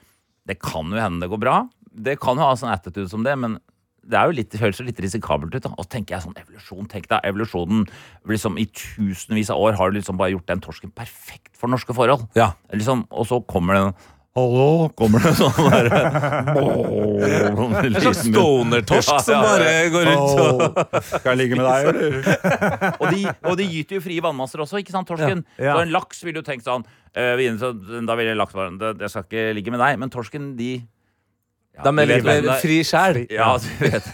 Det 0.48 0.56
kan 0.60 0.84
jo 0.92 0.98
hende 1.00 1.24
det 1.24 1.30
går 1.32 1.40
bra. 1.40 1.56
Det 1.90 2.14
kan 2.22 2.38
jo 2.38 2.44
ha 2.44 2.52
sånn 2.58 2.70
attitude 2.72 3.08
som 3.12 3.24
det, 3.26 3.34
men 3.40 3.56
det 4.02 4.16
er 4.18 4.26
jo 4.30 4.36
litt, 4.38 4.50
det 4.50 4.60
høres 4.60 4.78
jo 4.80 4.84
litt 4.86 5.00
risikabelt 5.00 5.54
ut. 5.54 5.62
da. 5.62 5.72
Og 5.76 5.84
så 5.84 5.90
tenker 5.96 6.16
jeg 6.16 6.24
sånn 6.24 6.38
evolusjon. 6.40 6.88
Tenk 6.90 7.08
deg, 7.10 7.20
evolusjonen 7.24 7.84
liksom 8.28 8.56
i 8.58 8.66
tusenvis 8.66 9.50
av 9.50 9.60
år 9.60 9.76
har 9.78 9.92
liksom 9.92 10.16
bare 10.20 10.32
gjort 10.34 10.46
den 10.50 10.60
torsken 10.64 10.90
perfekt 10.94 11.52
for 11.56 11.68
norske 11.68 11.94
forhold. 11.94 12.26
ja. 12.38 12.52
Liksom, 12.72 13.06
og 13.10 13.26
så 13.26 13.40
kommer 13.46 13.74
det 13.74 13.84
Hallo, 14.38 14.86
kommer 14.94 15.18
det 15.18 15.32
sånn 15.34 15.56
derre 15.72 16.00
En 17.82 17.96
slags 17.98 18.20
stoner-torsk 18.28 19.16
som 19.26 19.42
bare 19.42 19.72
går 19.90 20.06
rundt 20.06 20.38
og 20.44 21.02
Skal 21.02 21.32
jeg 21.32 21.40
ligge 21.40 21.58
med 21.58 21.66
deg, 21.66 21.88
eller? 21.90 22.94
og, 22.94 23.06
de, 23.10 23.24
og 23.50 23.58
de 23.58 23.66
gyter 23.66 23.98
jo 23.98 24.04
frie 24.04 24.22
vannmasser 24.22 24.62
også, 24.62 24.78
ikke 24.84 24.94
sant, 24.94 25.10
torsken? 25.10 25.42
Ja. 25.58 25.64
Ja. 25.72 25.74
Så 25.74 25.82
en 25.82 25.92
laks 25.96 26.22
ville 26.22 26.38
jo 26.38 26.46
tenkt 26.46 26.62
sånn 26.68 26.86
eh, 27.10 27.34
Da 28.06 28.16
ville 28.20 28.38
laks 28.38 28.54
bare 28.54 28.70
det- 28.78 29.00
Jeg 29.02 29.10
skal 29.16 29.26
ikke 29.26 29.44
ligge 29.58 29.74
med 29.74 29.82
deg. 29.82 29.98
Men 29.98 30.14
torsken, 30.14 30.52
de 30.56 30.70
ja, 31.80 31.90
De 31.90 31.90
er 31.90 32.06
du 32.06 32.12
litt 32.12 32.24
mer 32.26 32.36
hvem 32.36 32.44
det 32.44 32.52
er. 32.52 32.60
fri 32.62 32.78
sjel. 32.86 33.16
Ja, 33.32 33.56
du 33.56 33.68
vet 33.80 34.04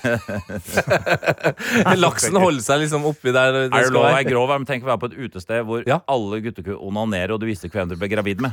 Laksen 2.00 2.36
holder 2.38 2.62
seg 2.64 2.82
liksom 2.84 3.06
oppi 3.10 3.34
der 3.34 3.52
det 3.56 3.62
Er 3.70 3.88
det 3.88 3.94
lov 3.94 4.04
å 4.06 4.12
være 4.14 4.28
grov 4.30 4.46
grov? 4.46 4.54
Men 4.60 4.68
tenk 4.68 4.86
å 4.86 4.90
være 4.92 5.02
på 5.02 5.10
et 5.12 5.18
utested 5.26 5.66
hvor 5.66 5.82
Ja. 5.88 6.00
alle 6.08 6.40
gutter 6.44 6.62
onanerer, 6.76 7.34
og 7.34 7.40
du 7.42 7.46
visste 7.48 7.66
ikke 7.68 7.80
hvem 7.82 7.90
du 7.92 7.96
ble 8.00 8.08
gravid 8.12 8.38
med. 8.44 8.52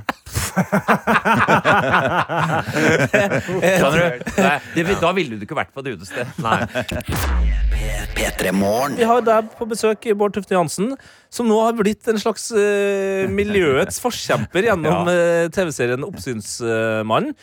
Skjønner 3.63 3.97
du? 3.97 4.05
Nei, 4.37 4.57
det, 4.75 4.83
da 5.01 5.11
ville 5.15 5.37
du 5.39 5.45
ikke 5.47 5.57
vært 5.57 5.73
på 5.73 5.83
et 5.83 5.89
utested. 5.95 6.25
P3 8.13 8.51
Vi 8.97 9.07
har 9.09 9.25
deg 9.25 9.51
på 9.57 9.67
besøk, 9.69 10.07
Bård 10.19 10.35
Tufte 10.35 10.55
Johansen, 10.55 10.93
som 11.33 11.49
nå 11.49 11.57
har 11.65 11.73
blitt 11.77 12.07
en 12.11 12.19
slags 12.21 12.51
uh, 12.53 13.25
miljøets 13.33 13.99
forkjemper 14.03 14.69
gjennom 14.69 15.09
uh, 15.09 15.49
TV-serien 15.53 16.05
Oppsynsmannen. 16.05 17.33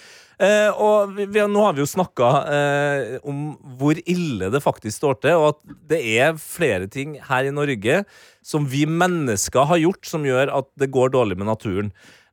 Eh, 0.40 0.70
og 0.81 1.11
vi, 1.18 1.26
vi, 1.29 1.42
nå 1.53 1.61
har 1.66 1.74
vi 1.76 1.83
jo 1.83 1.88
snakka 1.90 2.29
eh, 2.48 3.11
om 3.29 3.42
hvor 3.76 3.98
ille 4.09 4.48
det 4.55 4.62
faktisk 4.64 4.96
står 4.96 5.18
til, 5.20 5.37
og 5.37 5.50
at 5.50 5.74
det 5.92 5.98
er 6.16 6.38
flere 6.40 6.88
ting 6.88 7.18
her 7.26 7.44
i 7.44 7.53
Norge 7.53 7.98
som 8.40 8.64
vi 8.72 8.87
mennesker 8.88 9.68
har 9.68 9.83
gjort, 9.83 10.00
som 10.09 10.24
gjør 10.24 10.48
at 10.62 10.70
det 10.81 10.88
går 10.94 11.12
dårlig 11.12 11.37
med 11.37 11.50
naturen. 11.50 11.90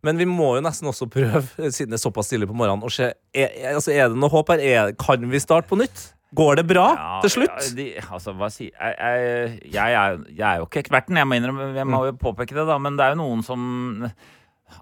Men 0.08 0.22
vi 0.22 0.28
må 0.30 0.54
jo 0.56 0.64
nesten 0.64 0.88
også 0.88 1.10
prøve, 1.12 1.42
siden 1.74 1.92
det 1.92 1.98
er 2.00 2.04
såpass 2.06 2.30
stille 2.32 2.48
på 2.48 2.56
morgenen, 2.56 2.86
å 2.88 2.94
se 2.94 3.10
er, 3.36 3.52
altså, 3.74 3.92
er 3.92 4.14
det 4.14 4.22
noe 4.22 4.32
håp 4.32 4.54
her. 4.56 4.64
Er, 4.64 4.94
kan 5.02 5.28
vi 5.28 5.42
starte 5.44 5.68
på 5.68 5.80
nytt? 5.82 6.14
Går 6.38 6.60
det 6.60 6.66
bra 6.70 6.86
Ja, 6.94 7.12
til 7.24 7.32
slutt? 7.38 7.54
ja, 7.56 7.76
de, 7.76 7.90
altså, 8.12 8.34
hva 8.40 8.48
si, 8.52 8.70
jeg, 8.70 8.96
jeg, 9.00 9.52
jeg, 9.74 9.94
er, 10.00 10.18
jeg 10.32 10.48
er 10.48 10.62
jo 10.62 10.66
ikke 10.68 10.82
eksperten, 10.86 11.20
jeg 11.20 11.28
må, 11.28 11.38
innrømme, 11.40 11.70
jeg 11.76 11.88
må 11.88 12.02
jo 12.08 12.16
påpeke 12.20 12.56
det, 12.56 12.66
da, 12.68 12.76
men 12.84 12.96
det 13.00 13.06
er 13.10 13.16
jo 13.18 13.22
noen 13.26 13.44
som 13.48 13.64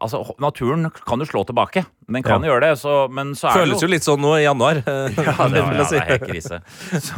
Altså, 0.01 0.17
Naturen 0.41 0.87
kan 1.05 1.21
jo 1.21 1.27
slå 1.29 1.43
tilbake. 1.45 1.83
Den 2.05 2.21
kan 2.25 2.43
jo 2.45 2.51
gjøre 2.51 2.67
det, 2.67 2.75
så, 2.77 2.93
men 3.09 3.33
så 3.37 3.49
er 3.49 3.63
Føles 3.63 3.81
jo 3.81 3.89
litt 3.89 4.05
sånn 4.05 4.21
nå 4.21 4.35
i 4.37 4.43
januar. 4.45 4.81
Ja, 5.15 5.33
det, 5.49 5.59
ja, 5.59 5.65
ja, 5.73 5.85
det 5.89 5.97
er 5.97 6.07
helt 6.09 6.25
krise. 6.27 6.59
Så, 7.01 7.15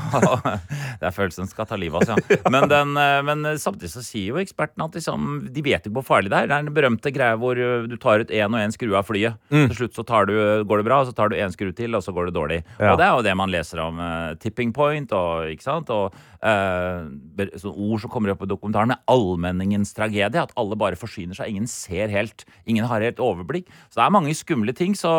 det 0.99 1.07
er 1.09 1.13
følelsen 1.15 1.49
skal 1.49 1.67
ta 1.67 1.77
livet 1.79 1.97
av 1.97 2.15
oss, 2.15 2.29
ja. 2.29 2.37
Men, 2.53 2.67
den, 2.71 2.93
eh, 2.99 3.19
men 3.25 3.43
samtidig 3.59 3.91
så 3.91 4.03
sier 4.05 4.31
jo 4.31 4.41
ekspertene 4.41 4.87
at 4.87 4.95
liksom, 4.97 5.27
de 5.53 5.63
vet 5.65 5.87
ikke 5.87 5.97
hvor 5.99 6.05
farlig 6.07 6.31
det 6.31 6.39
er. 6.39 6.49
Det 6.49 6.55
er 6.55 6.67
den 6.67 6.77
berømte 6.77 7.11
greia 7.15 7.39
hvor 7.39 7.59
eh, 7.59 7.87
du 7.89 7.97
tar 7.99 8.23
ut 8.23 8.31
én 8.31 8.47
og 8.47 8.61
én 8.61 8.75
skrue 8.75 8.97
av 8.99 9.07
flyet. 9.07 9.39
Mm. 9.51 9.67
Til 9.71 9.79
slutt 9.81 9.99
så 9.99 10.05
tar 10.07 10.29
du, 10.29 10.35
går 10.67 10.81
det 10.81 10.87
bra, 10.87 11.01
og 11.01 11.09
så 11.09 11.15
tar 11.17 11.33
du 11.33 11.37
én 11.39 11.53
skru 11.53 11.73
til, 11.75 11.97
og 11.97 12.05
så 12.05 12.15
går 12.15 12.29
det 12.29 12.37
dårlig. 12.37 12.61
Ja. 12.77 12.93
Og 12.93 13.01
det 13.01 13.07
er 13.07 13.13
jo 13.15 13.27
det 13.27 13.35
man 13.39 13.53
leser 13.53 13.83
om 13.83 13.99
uh, 13.99 14.35
tipping 14.41 14.73
point 14.75 15.11
og 15.15 15.51
ikke 15.51 15.67
sant. 15.67 15.91
Og 15.93 16.15
uh, 16.43 17.71
ord 17.71 18.03
som 18.03 18.11
kommer 18.13 18.33
opp 18.33 18.45
i 18.45 18.49
dokumentaren 18.49 18.93
med 18.93 19.03
allmenningens 19.11 19.93
tragedie. 19.97 20.43
At 20.43 20.55
alle 20.59 20.79
bare 20.79 20.99
forsyner 20.99 21.37
seg. 21.37 21.51
Ingen 21.51 21.69
ser 21.71 22.13
helt. 22.13 22.47
Ingen 22.69 22.87
har 22.89 23.03
helt 23.03 23.21
overblikk. 23.23 23.69
Så 23.89 23.99
det 23.99 24.07
er 24.07 24.15
mange 24.15 24.35
skumle 24.37 24.76
ting. 24.77 24.95
Så, 24.97 25.11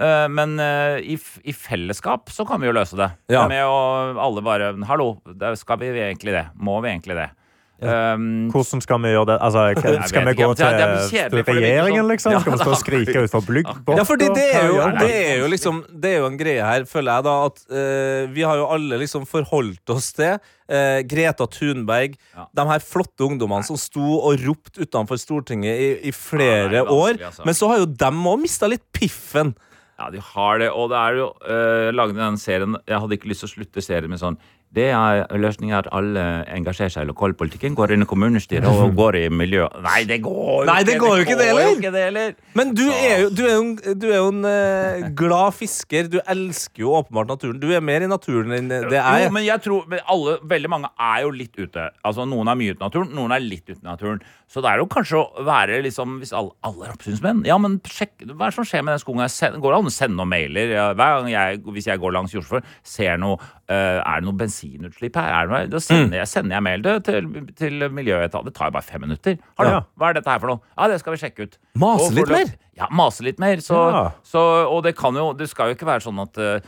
eh, 0.00 0.26
men 0.32 0.58
eh, 0.62 0.98
i, 1.14 1.18
i 1.46 1.54
fellesskap 1.56 2.32
så 2.34 2.46
kan 2.48 2.62
vi 2.62 2.70
jo 2.70 2.76
løse 2.76 2.98
det. 2.98 3.10
Ja. 3.32 3.46
Med 3.50 3.64
å 3.64 3.78
alle 4.22 4.44
bare 4.44 4.74
Hallo, 4.88 5.14
skal 5.58 5.82
vi 5.82 5.94
egentlig 5.94 6.36
det? 6.36 6.46
Må 6.54 6.78
vi 6.84 6.92
egentlig 6.92 7.18
det? 7.18 7.30
Um, 7.76 8.48
Hvordan 8.48 8.80
skal 8.80 9.02
vi 9.04 9.10
gjøre 9.12 9.26
det? 9.28 9.34
Altså, 9.44 9.62
skal 10.08 10.24
vi 10.24 10.32
gå 10.38 10.46
er 10.48 10.54
til, 10.56 11.42
regjeringen, 11.44 11.98
sånn- 12.00 12.08
liksom? 12.14 12.36
Skal 12.40 12.54
vi 12.54 12.60
stå 12.62 12.70
og 12.72 12.78
skrike 12.84 13.24
utfor 13.26 13.44
blugg? 13.44 13.68
Ja, 13.92 14.06
fordi 14.08 14.30
det 14.32 14.46
er, 14.48 14.70
jo, 14.70 14.78
det 14.96 15.10
er 15.12 15.42
jo 15.42 15.50
liksom 15.52 15.82
Det 15.92 16.14
er 16.14 16.22
jo 16.22 16.30
en 16.30 16.38
greie 16.40 16.64
her, 16.64 16.86
føler 16.88 17.18
jeg, 17.18 17.26
da, 17.28 17.34
at 17.50 17.60
uh, 17.68 18.32
vi 18.32 18.46
har 18.48 18.56
jo 18.62 18.70
alle 18.78 19.00
liksom 19.04 19.28
forholdt 19.28 19.92
oss 19.92 20.08
til 20.16 20.38
uh, 20.38 21.02
Greta 21.04 21.44
Thunberg, 21.52 22.16
Ja. 22.32 22.48
de 22.56 22.66
her 22.72 22.80
flotte 22.80 23.28
ungdommene 23.28 23.68
som 23.68 23.76
sto 23.76 24.22
og 24.22 24.40
ropte 24.46 24.80
utenfor 24.86 25.20
Stortinget 25.20 25.76
i, 25.76 25.92
i 26.08 26.16
flere 26.16 26.80
Ja, 26.80 26.88
år. 26.88 27.20
altså. 27.28 27.44
Men 27.44 27.54
så 27.60 27.68
har 27.74 27.84
jo 27.84 27.92
dem 27.92 28.24
òg 28.24 28.40
mista 28.48 28.72
litt 28.72 28.88
piffen. 28.96 29.52
Ja, 29.96 30.10
de 30.12 30.20
har 30.20 30.58
det, 30.60 30.66
og 30.76 30.90
det 30.92 30.96
er 31.00 31.14
jo 31.20 31.28
uh, 31.44 31.86
lagde 31.96 32.18
den 32.18 32.34
serien 32.36 32.74
Jeg 32.84 32.98
hadde 33.00 33.16
ikke 33.16 33.30
lyst 33.30 33.40
til 33.44 33.48
å 33.48 33.54
slutte 33.54 33.80
serien 33.84 34.12
med 34.12 34.20
sånn 34.20 34.36
Det 34.76 34.90
er 34.92 35.22
løsningen 35.40 35.78
at 35.78 35.86
alle 35.96 36.22
engasjerer 36.52 36.92
seg 36.92 37.06
i 37.06 37.08
lokalpolitikken, 37.08 37.72
går 37.78 37.94
inn 37.96 38.04
i 38.04 38.08
kommunestyret 38.10 38.66
og 38.68 38.92
går 38.98 39.16
i 39.22 39.24
miljø... 39.32 39.64
Nei, 39.86 40.02
det 40.08 40.18
går 40.26 40.50
jo 40.60 40.66
Nei, 40.68 40.82
det 40.84 40.98
går 41.00 41.22
ikke 41.24 41.36
det 41.40 41.46
går 41.48 41.48
jo 41.48 41.62
heller. 41.62 41.78
ikke 41.80 41.92
det 41.94 42.02
heller. 42.04 42.34
Men 42.60 42.74
du 42.76 42.82
er 42.92 43.22
jo, 43.24 43.30
du 43.32 43.42
er 43.46 43.54
jo, 43.54 43.62
en, 43.64 43.72
du 44.02 44.06
er 44.10 44.16
jo 44.18 44.28
en 44.34 44.44
eh, 44.50 45.06
glad 45.16 45.56
fisker. 45.56 46.10
Du 46.12 46.18
elsker 46.22 46.84
jo 46.84 46.92
åpenbart 47.00 47.32
naturen. 47.32 47.58
Du 47.62 47.70
er 47.72 47.80
mer 47.84 48.04
i 48.04 48.10
naturen 48.12 48.52
enn 48.58 48.68
det 48.68 48.82
er. 49.00 49.24
Jo, 49.24 49.32
men 49.32 49.46
jeg 49.48 49.64
tror 49.64 49.88
men 49.88 50.04
alle, 50.12 50.36
veldig 50.44 50.72
mange 50.76 50.92
er 51.08 51.24
jo 51.24 51.32
litt 51.32 51.56
ute. 51.56 51.88
Altså 52.04 52.28
Noen 52.28 52.52
er 52.52 52.60
mye 52.60 52.74
ute 52.76 52.82
i 52.82 52.86
naturen, 52.86 53.14
noen 53.16 53.32
er 53.36 53.44
litt 53.48 53.64
ute 53.72 53.80
i 53.80 53.86
naturen. 53.88 54.20
Så 54.46 54.62
det 54.62 54.70
er 54.70 54.78
jo 54.78 54.86
kanskje 54.86 55.18
å 55.18 55.42
være 55.42 55.80
liksom 55.82 56.20
Hvis 56.20 56.30
alle, 56.36 56.52
alle 56.62 56.84
er 56.86 56.92
oppsynsmenn, 56.94 57.40
ja, 57.48 57.56
men 57.58 57.80
sjekk 57.82 58.20
Hva 58.28 58.46
er 58.46 58.52
det 58.52 58.54
som 58.54 58.66
skjer 58.68 58.84
med 58.86 58.94
den 58.94 59.00
skogen? 59.02 59.24
Jeg 59.24 59.32
send- 59.34 59.58
Går 59.58 59.74
det 59.74 59.80
an 59.80 59.88
å 59.90 59.92
sende 59.96 60.14
noen 60.20 60.30
mailer? 60.30 60.70
Hver 60.94 61.16
gang 61.16 61.30
jeg, 61.32 61.58
Hvis 61.74 61.88
jeg 61.90 61.98
går 62.04 62.14
langs 62.14 62.34
Jordsfjord, 62.36 62.68
ser 62.86 63.18
noe 63.18 63.40
eh, 63.68 63.98
Er 64.00 64.20
det 64.20 64.24
noe 64.28 64.36
bensinutslipp 64.38 65.16
her? 65.16 65.30
Er 65.32 65.46
det, 65.46 65.50
noe- 65.52 65.70
da 65.72 65.78
sender 65.82 66.18
jeg, 66.20 66.28
sender 66.28 66.56
jeg 66.56 66.62
mail 66.62 66.82
til, 67.02 67.30
til 67.56 67.88
miljøetaten. 67.90 68.44
Det 68.50 68.54
tar 68.54 68.70
jo 68.70 68.76
bare 68.78 68.82
fem 68.86 69.00
minutter. 69.06 69.38
Hallo, 69.58 69.70
Ja. 69.70 69.80
hva 69.98 70.10
er 70.10 70.14
dette 70.20 70.30
her 70.30 70.38
for 70.38 70.46
noe? 70.54 70.60
Ja, 70.78 70.88
det 70.88 71.00
skal 71.00 71.12
vi 71.16 71.22
sjekke 71.24 71.42
ut. 71.48 71.58
Mase 71.74 72.12
litt 72.14 72.28
mer? 72.28 72.54
Ja, 72.76 72.86
mase 72.90 73.22
litt 73.26 73.38
mer. 73.42 73.56
Så, 73.64 73.74
Ja. 73.92 74.04
så, 74.22 74.40
og 74.70 74.82
det 74.84 74.96
kan 74.96 75.14
jo 75.14 75.32
Det 75.32 75.48
skal 75.48 75.68
jo 75.70 75.74
ikke 75.78 75.86
være 75.86 76.04
sånn 76.06 76.20
at 76.22 76.38
uh, 76.38 76.60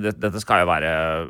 det, 0.00 0.18
Dette 0.20 0.40
skal 0.40 0.64
jo 0.64 0.70
være 0.72 1.28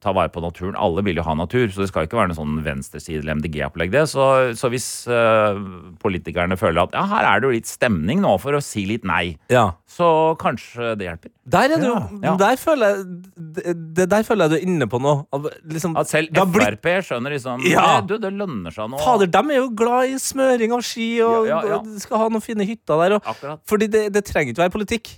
ta 0.00 0.12
vare 0.16 0.30
på 0.32 0.40
naturen. 0.40 0.76
Alle 0.80 1.02
vil 1.04 1.18
jo 1.20 1.22
ha 1.26 1.34
natur, 1.36 1.68
så 1.68 1.82
det 1.84 1.88
skal 1.90 2.06
ikke 2.06 2.16
være 2.16 2.30
noe 2.32 2.38
sånn 2.38 2.62
venstreside 2.64 3.20
eller 3.20 3.34
MDG-opplegg. 3.36 3.90
det. 3.92 4.06
Så, 4.08 4.24
så 4.56 4.70
hvis 4.72 4.86
eh, 5.12 5.58
politikerne 6.00 6.56
føler 6.60 6.86
at 6.86 6.94
ja, 6.96 7.02
her 7.10 7.26
er 7.28 7.40
det 7.42 7.50
jo 7.50 7.54
litt 7.58 7.68
stemning 7.68 8.22
nå 8.24 8.32
for 8.40 8.56
å 8.56 8.62
si 8.64 8.86
litt 8.88 9.04
nei, 9.04 9.36
Ja. 9.52 9.66
så 9.90 10.08
kanskje 10.40 10.94
det 10.96 11.08
hjelper. 11.10 11.32
Der 11.50 11.74
er 11.76 11.82
du, 11.82 11.90
Ja. 12.24 12.34
Der 12.40 12.56
føler 12.56 12.94
jeg 12.94 13.06
det, 13.36 13.76
det 13.98 14.08
der 14.12 14.22
føler 14.24 14.46
jeg 14.46 14.50
du 14.50 14.56
er 14.60 14.66
inne 14.72 14.86
på 14.88 15.00
noe. 15.02 15.24
At, 15.34 15.48
Liksom, 15.70 15.96
At 16.00 16.08
selv 16.08 16.28
Frp 16.32 16.80
blitt- 16.80 17.06
skjønner 17.10 17.30
liksom 17.36 17.64
Ja. 17.68 17.80
«Nei, 18.00 18.06
Du, 18.06 18.16
det 18.18 18.32
lønner 18.32 18.70
seg 18.72 18.88
nå. 18.90 18.98
Fader, 19.04 19.26
dem 19.26 19.50
er 19.50 19.56
jo 19.60 19.68
glad 19.70 20.08
i 20.14 20.18
smøring 20.18 20.72
av 20.72 20.80
ski 20.86 21.20
og, 21.22 21.48
og 21.50 21.86
skal 22.00 22.18
ha 22.24 22.28
noen 22.32 22.42
fine 22.44 22.64
hytter 22.64 22.96
der. 23.04 23.18
Og, 23.20 23.58
fordi 23.68 23.88
det, 23.90 24.12
det 24.14 24.24
trenger 24.24 24.54
ikke 24.54 24.64
være 24.64 24.74
politikk. 24.80 25.10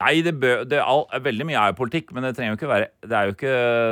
Nei, 0.00 0.22
det 0.24 0.32
bør, 0.40 0.62
det 0.64 0.78
all, 0.80 1.02
veldig 1.20 1.44
mye 1.44 1.58
er 1.60 1.72
jo 1.74 1.76
politikk, 1.76 2.08
men 2.16 2.24
det 2.24 2.30
trenger 2.36 2.54
jo 2.54 2.56
ikke 2.56 2.68
være 2.70 2.86
Det 3.04 3.16
er 3.18 3.26
jo 3.28 3.32
ikke 3.34 3.50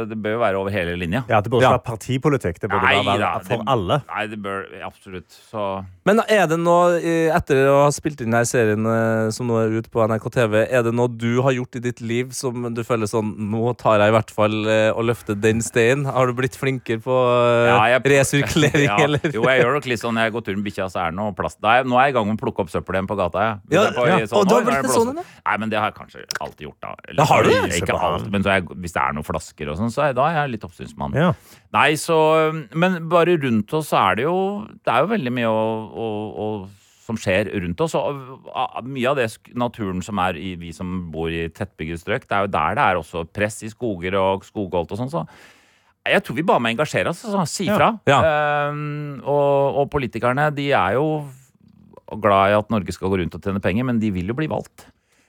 Det 0.09 0.17
bør 0.25 0.33
jo 0.33 0.39
være 0.41 0.57
over 0.63 0.73
hele 0.73 0.95
linja. 0.97 1.21
Ja, 1.29 1.41
Det 1.45 1.51
burde 1.53 1.67
Ja. 1.67 1.75
ikke 1.75 1.85
være 1.85 1.89
partipolitikk. 1.99 2.61
Det 2.63 2.71
burde 2.71 2.87
Nei 2.89 3.03
være 3.05 3.45
for 3.45 3.57
det- 3.59 3.69
alle. 3.69 3.99
Nei, 4.09 4.27
det 4.27 4.39
bør 4.43 4.65
Absolutt. 4.87 5.29
Så 5.51 5.85
Men 6.07 6.21
er 6.29 6.47
det 6.49 6.57
eh, 7.05 7.37
etter 7.37 7.61
å 7.69 7.83
ha 7.85 7.91
spilt 7.91 8.23
inn 8.23 8.31
denne 8.33 8.47
serien 8.49 8.87
eh, 8.89 9.31
som 9.31 9.47
nå 9.49 9.59
er 9.61 9.77
ute 9.77 9.91
på 9.93 10.01
NRK 10.09 10.31
TV, 10.33 10.67
er 10.71 10.83
det 10.83 10.95
noe 10.95 11.09
du 11.09 11.43
har 11.43 11.53
gjort 11.53 11.77
i 11.77 11.81
ditt 11.81 12.01
liv 12.01 12.31
som 12.33 12.73
du 12.73 12.83
føler 12.83 13.05
sånn 13.07 13.35
Nå 13.51 13.77
tar 13.77 13.99
jeg 14.01 14.09
i 14.09 14.17
hvert 14.17 14.31
fall 14.33 14.67
eh, 14.67 14.91
og 14.97 15.05
løfter 15.05 15.37
den 15.39 15.61
steinen. 15.61 16.07
Har 16.09 16.27
du 16.27 16.33
blitt 16.33 16.57
flinkere 16.57 17.03
på 17.05 17.13
eh, 17.13 17.69
Ja, 17.69 17.85
jeg- 17.99 18.03
resirkulering, 18.17 18.89
Ja, 18.89 18.97
eller? 19.05 19.21
Jo, 19.29 19.45
jeg 19.45 19.61
gjør 19.63 19.75
nok 19.77 19.85
litt 19.93 20.01
sånn 20.01 20.15
når 20.17 20.25
jeg 20.25 20.33
går 20.33 20.45
tur 20.49 20.57
med 20.57 20.65
bikkja, 20.73 20.89
så 20.89 21.05
er 21.05 21.11
det 21.13 21.17
noe 21.21 21.35
plast. 21.37 21.61
Da 21.61 21.77
er, 21.81 21.85
nå 21.85 22.01
er 22.01 22.09
jeg 22.09 22.15
i 22.15 22.19
gang 22.19 22.27
med 22.33 22.41
å 22.41 22.43
plukke 22.47 22.65
opp 22.65 22.73
søppel 22.73 22.97
igjen 22.97 23.07
på 23.13 23.17
gata. 23.21 23.39
Jeg. 23.69 23.77
Ja, 23.77 23.85
ja. 23.93 24.25
sånn, 24.25 24.39
Og 24.41 24.49
du 24.49 24.55
har 24.55 24.63
«Oi, 24.63 24.65
nå 24.65 24.71
blitt 24.73 24.89
det 24.89 24.97
sånn 24.97 25.13
blåst». 25.13 25.37
Nei, 25.45 25.57
men 25.59 25.69
det 25.69 25.79
har 25.79 25.91
jeg 25.93 25.98
kanskje 25.99 26.25
alltid 26.41 26.67
gjort, 26.69 26.81
da. 26.85 26.95
Eller, 27.05 27.21
da 27.21 27.29
har 27.29 27.45
du 27.45 27.51
det? 27.53 27.83
Ikke 27.83 27.99
alt, 28.09 28.27
men 28.33 28.47
så 28.47 28.57
jeg, 28.57 28.67
hvis 28.85 28.97
det 28.97 29.05
er 29.05 29.15
noen 29.17 29.27
flasker 29.27 29.73
og 29.73 29.79
sånn, 29.81 29.93
så 29.95 30.07
er, 30.07 30.17
da 30.19 30.31
er 30.31 30.41
jeg 30.43 30.55
litt 30.55 30.67
oppsynsmann. 30.69 31.17
Ja. 31.19 31.33
Nei, 31.77 31.89
så 32.01 32.17
Men 32.79 33.03
bare 33.13 33.37
rundt 33.41 33.73
oss 33.77 33.91
så 33.93 33.99
er 34.01 34.19
det 34.19 34.25
jo 34.25 34.39
Det 34.81 34.89
er 34.89 35.03
jo 35.05 35.11
veldig 35.11 35.33
mye 35.37 35.51
å, 35.53 35.65
å, 36.07 36.07
å 36.45 36.49
som 37.09 37.17
skjer 37.17 37.49
rundt 37.65 37.81
oss. 37.81 37.97
Og 37.97 38.89
mye 38.89 39.11
av 39.11 39.19
det 39.19 39.29
naturen 39.59 40.03
som 40.05 40.21
er 40.21 40.39
i 40.41 40.55
vi 40.61 40.75
som 40.77 41.07
bor 41.13 41.33
i 41.33 41.47
tettbygde 41.49 42.01
strøk, 42.03 42.27
det 42.29 42.37
er 42.37 42.45
jo 42.45 42.53
der 42.53 42.77
det 42.77 42.85
er 42.85 43.01
også 43.01 43.25
press 43.33 43.63
i 43.65 43.71
skoger 43.73 44.19
og 44.21 44.45
skogholt 44.49 44.93
og 44.93 45.01
sånn. 45.01 45.13
Så 45.13 45.25
jeg 46.09 46.25
tror 46.25 46.39
vi 46.39 46.47
bare 46.47 46.63
må 46.63 46.71
engasjere 46.73 47.13
oss 47.13 47.25
og 47.29 47.49
si 47.51 47.69
fra. 47.69 47.93
Ja. 48.09 48.21
Ehm, 48.25 49.19
og, 49.25 49.83
og 49.83 49.91
politikerne, 49.93 50.49
de 50.57 50.71
er 50.77 50.97
jo 50.99 51.09
glad 52.17 52.53
i 52.53 52.57
at 52.57 52.71
Norge 52.73 52.95
skal 52.97 53.13
gå 53.13 53.21
rundt 53.21 53.37
og 53.37 53.45
tjene 53.45 53.63
penger, 53.65 53.89
men 53.89 54.01
de 54.01 54.13
vil 54.15 54.31
jo 54.31 54.37
bli 54.39 54.49
valgt. 54.51 54.87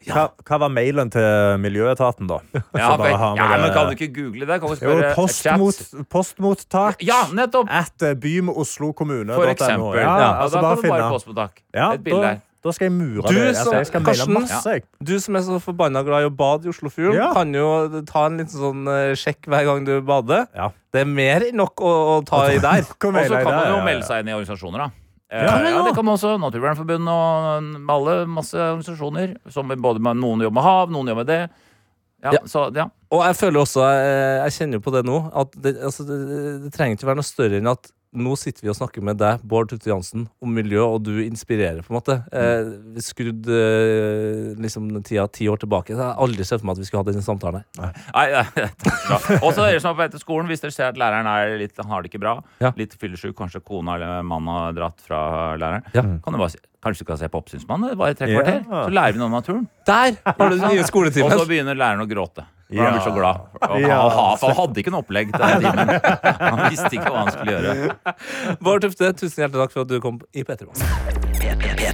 Hva, 0.07 0.29
hva 0.47 0.57
var 0.63 0.69
mailen 0.71 1.09
til 1.11 1.57
miljøetaten, 1.59 2.27
da? 2.29 2.37
Ja, 2.77 2.95
vel, 2.97 3.11
ja 3.11 3.33
det- 3.35 3.61
men 3.61 3.73
Kan 3.75 3.89
du 3.89 3.95
ikke 3.97 4.13
google 4.15 4.45
det? 4.47 4.59
Kan 4.61 4.69
du 4.69 4.75
Jo, 4.75 4.79
spørre 4.79 5.13
postmot, 5.15 5.75
chat? 5.75 6.09
postmottak 6.09 7.01
Ja, 7.03 7.25
nettopp! 7.35 7.67
at 7.69 8.01
eh, 8.07 8.13
by 8.15 8.39
med 8.47 8.55
Oslo 8.55 8.93
kommune. 8.93 9.33
For 9.35 9.45
eksempel. 9.51 9.97
Ja, 9.99 10.17
Ja, 10.19 10.29
altså 10.45 10.61
da 10.61 10.75
kan 10.75 10.83
du 10.83 10.89
bare 10.89 11.09
postmottak. 11.11 11.61
ja, 11.73 11.91
Et 11.93 12.03
bilde 12.03 12.21
da, 12.21 12.27
der. 12.29 12.39
da 12.63 12.71
skal 12.71 12.85
jeg 12.85 12.91
mure 12.93 13.21
Du 13.27 13.33
det. 13.35 13.55
som- 13.57 13.67
Altså, 13.67 13.75
jeg 13.75 13.87
skal 13.87 14.01
Karsten? 14.05 14.33
masse. 14.33 14.81
Du 15.03 15.19
som 15.19 15.35
er 15.35 15.39
så 15.41 15.59
forbanna 15.61 16.03
glad 16.03 16.23
i 16.23 16.29
å 16.29 16.35
bade 16.35 16.65
i 16.65 16.69
Oslofjorden, 16.69 17.15
Ja. 17.15 17.33
kan 17.33 17.53
jo 17.53 18.01
ta 18.07 18.25
en 18.25 18.37
liten 18.37 18.55
sånn 18.55 18.87
eh, 18.87 19.15
sjekk 19.15 19.45
hver 19.47 19.65
gang 19.65 19.85
du 19.85 20.01
bader. 20.01 20.47
Ja. 20.55 20.69
Det 20.93 21.01
er 21.01 21.05
mer 21.05 21.41
enn 21.41 21.55
nok 21.55 21.75
å, 21.75 22.21
å 22.21 22.25
ta 22.25 22.47
i 22.47 22.57
der. 22.57 22.79
Og 22.87 22.87
så 22.87 22.97
kan 22.99 23.13
man 23.13 23.23
ja, 23.23 23.29
jo 23.29 23.43
ja, 23.45 23.77
ja. 23.77 23.83
melde 23.85 24.03
seg 24.07 24.19
inn 24.23 24.29
i 24.29 24.31
organisasjoner, 24.39 24.77
da. 24.77 24.89
Eh, 25.31 25.43
Ja, 25.45 25.59
ja, 25.61 25.69
ja. 25.69 25.81
det 25.85 25.95
kan 25.95 26.05
man 26.05 26.15
også. 26.17 26.35
Naturvernforbundet 26.41 27.13
og 27.13 27.89
alle 27.95 28.15
masse 28.27 28.57
organisasjoner. 28.57 29.35
Som 29.53 29.69
både 29.77 30.01
med, 30.01 30.17
noen 30.17 30.41
jobber 30.41 30.57
med 30.57 30.65
hav, 30.65 30.89
noen 30.93 31.11
jobber 31.11 31.23
med 31.25 31.29
det. 31.29 31.41
Ja, 32.23 32.31
Ja. 32.35 32.39
Så, 32.51 32.65
ja. 32.75 32.89
Og 33.13 33.21
jeg 33.25 33.35
føler 33.39 33.61
også, 33.61 33.85
jeg, 33.87 34.41
jeg 34.43 34.55
kjenner 34.57 34.79
jo 34.79 34.83
på 34.85 34.91
det 34.97 35.05
nå, 35.07 35.19
at 35.39 35.53
det, 35.63 35.75
altså, 35.87 36.03
det, 36.03 36.17
det 36.65 36.71
trenger 36.75 36.97
ikke 36.97 37.07
være 37.07 37.21
noe 37.21 37.29
større 37.29 37.61
enn 37.61 37.69
at 37.71 37.91
nå 38.15 38.33
sitter 38.39 38.63
vi 38.65 38.69
og 38.71 38.75
snakker 38.77 39.03
med 39.05 39.19
deg, 39.21 39.41
Bård 39.45 39.69
Tutte 39.69 39.89
Jansen, 39.91 40.23
om 40.41 40.53
miljø, 40.55 40.81
og 40.81 41.03
du 41.05 41.11
inspirerer, 41.21 41.83
på 41.85 41.93
en 41.93 41.97
måte. 41.99 42.15
Eh, 42.33 42.99
skrudd 43.05 43.45
eh, 43.53 44.55
liksom 44.59 44.87
tida 45.05 45.27
ti 45.29 45.45
år 45.51 45.61
tilbake. 45.61 45.93
Så 45.93 45.99
jeg 46.01 46.07
har 46.07 46.23
aldri 46.25 46.45
sett 46.47 46.63
for 46.63 46.69
meg 46.71 46.77
at 46.79 46.81
vi 46.81 46.87
skulle 46.89 47.03
hatt 47.03 47.11
denne 47.11 47.25
samtalen 47.25 47.61
her. 47.61 47.67
Nei, 47.77 48.25
nei, 48.33 48.69
skal 48.79 49.27
du 49.29 49.45
ha. 49.45 49.51
Dere 49.59 49.83
som 49.83 49.93
er 49.93 49.99
på 49.99 50.07
etterskolen, 50.07 50.49
hvis 50.49 50.63
dere 50.65 50.73
ser 50.75 50.89
at 50.89 50.97
læreren 50.99 51.29
er 51.29 51.53
litt, 51.61 51.75
han 51.77 51.91
har 51.93 52.01
det 52.01 52.11
ikke 52.11 52.23
bra, 52.25 52.35
Ja. 52.63 52.73
litt 52.79 52.97
fyllesyk, 52.99 53.35
kanskje 53.37 53.61
kona 53.65 53.99
eller 53.99 54.25
mannen 54.25 54.49
har 54.55 54.73
dratt 54.77 55.05
fra 55.05 55.21
læreren, 55.61 55.85
Ja. 55.93 56.01
kan 56.01 56.33
du 56.33 56.37
bare 56.41 56.49
si 56.55 56.63
Kanskje 56.79 57.03
du 57.03 57.05
skal 57.09 57.17
se 57.19 57.27
på 57.27 57.39
Oppsynsmannen? 57.41 57.97
Bare 57.99 58.15
tre 58.15 58.29
Ja. 58.31 58.39
kvarter. 58.39 58.61
Så 58.63 58.91
lærer 58.95 59.11
vi 59.11 59.19
noe 59.19 59.25
om 59.27 59.33
naturen. 59.35 59.65
Der 59.85 60.15
har 60.23 60.37
du 60.49 60.55
den 60.55 60.69
nye 60.71 60.79
Og 60.79 61.31
så 61.35 61.45
begynner 61.45 61.75
læreren 61.75 61.99
å 61.99 62.07
gråte. 62.07 62.45
For 62.69 62.83
Han 62.85 62.93
blir 62.93 63.01
så 63.01 63.13
glad. 63.15 63.35
Og 63.65 63.81
Ja. 63.81 64.09
han, 64.09 64.55
hadde 64.55 64.77
ikke 64.77 64.91
noe 64.93 65.01
opplegg 65.01 65.31
til 65.33 65.41
den 65.41 65.63
timen. 65.65 65.89
Han 66.37 66.59
visste 66.69 66.91
ikke 66.93 67.09
hva 67.09 67.23
han 67.23 67.31
skulle 67.33 67.55
gjøre. 67.55 68.57
Bård 68.61 68.83
Tufte, 68.85 69.09
tusen 69.17 69.41
hjertelig 69.41 69.63
takk 69.63 69.73
for 69.73 69.81
at 69.87 69.89
du 69.89 69.97
kom 70.03 70.19
i 70.37 70.43
P3 70.45 70.67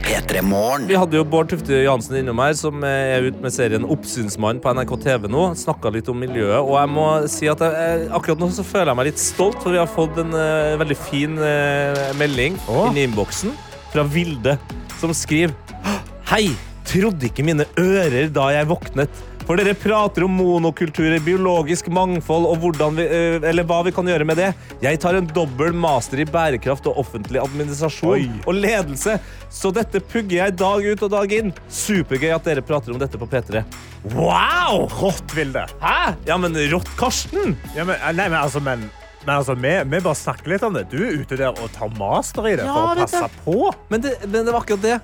P3 0.05 0.41
Morgen. 0.43 0.87
Vi 0.89 0.97
hadde 0.99 1.15
jo 1.15 1.23
Bård 1.23 1.47
Tufte 1.53 1.79
Johansen 1.79 2.17
innom 2.19 2.41
her, 2.43 2.51
som 2.59 2.83
er 2.83 3.23
ute 3.29 3.39
med 3.39 3.55
serien 3.55 3.87
Oppsynsmann 3.87 4.59
på 4.59 4.73
NRK 4.75 4.91
TV 5.05 5.29
nå. 5.31 5.45
Snakka 5.55 5.93
litt 5.95 6.09
om 6.11 6.19
miljøet. 6.19 6.59
Og 6.59 6.75
jeg 6.75 6.91
må 6.91 7.07
si 7.31 7.47
at 7.47 7.63
jeg- 7.63 8.09
akkurat 8.11 8.43
nå 8.43 8.51
så 8.51 8.65
føler 8.67 8.91
jeg 8.91 8.99
meg 8.99 9.05
litt 9.13 9.23
stolt, 9.23 9.61
for 9.63 9.71
vi 9.71 9.79
har 9.79 9.87
fått 9.87 10.19
en 10.19 10.35
uh, 10.35 10.75
veldig 10.81 10.97
fin 10.97 11.37
uh, 11.39 12.11
melding 12.19 12.59
oh. 12.67 12.89
inn 12.89 12.99
i 12.99 13.07
innboksen 13.07 13.55
fra 13.93 14.03
Vilde, 14.03 14.59
som 14.99 15.15
skriver 15.15 15.55
Hei! 16.27 16.49
Trodde 16.85 17.25
ikke 17.31 17.43
mine 17.43 17.65
ører 17.81 18.29
da 18.29 18.51
jeg 18.53 18.67
våknet. 18.69 19.23
For 19.45 19.59
dere 19.61 19.75
prater 19.77 20.23
om 20.25 20.33
monokulturer, 20.39 21.19
biologisk 21.21 21.85
mangfold 21.93 22.47
og 22.49 22.63
hvordan 22.63 22.95
vi, 22.97 23.03
eh, 23.05 23.35
eller 23.45 23.65
hva 23.69 23.83
vi 23.85 23.91
kan 23.93 24.07
gjøre 24.09 24.25
med 24.25 24.39
det. 24.41 24.47
Jeg 24.81 24.97
tar 25.03 25.19
en 25.19 25.27
dobbel 25.29 25.75
master 25.77 26.23
i 26.23 26.25
bærekraft 26.25 26.87
og 26.89 26.97
offentlig 27.03 27.43
administrasjon 27.43 28.09
Oi. 28.15 28.23
og 28.41 28.57
ledelse, 28.57 29.19
så 29.53 29.71
dette 29.75 30.01
pugger 30.01 30.39
jeg 30.39 30.55
dag 30.57 30.81
ut 30.81 31.03
og 31.05 31.11
dag 31.13 31.35
inn. 31.37 31.53
Supergøy 31.69 32.33
at 32.33 32.49
dere 32.49 32.63
prater 32.65 32.95
om 32.95 32.97
dette 32.97 33.19
på 33.21 33.27
P3. 33.29 33.61
Wow! 34.15 34.87
Rått, 34.89 35.35
Vilde. 35.37 35.67
Hæ? 35.83 36.15
Ja, 36.25 36.39
men 36.41 36.57
rått, 36.73 36.89
Karsten! 36.97 37.53
Ja, 37.77 37.85
men, 37.85 37.99
eh, 37.99 38.15
nei, 38.17 38.25
men 38.31 38.39
altså, 38.41 38.63
men, 38.65 38.89
men 39.27 39.35
altså, 39.35 39.53
vi, 39.53 39.75
vi 39.93 40.01
bare 40.09 40.21
snakker 40.23 40.55
litt 40.55 40.65
om 40.65 40.73
det. 40.73 40.87
Du 40.89 40.97
er 41.05 41.21
ute 41.21 41.37
der 41.37 41.53
og 41.53 41.69
tar 41.77 41.93
master 42.01 42.49
i 42.49 42.57
det 42.57 42.65
Ja, 42.65 42.73
for 42.73 42.97
å 42.97 43.05
passe 43.05 43.45
på. 43.45 43.69
Men 43.93 44.07
det, 44.07 44.17
men 44.25 44.41
det 44.41 44.49
var 44.49 44.65
akkurat 44.65 44.89
det. 44.89 44.97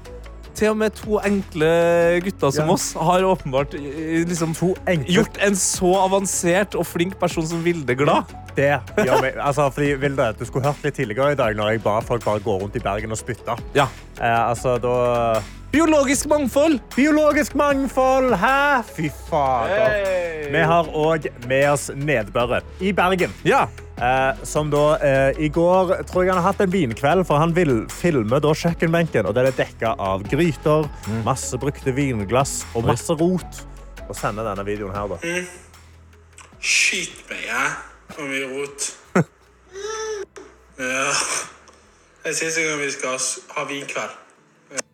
Til 0.58 0.74
og 0.74 0.78
med 0.82 0.94
to 0.98 1.18
enkle 1.26 1.70
gutter 2.26 2.52
som 2.52 2.68
Ja. 2.68 2.74
oss 2.74 2.90
har 2.94 3.24
åpenbart 3.24 3.74
eh, 3.78 4.22
liksom, 4.28 4.54
gjort 5.08 5.40
en 5.42 5.56
så 5.56 5.94
avansert 6.04 6.76
og 6.76 6.86
flink 6.86 7.18
person 7.20 7.48
som 7.48 7.64
Vilde 7.64 7.96
glad. 7.96 8.30
Det 8.56 8.68
gjør 9.00 9.22
meg, 9.24 9.38
altså, 9.40 9.70
fordi, 9.72 9.94
Vilde, 9.96 10.34
du 10.38 10.44
skulle 10.46 10.66
hørt 10.68 10.84
litt 10.84 10.98
tidligere 11.00 11.32
i 11.32 11.40
dag 11.40 11.56
når 11.56 11.72
jeg 11.72 11.84
ba 11.86 12.00
folk 12.04 12.26
bare 12.28 12.44
gå 12.44 12.58
rundt 12.60 12.76
i 12.76 12.84
Bergen 12.84 13.12
og 13.16 13.18
spytte. 13.22 13.56
Ja. 13.78 13.88
Eh, 14.20 14.50
altså, 14.50 14.76
da... 14.84 15.42
Biologisk 15.72 16.26
mangfold! 16.26 16.80
Biologisk 16.96 17.54
mangfold, 17.56 18.34
hæ? 18.36 18.84
Fy 18.96 19.08
fader. 19.30 19.94
Vi 20.52 20.64
har 20.68 20.90
òg 20.92 21.30
med 21.48 21.70
oss 21.72 21.86
Nedbørre 21.96 22.60
i 22.84 22.92
Bergen. 22.92 23.32
Ja. 23.48 23.62
Eh, 24.02 24.42
som 24.44 24.68
da 24.74 24.98
eh, 25.00 25.40
I 25.40 25.48
går 25.54 25.94
tror 26.10 26.26
jeg 26.26 26.34
han 26.34 26.42
har 26.42 26.50
hatt 26.50 26.64
en 26.66 26.74
vinkveld, 26.74 27.24
for 27.30 27.40
han 27.40 27.54
vil 27.56 27.86
filme 27.94 28.42
da 28.44 28.52
kjøkkenbenken. 28.52 29.30
og 29.30 29.36
Den 29.38 29.48
er 29.48 29.56
dekka 29.56 29.94
av 29.96 30.26
gryter, 30.28 30.90
masse 31.24 31.56
brukte 31.62 31.94
vinglass 31.96 32.66
og 32.76 32.90
masse 32.90 33.16
rot. 33.16 33.62
Og 34.10 34.18
sender 34.18 34.50
denne 34.50 34.66
videoen 34.68 34.92
her, 34.92 35.08
da. 35.08 35.22
Skyt 36.60 37.22
meg, 37.30 37.46
jeg. 37.48 37.72
For 38.12 38.28
mye 38.28 38.50
rot. 38.58 38.90
Ja. 40.82 41.12
Jeg 42.26 42.34
syns 42.40 42.56
ikke 42.58 42.78
vi 42.80 42.88
skal 42.90 43.20
ha 43.54 43.64
vinkveld. 43.70 44.14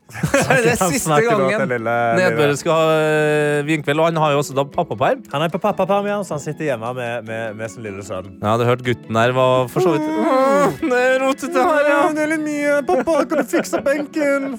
Det 0.08 0.72
er 0.72 0.78
siste 0.88 1.18
gangen 1.26 1.74
Nedbør 2.18 2.54
skal 2.56 2.72
ha 2.78 2.94
øh, 2.98 3.68
vinkveld, 3.68 4.00
og 4.00 4.08
han 4.08 4.20
har 4.22 4.36
jo 4.36 4.42
også 4.42 4.56
da 4.56 4.64
pappaperm. 4.72 5.24
Han 5.34 5.44
er 5.44 5.52
på 5.52 5.60
pappaperm, 5.62 6.08
ja, 6.08 6.22
så 6.24 6.38
han 6.38 6.44
sitter 6.44 6.70
hjemme 6.70 6.94
med, 6.96 7.28
med, 7.28 7.58
med 7.60 7.74
sin 7.74 7.84
lille 7.84 8.06
sønn. 8.08 8.38
Ja, 8.40 8.56
du 8.60 8.64
hørte 8.68 8.88
gutten 8.88 9.20
der 9.20 9.34
var 9.36 9.68
for 9.72 9.84
så 9.84 9.96
vidt 9.98 10.08
Åh, 10.08 10.78
Det 10.80 11.02
er 11.02 11.18
rotete 11.26 11.66
her, 11.68 11.90
ja. 11.92 12.00
Det 12.16 12.24
er 12.24 12.32
litt 12.36 12.46
mye. 12.46 12.78
Pappa, 12.88 13.18
kan 13.28 13.44
du 13.44 13.52
fikse 13.52 13.82
benken? 13.84 14.56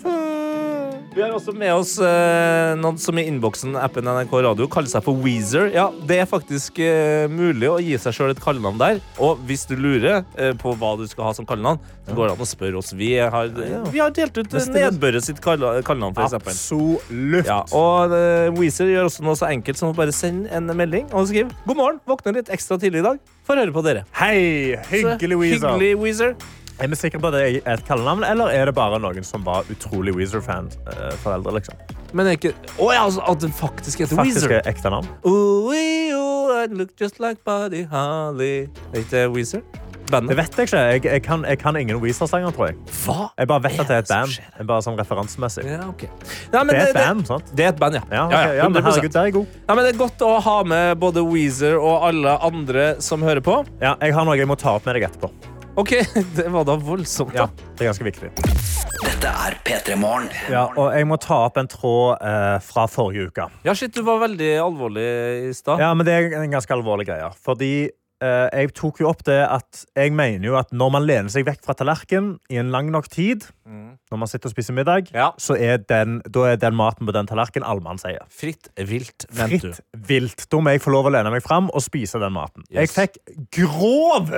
Vi 1.18 1.22
har 1.24 1.32
også 1.34 1.50
med 1.50 1.72
oss 1.74 1.96
eh, 1.98 2.76
noen 2.78 2.94
som 3.02 3.18
i 3.18 3.24
innboksen 3.26 3.72
appen 3.82 4.06
NRK 4.06 4.36
Radio 4.44 4.68
kaller 4.70 4.86
seg 4.86 5.02
for 5.02 5.18
Weezer. 5.18 5.64
Ja, 5.74 5.88
det 6.06 6.20
er 6.22 6.28
faktisk 6.30 6.76
eh, 6.78 7.24
mulig 7.26 7.66
å 7.66 7.80
gi 7.82 7.96
seg 7.98 8.14
sjøl 8.14 8.30
et 8.30 8.38
kallenavn 8.44 8.78
der. 8.78 9.00
Og 9.18 9.40
hvis 9.48 9.64
du 9.66 9.72
lurer 9.74 10.20
eh, 10.38 10.52
på 10.60 10.76
hva 10.78 10.92
du 11.00 11.02
skal 11.10 11.26
ha 11.26 11.32
som 11.34 11.48
kallenavn, 11.48 11.82
så 12.06 12.14
går 12.14 12.30
det 12.30 12.36
an 12.36 12.44
å 12.44 12.46
spørre 12.46 12.78
oss. 12.78 12.92
Vi 12.94 13.08
har, 13.18 13.50
vi 13.50 13.98
har 13.98 14.14
delt 14.14 14.38
ut 14.38 14.54
Nedbøret 14.76 15.26
sitt 15.26 15.42
kalle- 15.42 15.80
kallenavn, 15.88 16.14
f.eks. 16.14 16.38
Absolutt. 16.38 17.50
Ja, 17.50 17.64
og 17.74 18.14
eh, 18.14 18.52
Weezer 18.54 18.86
gjør 18.94 19.10
også 19.10 19.26
noe 19.26 19.34
så 19.42 19.50
enkelt 19.50 19.82
som 19.82 19.90
å 19.90 19.98
bare 19.98 20.14
sende 20.14 20.54
en 20.54 20.70
melding 20.70 21.10
og 21.10 21.26
skrive 21.32 21.50
'God 21.66 21.82
morgen, 21.82 21.98
våkner 22.06 22.38
litt 22.38 22.54
ekstra 22.54 22.78
tidlig 22.78 23.02
i 23.02 23.08
dag'. 23.08 23.18
Får 23.48 23.64
høre 23.64 23.74
på 23.74 23.82
dere. 23.82 24.06
Hei, 24.22 24.76
hyggelig 24.92 25.42
Weezer. 25.42 25.66
Hyggelig, 25.66 25.92
Weezer. 25.98 26.38
Er 26.78 26.86
vi 26.86 26.94
sikre 26.94 27.18
på 27.18 27.26
at 27.32 27.34
det 27.34 27.46
er 27.66 27.72
et 27.74 27.80
kallenavn, 27.88 28.22
eller 28.22 28.52
er 28.54 28.68
det 28.70 28.74
bare 28.76 29.00
noen 29.02 29.24
som 29.26 29.42
var 29.46 29.66
utrolig 29.72 30.12
Weezer-fan? 30.14 30.68
eh, 30.92 31.48
liksom? 31.56 31.74
Men 32.14 32.26
det 32.28 32.36
ikke 32.38 32.52
Å 32.78 32.92
ja, 32.94 33.02
altså, 33.02 33.24
at 33.26 33.40
den 33.42 33.52
faktisk 33.52 34.04
heter 34.04 34.16
Faktisk 34.16 34.46
Weezer. 34.46 34.60
er 34.60 34.70
ekte 34.70 34.92
navn. 34.94 35.08
Ooh, 35.26 35.72
ooh, 35.74 36.54
I 36.54 36.66
look 36.70 36.94
just 37.00 37.18
like 37.18 37.42
Buddy 37.44 37.82
Holly. 37.90 38.68
Er 38.94 39.02
ikke 39.02 39.10
det 39.10 39.26
Weezer? 39.34 39.62
Det 40.08 40.36
vet 40.38 40.54
jeg 40.56 40.68
ikke. 40.68 40.78
Jeg, 40.78 41.04
jeg, 41.04 41.22
kan, 41.26 41.42
jeg 41.44 41.58
kan 41.60 41.76
ingen 41.76 41.98
Weezer-sanger, 42.00 42.54
tror 42.56 42.70
jeg. 42.70 42.78
Hva? 43.02 43.26
Jeg 43.36 43.50
bare 43.50 43.62
vet 43.66 43.82
at 43.82 43.90
det 43.90 43.96
er 43.98 44.06
et 44.06 44.08
band. 44.14 44.32
skjer? 44.38 44.46
Jeg 44.56 44.70
bare 44.70 44.86
sånn 44.86 44.96
referansemessig. 45.02 45.66
Ja, 45.68 45.82
okay. 45.90 46.08
Ja, 46.54 46.62
Det 46.62 46.78
er 46.78 46.86
et 46.86 46.96
band, 46.96 47.26
sant? 47.28 47.52
Det 47.52 47.66
er 47.66 47.74
et 47.74 47.82
band, 47.82 47.98
ja. 47.98 48.04
Ja, 48.14 48.24
okay, 48.30 48.56
ja, 48.62 48.70
men 48.70 48.86
herregud, 48.86 49.12
det 49.12 49.26
er 49.26 49.34
god. 49.36 49.60
Ja, 49.66 49.74
men 49.74 49.84
det 49.84 49.92
er 49.92 50.00
godt 50.06 50.24
å 50.24 50.32
ha 50.46 50.56
med 50.64 51.02
både 51.02 51.26
Weezer 51.26 51.76
og 51.82 52.08
alle 52.08 52.38
andre 52.48 52.88
som 53.04 53.26
hører 53.26 53.44
på. 53.44 53.60
Ja, 53.82 53.98
jeg 54.00 54.16
har 54.16 54.24
noe 54.30 54.38
jeg 54.38 54.48
må 54.48 54.56
ta 54.56 54.78
opp 54.78 54.88
med 54.88 54.96
deg 54.96 55.10
etterpå. 55.10 55.34
OK, 55.78 55.92
det 56.36 56.48
var 56.50 56.64
da 56.66 56.74
voldsomt, 56.82 57.36
Ja, 57.38 57.44
det 57.78 57.84
er 57.84 57.92
ganske 57.92 58.06
viktig. 58.08 58.32
Dette 58.98 59.30
er 59.30 59.54
P3 59.62 59.94
Morgen. 60.00 60.26
Ja, 60.50 60.64
og 60.74 60.88
jeg 60.96 61.06
må 61.06 61.18
ta 61.22 61.36
opp 61.46 61.58
en 61.60 61.68
tråd 61.70 62.18
eh, 62.18 62.56
fra 62.66 62.88
forrige 62.90 63.28
uke. 63.30 63.44
Ja, 63.62 63.74
shit, 63.78 63.92
du 63.94 64.02
var 64.06 64.18
veldig 64.24 64.48
alvorlig 64.64 65.04
i 65.46 65.52
stad. 65.54 65.78
Ja, 65.78 65.92
men 65.94 66.06
det 66.08 66.16
er 66.16 66.34
en 66.40 66.50
ganske 66.50 66.74
alvorlig 66.74 67.06
greie. 67.06 67.28
Fordi 67.46 67.70
eh, 67.86 68.48
jeg 68.58 68.72
tok 68.74 68.98
jo 69.04 69.06
opp 69.12 69.22
det 69.28 69.36
at 69.46 69.84
jeg 69.94 70.16
mener 70.18 70.48
jo 70.50 70.56
at 70.58 70.74
når 70.74 70.90
man 70.96 71.06
lener 71.06 71.30
seg 71.30 71.46
vekk 71.46 71.62
fra 71.68 71.76
tallerkenen 71.78 72.32
i 72.50 72.58
en 72.58 72.72
lang 72.74 72.90
nok 72.90 73.06
tid, 73.14 73.46
når 73.70 74.18
man 74.24 74.30
sitter 74.32 74.50
og 74.50 74.56
spiser 74.56 74.74
middag, 74.74 75.12
Ja. 75.14 75.28
så 75.38 75.54
er 75.54 75.78
den, 75.78 76.18
da 76.26 76.48
er 76.56 76.58
den 76.58 76.74
maten 76.74 77.06
på 77.06 77.14
den 77.14 77.30
tallerkenen 77.30 78.02
sier 78.02 78.26
Fritt 78.34 78.66
vilt, 78.82 79.28
mente 79.30 79.62
du. 79.62 79.78
Fritt 79.78 80.10
vilt. 80.10 80.48
Da 80.50 80.58
må 80.58 80.74
jeg 80.74 80.82
få 80.82 80.90
lov 80.96 81.06
å 81.06 81.14
lene 81.14 81.30
meg 81.36 81.46
fram 81.46 81.70
og 81.70 81.86
spise 81.86 82.18
den 82.18 82.34
maten. 82.34 82.66
Jeg 82.74 82.90
fikk 82.90 83.22
grov 83.54 84.34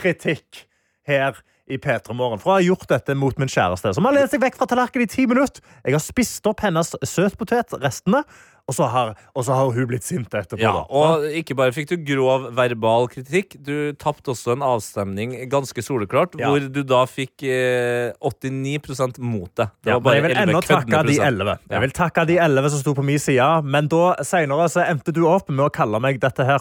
kritikk 0.00 0.64
her 1.08 1.38
i 1.70 1.76
P3 1.78 2.12
Morgen 2.18 2.40
for 2.42 2.58
jeg 2.58 2.66
har 2.66 2.74
gjort 2.74 2.88
dette 2.90 3.14
mot 3.14 3.36
min 3.38 3.48
kjæreste, 3.48 3.92
som 3.94 4.04
har 4.08 4.12
lent 4.16 4.30
seg 4.32 4.40
vekk 4.42 4.56
fra 4.58 4.66
tallerkenen 4.66 5.06
i 5.06 5.10
ti 5.12 5.26
minutter. 5.30 5.62
Jeg 5.86 5.94
har 5.94 6.02
spist 6.02 6.46
opp 6.50 6.60
hennes 6.66 6.90
søtpotetrestene, 7.06 8.24
og 8.70 8.74
så 8.76 8.86
har, 8.90 9.12
og 9.34 9.42
så 9.46 9.54
har 9.56 9.70
hun 9.74 9.86
blitt 9.90 10.04
sint 10.06 10.30
etterpå. 10.34 10.60
Ja, 10.62 10.82
og 10.86 11.24
ikke 11.34 11.56
bare 11.58 11.72
fikk 11.74 11.88
du 11.90 11.96
grov 12.06 12.48
verbal 12.54 13.08
kritikk, 13.10 13.56
du 13.66 13.92
tapte 13.98 14.30
også 14.34 14.52
en 14.54 14.62
avstemning 14.66 15.32
ganske 15.50 15.82
soleklart, 15.82 16.36
Ja. 16.38 16.50
hvor 16.50 16.66
du 16.70 16.82
da 16.86 17.04
fikk 17.10 17.42
eh, 17.50 18.12
89 18.22 19.18
mot 19.22 19.50
deg. 19.58 19.70
Det 19.82 19.90
Ja, 19.94 19.98
jeg 19.98 20.22
vil 20.26 20.30
11 20.36 20.42
ennå 20.44 20.62
takke 20.66 20.86
de 20.90 21.02
prosent. 21.02 21.26
elleve. 21.26 21.58
Ja. 21.66 21.74
Jeg 21.76 21.80
vil 21.86 21.96
takke 22.02 22.26
de 22.26 22.38
elleve 22.38 22.70
som 22.70 22.78
sto 22.84 22.94
på 22.94 23.02
min 23.06 23.18
side, 23.18 23.50
men 23.64 23.88
da 23.88 24.14
senere 24.22 24.68
så 24.70 24.86
endte 24.86 25.12
du 25.14 25.24
opp 25.26 25.48
med 25.50 25.66
å 25.66 25.70
kalle 25.72 25.98
meg 26.02 26.20
dette 26.20 26.44
her. 26.46 26.60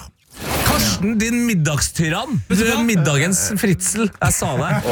Karsten, 0.99 1.17
din 1.19 1.45
middagstyrann. 1.45 2.41
Du 2.49 2.65
er 2.67 2.83
middagens 2.83 3.53
fritsel. 3.57 4.09
Jeg 4.21 4.33
sa 4.33 4.55
det. 4.59 4.75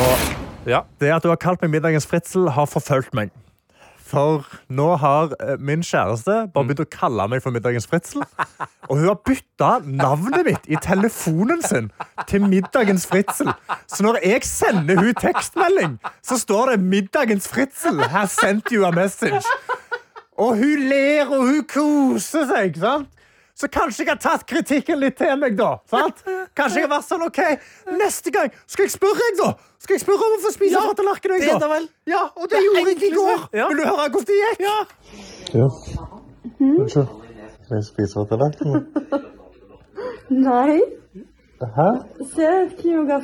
Ja. 0.68 0.82
Det 0.99 1.08
at 1.16 1.24
du 1.24 1.30
har 1.30 1.38
kalt 1.39 1.62
meg 1.64 1.72
middagens 1.72 2.03
fritsel, 2.08 2.49
har 2.51 2.66
forfulgt 2.68 3.14
meg. 3.16 3.30
For 4.03 4.43
nå 4.68 4.88
har 4.99 5.32
eh, 5.39 5.53
min 5.64 5.80
kjæreste 5.80 6.34
bare 6.51 6.68
begynt 6.68 6.82
å 6.84 6.88
kalle 6.91 7.28
meg 7.32 7.39
for 7.43 7.55
middagens 7.55 7.88
fritsel. 7.88 8.26
Og 8.89 8.99
hun 8.99 9.05
har 9.08 9.16
bytta 9.24 9.70
navnet 9.88 10.43
mitt 10.47 10.68
i 10.68 10.80
telefonen 10.84 11.64
sin 11.64 11.88
til 12.28 12.43
middagens 12.51 13.08
fritsel. 13.08 13.53
Så 13.88 14.03
når 14.03 14.20
jeg 14.28 14.43
sender 14.47 14.99
hun 14.99 15.16
tekstmelding, 15.16 15.97
så 16.20 16.39
står 16.39 16.74
det 16.74 16.80
'middagens 16.84 17.47
fritsel'. 17.47 18.03
Has 18.12 18.36
sent 18.36 18.72
you 18.72 18.84
a 18.84 18.91
message. 18.91 19.43
Og 20.38 20.55
hun 20.60 20.88
ler 20.91 21.32
og 21.32 21.47
hun 21.47 21.64
koser 21.64 22.43
seg. 22.47 22.76
ikke 22.76 22.84
sant? 22.84 23.08
Så 23.58 23.68
kanskje 23.74 24.03
jeg 24.03 24.12
har 24.12 24.20
tatt 24.22 24.43
kritikken 24.45 24.99
litt 25.01 25.16
til 25.18 25.32
meg, 25.41 25.55
da. 25.58 25.72
Sant? 25.89 26.20
Kanskje 26.58 26.84
jeg 26.84 26.86
har 26.86 26.91
vært 26.91 27.08
sånn, 27.08 27.24
ok, 27.26 27.39
Neste 27.97 28.34
gang 28.34 28.51
skal 28.70 28.86
jeg 28.86 28.93
spørre 28.93 29.18
deg, 29.24 29.39
da 29.39 29.47
Skal 29.82 29.95
jeg 29.97 30.03
spørre 30.03 30.28
om 30.28 30.36
å 30.36 30.41
få 30.43 30.51
spise 30.53 30.82
fra 30.84 30.93
tallerkenen. 30.99 31.41
det 31.41 31.55
da 31.64 31.70
vel. 31.72 31.88
Ja, 32.10 32.22
og 32.36 32.51
det, 32.51 32.62
gjorde 32.66 32.84
jeg 32.91 33.08
i 33.08 33.10
går. 33.16 33.47
Ja. 33.58 33.70
Vil 33.72 33.82
du 33.82 33.86
høre 33.88 34.05
hvordan 34.14 34.28
det 34.30 34.38
gikk? 34.43 34.62
Ja. 34.68 35.68
Unnskyld. 36.60 37.10
Skal 37.66 37.76
jeg 37.80 37.88
spise 37.88 38.14
fra 38.14 38.26
tallerkenen? 38.30 38.86
Nei. 40.30 40.78
Hæ? 41.78 41.88
Se, 42.36 42.51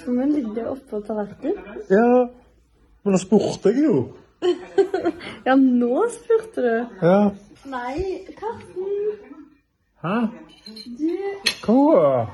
min 0.07 0.33
ligger 0.33 0.71
oppå 0.73 1.03
tallerkenen. 1.05 1.61
Ja, 1.93 2.07
men 3.03 3.13
da 3.13 3.21
spurte 3.21 3.69
jeg 3.69 3.85
jo. 3.85 4.01
Ja, 5.47 5.55
nå 5.55 6.07
spurte 6.11 6.63
du. 6.65 7.05
Ja. 7.05 7.19
Nei, 7.69 8.25
Karsten. 8.39 9.32
Hæ? 10.03 10.15
Du 11.65 11.73
Hva? 11.73 12.27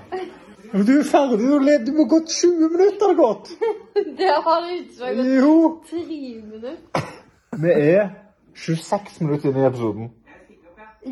Du 0.74 0.92
er 1.00 1.04
ferdig. 1.04 1.40
Du 1.40 1.52
har 1.54 1.86
Du 1.86 1.92
må 1.98 2.06
gått 2.10 2.30
20 2.30 2.70
minutter. 2.70 3.02
har 3.02 3.14
det 3.14 3.18
gått. 3.18 3.50
Det 4.20 4.32
har 4.46 4.62
ikke 4.74 5.00
vært 5.02 5.44
Jo. 5.44 5.82
tre 5.90 6.42
minutter. 6.44 6.76
Vi 7.64 7.70
er 7.70 8.10
26 8.56 9.22
minutter 9.22 9.50
inn 9.50 9.58
i 9.58 9.66
episoden. 9.68 10.10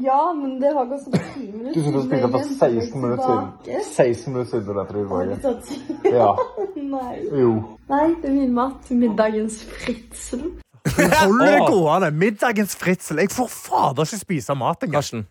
Ja, 0.04 0.34
men 0.36 0.58
det 0.62 0.74
har 0.76 0.86
gått 0.90 1.04
sånn 1.06 1.14
tre 1.16 1.46
minutter. 1.46 1.74
Du 1.74 1.82
skulle 1.86 2.04
spille 2.06 2.30
for 2.32 2.42
16 2.44 3.02
minutter 3.02 3.24
siden. 3.24 3.84
16 3.94 4.34
minutter 4.34 4.52
siden 4.52 4.68
du 4.68 4.74
lærte 4.74 4.94
det 4.94 5.54
tilbake. 5.64 6.12
Ja. 6.12 6.32
Nei. 6.98 7.16
Jo. 7.42 7.54
Nei, 7.90 8.08
det 8.22 8.30
er 8.30 8.36
min 8.36 8.54
mat 8.54 8.92
middagens 8.92 9.62
fritsel. 9.78 10.44
Hold 11.22 11.40
det 11.46 11.64
gående. 11.70 12.12
Middagens 12.12 12.76
fritsel. 12.76 13.18
Jeg 13.24 13.32
får 13.32 13.50
fader 13.52 14.08
ikke 14.08 14.24
spise 14.26 14.56
mat 14.56 14.84
engang. 14.88 15.26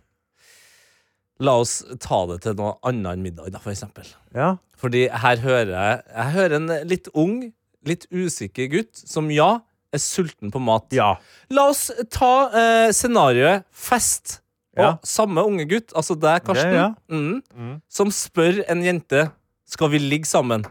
La 1.41 1.53
oss 1.61 1.82
ta 2.01 2.22
det 2.30 2.39
til 2.47 2.55
noe 2.57 2.76
annet 2.89 3.12
enn 3.18 3.22
middag, 3.26 3.51
da, 3.53 3.59
for 3.61 3.70
eksempel. 3.74 4.07
Ja. 4.34 4.55
Fordi 4.80 5.07
her 5.09 5.37
hører 5.43 5.72
jeg 5.74 6.03
Jeg 6.14 6.32
hører 6.37 6.55
en 6.57 6.70
litt 6.89 7.09
ung, 7.14 7.53
litt 7.84 8.07
usikker 8.12 8.70
gutt 8.72 8.97
som 8.97 9.28
ja, 9.30 9.61
er 9.93 9.99
sulten 10.03 10.51
på 10.53 10.61
mat. 10.61 10.89
ja. 10.97 11.14
La 11.51 11.68
oss 11.70 11.91
ta 12.11 12.32
eh, 12.53 12.89
scenarioet 12.93 13.64
fest. 13.70 14.41
Og 14.76 14.82
Ja. 14.84 14.91
samme 15.05 15.41
unge 15.45 15.64
gutt, 15.68 15.93
altså 15.97 16.14
deg, 16.20 16.43
Karsten, 16.45 16.74
ja. 16.74 16.89
mm, 17.09 17.78
som 17.89 18.11
spør 18.12 18.59
en 18.68 18.82
jente 18.84 19.30
Skal 19.66 19.89
vi 19.91 19.99
ligge 19.99 20.26
sammen. 20.28 20.64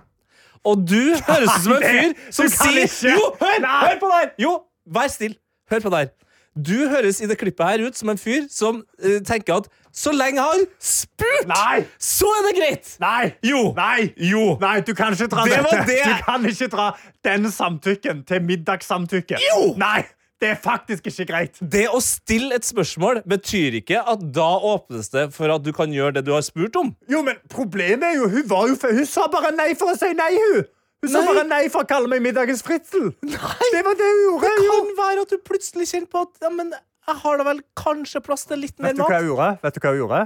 Og 0.65 0.85
du 0.87 1.15
høres 1.27 1.49
ut 1.57 1.63
som 1.63 1.73
en 1.73 1.81
fyr 1.83 2.13
som 2.33 2.47
sier 2.47 2.85
ikke. 2.85 3.11
Jo, 3.11 3.31
hør, 3.41 3.65
hør 3.65 3.97
på 3.99 4.07
der! 4.13 4.29
Jo, 4.39 4.51
vær 4.87 5.07
still. 5.11 5.35
Hør 5.69 5.79
på 5.83 5.89
der. 5.93 6.07
Du 6.55 6.87
høres 6.87 7.19
i 7.19 7.27
det 7.27 7.35
klippet 7.41 7.67
her 7.67 7.83
ut 7.83 7.97
som 7.99 8.09
en 8.13 8.19
fyr 8.19 8.45
som 8.51 8.77
uh, 9.03 9.17
tenker 9.27 9.59
at 9.59 9.67
så 9.95 10.11
lenge 10.11 10.39
jeg 10.39 10.43
har 10.43 10.63
spurt, 10.83 11.47
Nei. 11.47 11.83
så 11.99 12.27
er 12.37 12.41
det 12.47 12.53
greit. 12.57 12.89
Nei. 12.99 13.29
Jo. 13.47 13.61
Nei. 13.77 14.09
Jo. 14.19 14.57
Nei, 14.59 14.79
du 14.83 14.91
kan 14.95 15.15
ikke 15.15 15.29
dra 15.31 15.45
Det 15.47 15.61
dette. 15.63 15.85
det. 15.87 16.01
Du 16.03 16.25
kan 16.27 16.47
ikke 16.49 16.67
dra 16.73 16.89
den 17.27 17.47
samtykken 17.51 18.25
til 18.27 18.43
middagssamtykke. 18.43 19.39
Jo. 19.39 19.69
Nei, 19.79 20.03
det 20.43 20.49
er 20.51 20.59
faktisk 20.59 21.07
ikke 21.07 21.25
greit. 21.29 21.59
Det 21.63 21.85
å 21.87 22.01
stille 22.03 22.57
et 22.59 22.67
spørsmål 22.67 23.21
betyr 23.27 23.79
ikke 23.79 24.01
at 24.03 24.23
da 24.35 24.49
åpnes 24.67 25.07
det 25.13 25.29
for 25.35 25.51
at 25.55 25.63
du 25.63 25.71
kan 25.75 25.91
gjøre 25.95 26.17
det 26.19 26.25
du 26.27 26.33
har 26.35 26.43
spurt 26.43 26.75
om. 26.79 26.91
Jo, 27.11 27.23
men 27.23 27.39
problemet 27.51 28.09
er 28.09 28.17
jo 28.19 28.27
Hun, 28.35 28.43
var 28.51 28.67
jo, 28.67 28.75
hun 28.83 29.07
sa 29.07 29.29
bare 29.31 29.53
nei 29.55 29.71
for 29.79 29.93
å 29.93 29.99
si 29.99 30.11
nei, 30.17 30.33
hun. 30.35 30.67
Hun 31.05 31.13
sa 31.13 31.21
bare 31.27 31.45
nei 31.47 31.63
for 31.73 31.85
å 31.85 31.89
kalle 31.89 32.09
meg 32.11 32.23
middagens 32.25 32.63
fritsel. 32.65 33.11
Det 33.21 33.83
var 33.85 33.97
det 33.99 34.09
hun 34.09 34.23
gjorde. 34.25 34.51
Det 34.57 34.69
kan 34.71 34.91
være 34.99 35.25
at 35.27 35.33
du 35.35 35.37
plutselig 35.45 35.87
kjente 35.91 36.09
på 36.11 36.25
at 36.25 36.45
ja, 36.47 36.51
men 36.53 36.73
jeg 36.75 37.19
har 37.21 37.37
da 37.37 37.45
vel 37.45 37.61
kanskje 37.77 38.21
plass 38.25 38.47
til 38.49 38.63
litt 38.65 38.79
mer 38.81 38.95
Vet 38.95 38.97
du 38.97 39.03
hva 39.05 39.11
mat. 39.11 39.21
hun 39.21 39.29
gjorde? 39.29 39.49
Vet 39.61 39.77
du 39.77 39.79
hva 39.83 39.93
Hun 39.93 40.01
gjorde? 40.01 40.23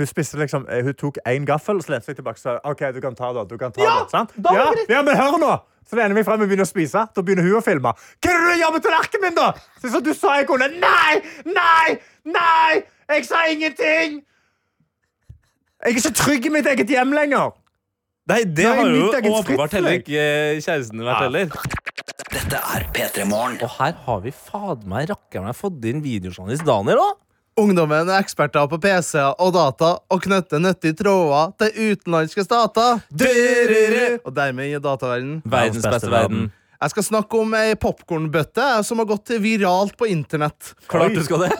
Hun 0.00 0.06
liksom, 0.40 0.62
eh, 0.70 0.82
hun 0.86 0.94
tok 0.94 1.18
én 1.28 1.44
gaffel, 1.44 1.76
og 1.76 1.84
så 1.84 1.92
lente 1.92 2.08
seg 2.08 2.16
tilbake 2.16 2.38
og 2.38 2.40
sa 2.40 2.54
OK, 2.64 2.86
du 2.94 3.00
kan 3.04 3.14
ta 3.18 3.32
det. 3.36 3.48
Du 3.50 3.58
kan 3.60 3.72
ta 3.72 3.82
Ja, 3.82 3.96
det 4.04 4.14
sant? 4.14 4.32
da 4.36 4.54
ja, 4.56 4.70
ja, 4.88 5.02
men 5.02 5.16
hør 5.18 5.36
nå! 5.42 5.50
Så 5.90 5.98
lener 5.98 6.14
vi 6.14 6.22
frem 6.24 6.40
og 6.40 6.46
begynner 6.48 6.64
å 6.64 6.70
spise. 6.70 7.02
Da 7.12 7.22
begynner 7.26 7.44
hun 7.44 7.58
å 7.58 7.64
filme. 7.64 7.90
Hva 8.22 8.30
er 8.32 8.38
det 8.46 8.54
du 8.54 8.60
gjør 8.62 8.72
med 8.76 8.84
tallerkenen 8.86 9.24
min, 9.26 9.34
da? 9.36 9.48
Så, 9.82 9.90
så 9.90 10.00
du 10.00 10.12
sa 10.14 10.36
jeg 10.38 10.46
kunne 10.48 10.70
Nei! 10.78 11.20
Nei! 11.44 11.98
Nei! 12.24 12.82
Jeg 13.10 13.26
sa 13.26 13.42
ingenting! 13.50 14.20
Jeg 15.80 15.94
er 15.94 15.96
ikke 15.96 16.12
trygg 16.16 16.46
i 16.46 16.52
mitt 16.52 16.66
eget 16.70 16.92
hjem 16.92 17.12
lenger. 17.16 17.52
Nei, 18.30 18.42
det 18.46 18.66
Nei, 18.66 18.74
har 18.78 18.90
jo 18.94 19.32
åpenbart 19.40 19.72
heller 19.78 19.96
ikke 19.98 20.26
kjæresten 20.62 21.00
din 21.00 21.06
vært 21.08 21.18
Ja. 21.18 21.24
heller. 21.26 21.48
Dette 22.30 22.60
er 22.76 22.84
P3 22.94 23.24
Morgen. 23.26 23.56
Og 23.66 23.72
her 23.80 23.96
har 24.06 24.20
vi 24.22 24.30
fader 24.30 24.86
meg 24.86 25.08
rakker 25.10 25.42
meg 25.42 25.56
fått 25.58 25.84
inn 25.90 26.02
videojournalist 26.04 26.64
Daniel 26.68 27.02
òg. 27.02 27.16
Ungdommen 27.60 28.08
er 28.08 28.22
eksperter 28.22 28.68
på 28.70 28.78
PC-er 28.80 29.34
og 29.42 29.50
data 29.52 29.98
og 30.08 30.22
knytter 30.22 30.62
nyttige 30.62 30.94
tråder 30.96 31.50
til 31.58 31.90
utenlandske 31.96 32.44
stater. 32.46 33.02
Og 34.24 34.30
dermed 34.36 34.70
gir 34.70 34.80
dataverdenen. 34.84 35.42
Verdens 35.44 35.84
beste 35.84 36.10
verden. 36.12 36.52
Jeg 36.80 36.94
skal 36.94 37.04
snakke 37.04 37.36
om 37.36 37.50
ei 37.58 37.74
popkornbøtte 37.76 38.66
som 38.88 39.02
har 39.02 39.08
gått 39.10 39.34
viralt 39.44 39.98
på 40.00 40.06
internett. 40.08 40.70
Klart 40.88 41.12
du 41.12 41.20
skal 41.26 41.44
det. 41.44 41.50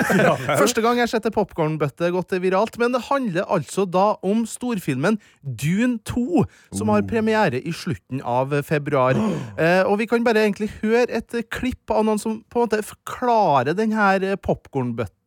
Første 0.60 0.84
gang 0.84 1.00
jeg 1.00 1.08
har 1.08 1.10
sett 1.10 1.26
ei 1.26 1.34
popkornbøtte 1.34 2.12
gått 2.14 2.36
viralt, 2.38 2.78
men 2.78 2.94
det 2.94 3.02
handler 3.08 3.48
altså 3.50 3.82
da 3.82 4.12
om 4.22 4.44
storfilmen 4.46 5.18
Dune 5.42 5.98
2, 6.06 6.44
som 6.78 6.92
har 6.94 7.02
premiere 7.10 7.58
i 7.58 7.74
slutten 7.74 8.22
av 8.22 8.54
februar. 8.66 9.18
Eh, 9.60 9.82
og 9.84 9.98
vi 10.00 10.06
kan 10.08 10.22
bare 10.24 10.44
egentlig 10.44 10.68
høre 10.80 11.18
et 11.18 11.34
klipp 11.52 11.90
av 11.92 12.04
noen 12.06 12.20
som 12.20 12.38
på 12.48 12.60
en 12.60 12.64
måte 12.64 12.78
forklarer 12.86 13.76
denne 13.76 13.98
her 13.98 14.36
popkornbøtta. 14.40 15.19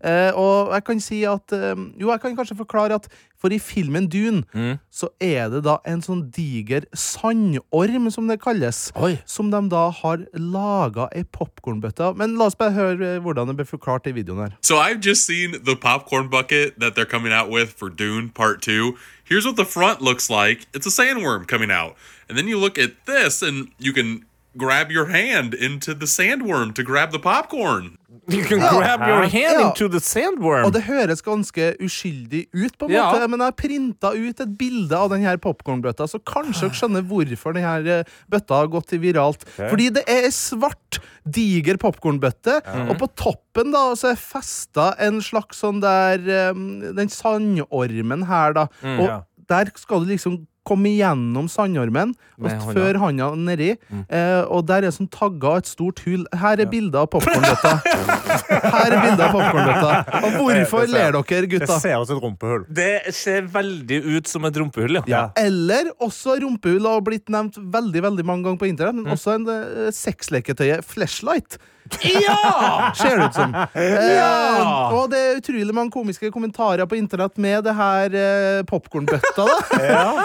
Eh, 0.00 0.30
og 0.38 0.72
jeg 0.76 0.84
kan 0.84 1.00
si 1.00 1.22
at 1.28 1.52
eh, 1.52 1.74
Jo, 1.98 2.10
jeg 2.12 2.20
kan 2.22 2.36
kanskje 2.38 2.56
forklare 2.58 2.94
at 3.00 3.08
for 3.38 3.52
i 3.54 3.58
filmen 3.62 4.08
Dune 4.10 4.42
Mm. 4.54 4.78
så 4.90 5.08
er 5.22 5.48
det 5.52 5.60
da 5.62 5.76
en 5.86 6.00
sånn 6.02 6.24
diger 6.34 6.82
sandorm, 6.94 8.10
som 8.10 8.26
det 8.26 8.40
kalles, 8.42 8.90
som 9.26 9.50
de 9.50 9.60
da 9.70 9.90
har 9.90 10.24
laga 10.34 11.08
ei 11.14 11.22
popkornbøtte 11.22 12.00
av. 12.00 12.16
Men 12.16 12.36
la 12.38 12.46
oss 12.46 12.56
bare 12.58 12.72
høre 12.74 13.14
eh, 13.16 13.20
hvordan 13.22 13.46
det 13.46 13.56
ble 13.60 13.64
forklart 13.68 14.06
i 14.06 14.12
videoen 14.16 14.38
her. 14.48 14.56
So 14.62 14.78
I've 14.78 15.00
just 15.00 15.26
seen 15.26 15.52
the 15.64 15.76
popcorn 15.76 16.28
bucket 16.28 16.78
that 16.80 16.94
they're 16.96 17.06
coming 17.06 17.32
out 17.32 17.50
with 17.50 17.70
for 17.78 17.88
Dune 17.90 18.30
Part 18.30 18.62
2. 18.62 18.96
Here's 19.24 19.44
what 19.46 19.56
the 19.56 19.64
front 19.64 20.00
looks 20.00 20.30
like. 20.30 20.66
It's 20.74 20.86
a 20.86 20.90
sandworm 20.90 21.46
coming 21.46 21.70
out. 21.70 21.94
And 22.28 22.36
then 22.36 22.48
you 22.48 22.58
look 22.58 22.78
at 22.78 22.92
this 23.06 23.42
and 23.42 23.68
you 23.78 23.92
can 23.92 24.24
grab 24.56 24.90
your 24.90 25.06
hand 25.06 25.54
into 25.54 25.94
the 25.94 26.06
sandworm 26.06 26.74
to 26.74 26.82
grab 26.82 27.12
the 27.12 27.18
popcorn. 27.20 27.97
You 28.08 28.42
can 28.44 28.58
Ja. 28.58 28.70
grab 28.72 29.00
your 29.06 29.22
hand 29.28 29.34
Ja. 29.60 29.68
into 29.68 29.86
the 29.88 30.00
sandworm. 30.00 30.64
Og 30.64 30.72
det 30.72 30.82
høres 30.84 31.20
ganske 31.22 31.76
uskyldig 31.78 32.46
ut, 32.54 32.78
på 32.78 32.86
en 32.86 32.90
Ja. 32.92 33.12
måte, 33.12 33.28
men 33.28 33.38
jeg 33.40 33.46
har 33.46 33.52
printa 33.52 34.12
ut 34.16 34.40
et 34.40 34.56
bilde 34.58 34.92
av 34.96 35.10
denne 35.10 35.36
popkornbøtta, 35.36 36.08
så 36.08 36.18
kanskje 36.24 36.60
dere 36.70 36.70
skjønner 36.78 37.02
hvorfor 37.04 37.52
denne 37.52 38.04
bøtta 38.30 38.54
har 38.62 38.66
gått 38.68 38.96
viralt. 38.98 39.44
Fordi 39.58 39.90
det 39.92 40.04
er 40.08 40.24
ei 40.24 40.30
svart, 40.30 41.00
diger 41.28 41.76
popkornbøtte, 41.76 42.62
mm. 42.64 42.88
og 42.90 42.96
på 42.98 43.08
toppen 43.14 43.72
da 43.72 43.92
så 43.94 44.12
er 44.12 44.16
festa 44.16 44.94
en 44.98 45.20
slags 45.20 45.60
sånn 45.60 45.80
der 45.82 46.50
um, 46.50 46.80
Den 46.94 47.08
sandormen 47.08 48.24
her, 48.26 48.52
da. 48.54 48.66
Mm. 48.82 49.00
og 49.00 49.06
Ja. 49.06 49.22
der 49.48 49.70
skal 49.76 50.00
du 50.00 50.06
liksom 50.16 50.46
komme 50.68 50.90
igjennom 50.92 51.48
sandormen 51.50 52.12
hånda. 52.38 52.74
før 52.76 52.98
handa 53.02 53.28
nedi. 53.40 53.70
Eh, 54.08 54.42
og 54.52 54.66
der 54.68 54.84
er 54.88 54.94
sånn 54.94 55.08
tagga 55.10 55.56
et 55.62 55.70
stort 55.70 56.02
hull. 56.06 56.26
Her 56.36 56.60
er 56.62 56.68
bildet 56.70 56.98
av 57.00 57.08
popkornbøtta. 57.14 57.72
Her 58.76 58.92
er 58.92 59.00
bildet 59.06 59.24
av 59.26 59.32
popkornbøtta. 59.34 60.20
Og 60.20 60.36
hvorfor 60.38 60.84
Det 60.84 60.90
ser- 60.90 60.94
ler 60.94 61.18
dere, 61.18 61.50
gutta? 61.54 61.66
Det 61.72 61.80
ser 61.82 61.96
ut 62.02 62.08
som 62.12 62.18
et 62.18 62.24
rumpehull. 62.26 62.66
Det 62.80 63.14
ser 63.16 63.48
veldig 63.56 64.00
ut 64.18 64.28
som 64.28 64.44
et 64.48 64.60
rumpehull, 64.62 65.00
ja. 65.08 65.24
Eller 65.40 65.90
også 66.04 66.36
rumpehull 66.44 66.86
har 66.86 67.00
blitt 67.06 67.28
nevnt 67.32 67.56
veldig 67.58 68.02
veldig 68.10 68.24
mange 68.28 68.44
ganger 68.48 68.60
på 68.62 68.68
internett. 68.70 69.00
Men 69.02 69.16
også 69.16 69.34
en 69.38 69.48
uh, 69.48 69.90
sexleketøyet 69.94 70.84
flashlight. 70.86 71.58
Ja! 72.04 72.92
Ser 72.96 73.16
det 73.18 73.24
ut 73.30 73.34
som. 73.36 73.54
Eh, 73.54 74.94
Og 74.94 75.10
det 75.12 75.18
er 75.18 75.38
utrolig 75.40 75.74
mange 75.74 75.90
komiske 75.94 76.30
kommentarer 76.34 76.86
på 76.88 76.96
internett 76.98 77.38
med 77.40 77.64
det 77.66 77.74
her 77.78 78.14
eh, 78.14 78.62
popkornbøtta. 78.68 79.46
da. 79.48 79.58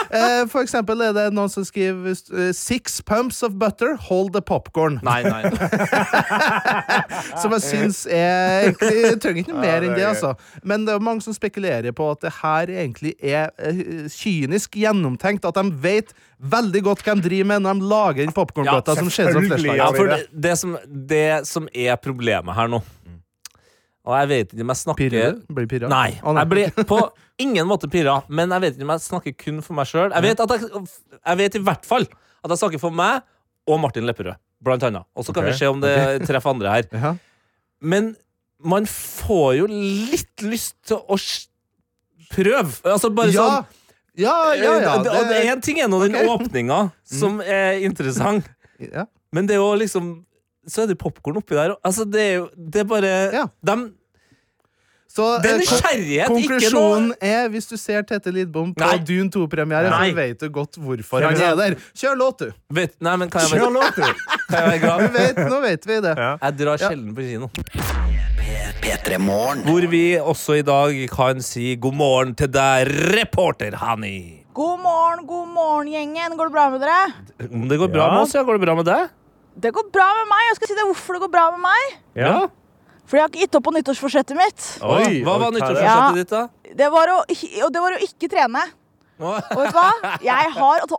Eh, 0.14 0.44
for 0.52 0.62
eksempel 0.62 1.00
er 1.02 1.14
det 1.16 1.24
noen 1.34 1.50
som 1.50 1.64
skriver 1.66 2.12
eh, 2.14 2.52
'Six 2.54 3.02
pumps 3.02 3.42
of 3.44 3.56
butter, 3.60 3.96
hold 4.10 4.34
the 4.36 4.42
popcorn'. 4.42 5.00
Nei, 5.04 5.24
nei. 5.24 5.44
Som 7.42 7.54
jeg 7.56 7.64
syns 7.66 8.04
er 8.10 8.68
egentlig 8.70 8.92
jeg 9.04 9.20
trenger 9.24 9.42
ikke 9.44 9.54
noe 9.56 9.64
mer 9.64 9.86
enn 9.88 9.96
det, 9.98 10.06
altså. 10.08 10.34
Men 10.64 10.86
det 10.88 10.94
er 10.96 11.04
mange 11.04 11.24
som 11.26 11.34
spekulerer 11.36 11.92
på 11.96 12.10
at 12.14 12.22
det 12.26 12.34
her 12.42 12.72
egentlig 12.74 13.16
er 13.24 13.50
eh, 13.58 14.06
kynisk 14.14 14.78
gjennomtenkt. 14.80 15.46
At 15.50 15.58
de 15.60 15.66
vet 15.84 16.14
veldig 16.44 16.82
godt 16.84 17.04
hva 17.06 17.16
de 17.18 17.24
driver 17.24 17.50
med 17.54 17.64
når 17.64 17.80
de 17.80 17.90
lager 17.94 18.26
den 18.26 18.36
popkornbøtta 18.36 18.98
som 18.98 19.10
ser 19.14 19.30
ut 19.32 19.38
som 19.38 19.46
selvfølgelig 19.48 19.78
Ja, 19.80 19.90
for 19.96 20.12
det, 20.12 20.20
det, 20.46 20.54
som, 20.60 20.76
det 21.12 21.28
som 21.50 21.70
er 21.72 21.96
problemet 22.02 22.58
her 22.58 22.72
nå 22.72 22.82
Og 24.04 24.16
jeg 24.18 24.32
vet 24.34 24.56
ikke 24.56 24.66
om 24.66 24.74
jeg 24.74 24.82
snakker 24.82 25.04
Pirrer 25.06 25.38
du? 25.38 25.44
Blir 25.60 25.70
pirra? 25.72 25.92
Nei, 25.92 26.10
jeg 26.20 26.50
blir 26.52 26.88
på 26.90 27.00
ingen 27.42 27.68
måte 27.68 27.90
pirra, 27.92 28.20
men 28.30 28.52
jeg 28.54 28.66
vet 28.66 28.76
ikke 28.76 28.88
om 28.88 28.94
jeg 28.94 29.04
snakker 29.08 29.36
kun 29.40 29.62
for 29.66 29.74
meg 29.78 29.88
sjøl. 29.90 30.12
Jeg, 30.14 30.22
vet 30.22 30.42
jeg, 30.44 30.82
jeg 31.18 31.40
vet 31.40 31.56
i 31.58 31.62
hvert 31.66 31.88
fall 31.88 32.06
at 32.06 32.52
jeg 32.54 32.60
snakker 32.62 32.82
for 32.84 32.94
meg 32.94 33.24
og 33.70 33.80
Martin 33.82 34.06
Lepperød, 34.06 34.38
blant 34.64 34.84
annet. 34.86 35.08
Og 35.16 35.26
så 35.26 35.34
kan 35.34 35.46
okay. 35.46 35.56
vi 35.56 35.62
se 35.62 35.70
om 35.72 35.80
det 35.82 35.96
treffer 36.28 36.54
andre 36.54 36.76
her. 36.76 36.90
Ja. 36.92 37.14
Men 37.82 38.12
man 38.64 38.86
får 38.90 39.50
jo 39.62 39.70
litt 39.72 40.46
lyst 40.46 40.76
til 40.88 41.00
å 41.00 41.18
prøve. 42.34 42.70
Altså 42.86 43.10
bare 43.16 43.34
Ja, 43.34 43.48
sånn 43.48 43.83
ja, 44.18 44.54
ja. 44.54 44.74
ja 44.82 44.98
det, 45.04 45.10
og 45.12 45.26
det 45.30 45.38
er 45.40 45.52
en 45.54 45.62
ting 45.62 45.80
er 45.82 45.88
nå 45.88 46.00
den 46.06 46.16
Ok. 46.16 46.30
åpninga 46.36 46.92
som 47.04 47.40
er 47.42 47.80
interessant, 47.86 48.46
ja. 48.80 49.06
men 49.34 49.48
det 49.50 49.56
er 49.58 49.62
jo 49.64 49.74
liksom 49.76 50.14
Så 50.66 50.84
er 50.84 50.88
det 50.88 50.96
popkorn 50.98 51.36
oppi 51.42 51.56
der. 51.58 51.74
Altså, 51.84 52.06
det 52.08 52.22
er 52.22 52.36
jo 52.38 52.44
Det 52.56 52.80
er 52.82 52.86
bare 52.88 53.10
Ja. 53.34 53.46
dem- 53.66 53.90
Så, 55.14 55.26
Den 55.44 55.52
er 55.52 55.54
eh, 55.54 55.62
nysgjerrighet, 55.62 56.24
ikke 56.26 56.30
Konklusjonen 56.34 57.12
er, 57.22 57.50
hvis 57.54 57.68
du 57.70 57.76
ser 57.78 58.02
Tete 58.10 58.32
Lidbom 58.34 58.72
på 58.74 58.82
Nei. 58.82 58.96
Dune 59.06 59.30
2-premiere, 59.30 59.92
Nei. 59.94 60.08
så 60.10 60.16
vet 60.18 60.40
du 60.42 60.48
godt 60.50 60.80
hvorfor 60.82 61.22
han 61.28 61.38
er 61.38 61.54
der. 61.60 61.76
Kjør 61.94 62.16
låt, 62.18 62.40
du. 62.42 62.56
vet, 62.74 62.96
Nei, 63.06 63.14
men 63.22 63.30
kan 63.30 63.46
jeg 63.46 63.60
Kjør 63.62 63.76
låt, 63.76 64.00
du! 64.00 64.02
kan 64.50 64.58
jeg 64.58 64.72
være 64.72 64.80
glad? 64.82 65.04
Vi 65.06 65.12
vet, 65.20 65.42
nå 65.52 65.60
vet 65.62 65.86
vi 65.86 66.00
det. 66.08 66.16
Ja. 66.18 66.32
Jeg 66.48 66.58
drar 66.64 66.82
sjelden 66.82 67.14
på 67.14 67.28
kino. 67.28 67.52
P3 68.84 69.20
Hvor 69.68 69.86
vi 69.94 70.02
også 70.20 70.58
i 70.60 70.66
dag 70.66 70.98
kan 71.14 71.46
si 71.46 71.76
god 71.80 71.96
morgen 72.02 72.34
til 72.36 72.50
deg, 72.52 72.90
reporter 73.14 73.78
Hani. 73.80 74.18
God 74.54 74.82
morgen, 74.82 75.28
god 75.30 75.48
morgen, 75.54 75.94
gjengen. 75.94 76.36
Går 76.38 76.50
det 76.50 76.54
bra 76.58 76.66
med 76.74 76.82
dere? 76.82 77.14
Om 77.54 77.70
det 77.70 77.78
går 77.80 77.94
bra 77.94 78.08
Ja. 78.08 78.12
med 78.18 78.22
oss, 78.26 78.34
ja, 78.34 78.42
går 78.44 78.58
det 78.58 78.66
bra 78.66 78.76
med 78.82 78.86
deg? 78.90 79.14
Det 79.62 79.72
går 79.78 79.88
bra 79.94 80.10
med 80.18 80.28
meg. 80.34 80.44
Jeg 80.50 80.56
skal 80.58 80.68
si 80.74 80.82
deg 80.82 80.90
hvorfor 80.90 81.14
det 81.14 81.22
går 81.28 81.32
bra 81.38 81.46
med 81.54 81.64
meg. 81.70 81.98
Ja. 82.18 82.36
For 83.08 83.20
jeg 83.20 83.26
har 83.26 83.32
ikke 83.32 83.44
gitt 83.46 83.58
opp 83.60 83.66
på 83.68 83.74
nyttårsforsettet 83.76 84.38
mitt. 84.40 84.68
Oi, 84.82 85.22
Hva 85.26 85.40
var 85.42 85.56
nyttårsforsettet 85.56 86.22
ditt, 86.22 86.34
da? 86.34 86.44
Det 86.84 86.92
var 86.94 87.12
å, 87.14 87.18
og 87.28 87.74
det 87.76 87.82
var 87.84 87.98
å 87.98 88.04
ikke 88.06 88.30
trene. 88.32 88.64
Og 89.22 89.36
vet 89.38 89.74
du 89.74 89.78
hva? 89.78 89.90
Jeg 90.24 90.54
har 90.56 90.84
altså, 90.84 90.98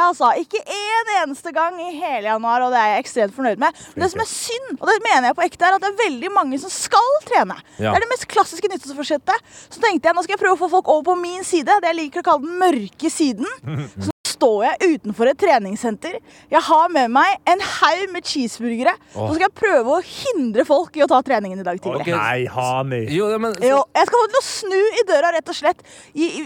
altså, 0.00 0.32
ikke 0.42 0.60
en 0.60 1.12
eneste 1.22 1.52
gang 1.56 1.78
i 1.80 1.94
hele 1.96 2.28
januar, 2.28 2.66
og 2.66 2.74
det 2.74 2.80
er 2.82 2.90
jeg 2.94 3.04
ekstremt 3.06 3.36
fornøyd 3.36 3.62
med. 3.62 3.78
Men 3.94 4.04
det 4.04 4.10
som 4.12 4.24
er 4.24 4.28
synd, 4.30 4.74
og 4.76 4.90
det 4.90 4.98
mener 5.06 5.30
jeg 5.30 5.38
på 5.38 5.46
ekte, 5.46 5.68
er 5.68 5.78
at 5.78 5.86
det 5.86 5.92
er 5.92 6.02
veldig 6.02 6.32
mange 6.34 6.60
som 6.62 6.72
skal 6.72 7.14
trene. 7.28 7.56
Ja. 7.78 7.94
Det 7.94 7.94
er 7.94 8.04
det 8.04 8.10
mest 8.12 8.28
klassiske 8.32 8.70
nyttårsforsettet. 8.72 9.54
Så 9.70 9.80
tenkte 9.82 10.10
jeg 10.10 10.18
nå 10.18 10.26
skal 10.26 10.36
jeg 10.36 10.42
prøve 10.42 10.58
å 10.58 10.62
få 10.66 10.72
folk 10.74 10.92
over 10.92 11.06
på 11.12 11.16
min 11.22 11.46
side. 11.46 11.80
Det 11.80 11.94
jeg 11.94 12.00
liker 12.02 12.24
å 12.24 12.28
kalle 12.32 12.44
den 12.44 12.60
mørke 12.60 13.12
siden. 13.12 13.48
Så 13.96 14.12
står 14.36 14.62
jeg 14.68 14.94
utenfor 14.96 15.30
et 15.32 15.38
treningssenter. 15.40 16.18
Jeg 16.52 16.62
har 16.68 16.88
med 16.92 17.10
meg 17.16 17.36
en 17.48 17.62
haug 17.64 18.06
med 18.14 18.24
cheeseburgere. 18.28 18.94
Så 19.14 19.28
skal 19.34 19.46
jeg 19.48 19.54
prøve 19.58 19.96
å 19.96 20.00
hindre 20.04 20.64
folk 20.68 20.96
i 21.00 21.04
å 21.04 21.10
ta 21.10 21.18
treningen 21.26 21.60
i 21.60 21.66
dag 21.66 21.80
tidlig. 21.82 22.04
Okay. 22.06 22.14
Nei, 22.16 22.46
Hani. 22.52 23.02
Jo, 23.16 23.30
ja, 23.32 23.38
men, 23.42 23.56
Jo, 23.64 23.82
jeg 23.96 24.08
skal 24.10 24.22
få 24.22 24.32
til 24.32 24.40
å 24.40 24.46
snu 24.46 24.80
i 25.00 25.04
døra, 25.08 25.32
rett 25.36 25.48
og 25.52 25.56
slett. 25.58 25.80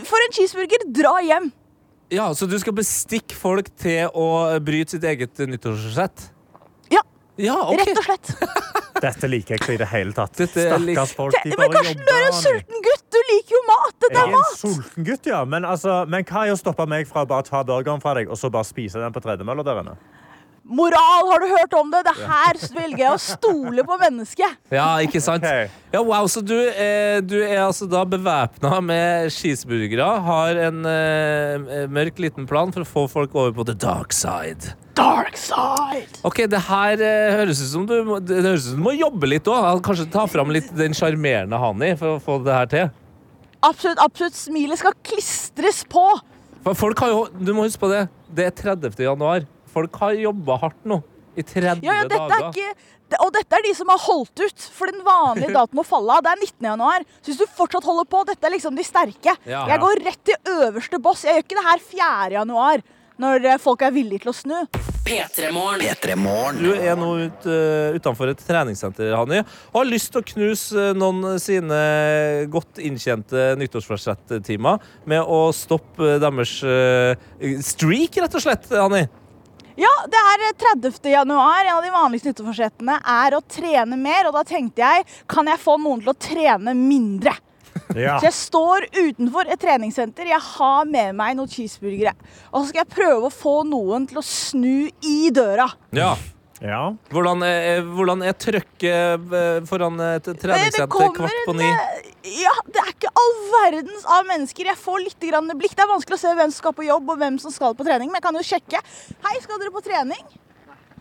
For 0.08 0.26
en 0.26 0.36
cheeseburger, 0.38 0.86
dra 0.96 1.16
hjem. 1.26 1.50
ja, 2.10 2.24
så 2.34 2.46
du 2.50 2.56
skal 2.58 2.74
bestikke 2.74 3.36
folk 3.38 3.68
til 3.78 4.08
å 4.18 4.24
bryte 4.64 4.96
sitt 4.96 5.04
eget 5.06 5.38
nyttårsforsett? 5.46 6.30
Ja. 7.40 7.56
okay. 7.72 7.94
Rett 7.94 7.98
og 7.98 8.06
slett. 8.08 8.32
Dette 9.04 9.28
liker 9.32 9.54
jeg 9.56 9.62
ikke 9.62 9.74
i 9.76 9.80
det 9.80 9.88
hele 9.88 10.12
tatt. 10.16 10.34
Dette 10.36 10.60
er 10.66 10.74
Stakkars 10.76 11.12
folk. 11.16 11.36
De 11.44 11.54
Men 11.56 11.72
Karsten, 11.72 12.02
du 12.04 12.10
er 12.12 12.26
en 12.26 12.36
sulten 12.36 12.82
gutt. 12.84 13.04
Du 13.10 13.18
liker 13.30 13.56
jo 13.56 13.60
mat. 13.68 13.94
Dette 13.96 14.12
Jeg 14.12 14.20
er 14.20 14.26
er 14.26 14.28
en 14.28 14.36
mat. 14.36 14.58
sulten 14.60 15.06
gutt, 15.08 15.28
ja. 15.30 15.40
Men, 15.48 15.64
altså, 15.64 15.94
men 16.10 16.26
hva 16.28 16.42
er 16.46 16.52
å 16.52 16.58
stoppe 16.60 16.84
meg 16.90 17.08
fra 17.08 17.24
å 17.24 17.30
bare 17.30 17.46
ta 17.48 17.62
burgeren 17.64 18.02
fra 18.04 18.12
deg 18.18 18.28
og 18.28 18.36
så 18.40 18.50
bare 18.52 18.68
spise 18.68 19.00
den 19.00 19.14
på 19.16 19.22
tredemølla 19.24 19.64
der 19.66 19.80
inne? 19.84 19.96
Moral, 20.64 21.26
har 21.30 21.40
du 21.42 21.46
hørt 21.50 21.72
om 21.74 21.88
det? 21.90 22.02
Det 22.06 22.12
her 22.20 22.58
velger 22.76 23.00
jeg 23.00 23.14
å 23.14 23.20
stole 23.22 23.82
på 23.88 23.96
mennesket. 23.98 24.58
Ja, 24.70 24.90
ikke 25.02 25.20
sant? 25.24 25.42
Ja, 25.42 26.02
wow, 26.04 26.26
Så 26.30 26.42
du, 26.46 26.54
er- 26.70 27.20
du 27.26 27.38
er 27.42 27.62
altså 27.64 27.88
da 27.90 28.04
bevæpna 28.04 28.80
med 28.84 29.32
cheeseburgere, 29.34 30.06
har 30.26 30.60
en 30.68 30.84
eh, 30.86 31.86
mørk 31.90 32.20
liten 32.22 32.46
plan 32.46 32.70
for 32.72 32.84
å 32.84 32.90
få 32.92 33.06
folk 33.10 33.34
over 33.34 33.52
på 33.56 33.66
the 33.66 33.74
dark 33.74 34.12
side. 34.14 34.74
Dark 34.94 35.36
side. 35.40 36.20
Ok, 36.28 36.44
det 36.52 36.60
her 36.68 37.00
eh, 37.02 37.34
høres 37.40 37.62
ut 37.64 37.70
som 37.72 37.86
du, 37.88 37.96
må- 38.06 38.20
det 38.22 38.42
høres 38.44 38.66
ut 38.68 38.72
som 38.74 38.82
du 38.82 38.86
må 38.90 38.94
jobbe 38.98 39.26
litt 39.32 39.48
òg. 39.50 39.80
Kanskje 39.86 40.10
ta 40.12 40.26
fram 40.30 40.52
litt 40.54 40.70
den 40.76 40.92
sjarmerende 40.94 41.58
Hani 41.58 41.94
for 41.98 42.18
å 42.18 42.22
få 42.22 42.38
det 42.44 42.54
her 42.54 42.70
til. 42.70 42.90
Absolutt, 43.64 43.98
absolutt. 44.00 44.36
Smilet 44.38 44.78
skal 44.80 44.94
klistres 45.04 45.82
på. 45.90 46.04
For 46.64 46.76
folk 46.76 47.00
har 47.00 47.10
jo, 47.14 47.24
Du 47.40 47.54
må 47.56 47.64
huske 47.66 47.80
på 47.82 47.90
det. 47.90 48.04
Det 48.30 48.46
er 48.46 48.54
30. 48.76 48.94
januar. 49.08 49.48
Folk 49.74 49.98
har 50.02 50.18
jobba 50.18 50.58
hardt 50.64 50.88
nå. 50.88 51.02
I 51.38 51.44
30 51.46 51.84
Ja, 51.86 52.00
ja, 52.00 52.08
dette 52.08 52.24
er 52.24 52.32
dager. 52.34 52.50
ikke... 52.50 52.96
Og 53.18 53.32
dette 53.34 53.58
er 53.58 53.64
de 53.66 53.72
som 53.74 53.88
har 53.90 53.98
holdt 54.04 54.38
ut, 54.38 54.64
for 54.70 54.86
den 54.86 55.00
vanlige 55.02 55.50
datoen 55.50 55.80
må 55.80 55.82
falle 55.82 56.14
av. 56.14 56.22
Det 56.22 56.30
er 56.30 56.44
19. 56.44 56.68
januar. 56.68 57.06
Så 57.18 57.32
hvis 57.32 57.40
du 57.40 57.56
fortsatt 57.56 57.88
holder 57.88 58.06
på, 58.06 58.22
dette 58.28 58.46
er 58.46 58.54
liksom 58.54 58.78
de 58.78 58.86
sterke. 58.86 59.34
Ja. 59.50 59.64
Jeg 59.66 59.82
går 59.82 60.02
rett 60.06 60.22
til 60.28 60.54
øverste 60.60 61.00
boss. 61.02 61.24
Jeg 61.26 61.40
gjør 61.40 61.46
ikke 61.48 61.58
det 61.58 61.66
her 61.66 61.84
4. 61.90 62.10
januar. 62.38 62.86
når 63.20 63.44
eh, 63.44 63.58
folk 63.60 63.82
er 63.84 63.92
villige 63.92 64.22
til 64.24 64.30
å 64.32 64.36
snu. 64.36 64.54
P3morgen. 65.04 65.82
P3morgen. 65.82 66.60
Du 66.62 66.70
er 66.72 66.96
nå 66.96 67.10
ut, 67.26 67.46
uh, 67.48 67.96
utenfor 67.96 68.30
et 68.32 68.42
treningssenter, 68.46 69.12
Hanni, 69.16 69.42
og 69.72 69.78
har 69.80 69.88
lyst 69.88 70.12
til 70.14 70.22
å 70.22 70.28
knuse 70.30 70.84
eh, 70.90 70.96
noen 70.96 71.40
sine 71.42 71.80
godt 72.52 72.80
inntjente 72.80 73.50
nyttårsforsett-timer 73.60 74.80
med 75.10 75.24
å 75.24 75.42
stoppe 75.56 76.16
deres 76.22 76.54
uh, 76.64 77.12
streak, 77.64 78.20
rett 78.22 78.38
og 78.38 78.44
slett, 78.44 78.70
Hanni. 78.72 79.04
Ja, 79.78 79.90
det 80.10 80.20
er 80.32 80.46
eh, 80.48 80.56
30. 80.58 81.10
januar. 81.12 81.66
En 81.66 81.76
av 81.76 81.84
de 81.84 81.92
vanligste 81.94 82.32
nytteforsettene 82.32 82.98
er 82.98 83.36
å 83.36 83.42
trene 83.44 83.98
mer. 84.00 84.28
Og 84.30 84.34
da 84.38 84.42
tenkte 84.46 84.82
jeg, 84.82 85.06
kan 85.30 85.50
jeg 85.50 85.62
få 85.62 85.76
noen 85.80 86.02
til 86.02 86.12
å 86.14 86.18
trene 86.18 86.76
mindre? 86.78 87.36
Ja. 87.94 88.16
Så 88.18 88.28
jeg 88.28 88.34
står 88.34 88.84
utenfor 88.94 89.48
et 89.50 89.58
treningssenter. 89.62 90.28
Jeg 90.30 90.42
har 90.42 90.86
med 90.86 91.14
meg 91.18 91.36
noen 91.38 91.50
cheeseburgere. 91.50 92.12
Og 92.50 92.62
så 92.62 92.68
skal 92.68 92.80
jeg 92.84 92.92
prøve 92.92 93.26
å 93.26 93.34
få 93.34 93.54
noen 93.66 94.06
til 94.10 94.20
å 94.20 94.24
snu 94.26 94.86
i 95.06 95.30
døra. 95.34 95.66
Ja. 95.94 96.12
Ja. 96.60 96.80
Hvordan 97.08 97.40
er, 97.46 97.80
hvordan 97.88 98.20
er 98.28 98.34
trøkket 98.36 99.32
eh, 99.32 99.60
foran 99.68 99.94
et 100.04 100.26
Det 100.28 100.34
treningssenter 100.42 100.90
kvart 101.16 101.38
på 101.46 101.54
ni? 101.56 101.64
eh, 101.64 102.10
Ja, 102.42 102.52
det 102.68 102.82
er 102.82 102.90
ikke 102.92 103.12
all 103.16 103.32
verdens 103.54 104.04
av 104.04 104.26
mennesker. 104.28 104.68
Jeg 104.68 104.76
får 104.76 104.98
litt 105.06 105.24
grann 105.30 105.48
blikk. 105.56 105.72
Det 105.72 105.86
er 105.86 105.88
vanskelig 105.88 106.18
å 106.18 106.20
se 106.20 106.34
hvem 106.36 106.52
som 106.52 106.58
skal 106.60 106.74
på 106.76 106.84
jobb, 106.84 107.08
og 107.14 107.16
hvem 107.22 107.38
som 107.40 107.54
skal 107.54 107.72
på 107.78 107.86
trening. 107.88 108.12
Men 108.12 108.20
jeg 108.20 108.26
kan 108.28 108.36
jo 108.36 108.44
sjekke. 108.44 108.82
Hei, 109.24 109.34
skal 109.40 109.58
dere 109.62 109.72
på 109.72 109.80
trening? 109.88 110.20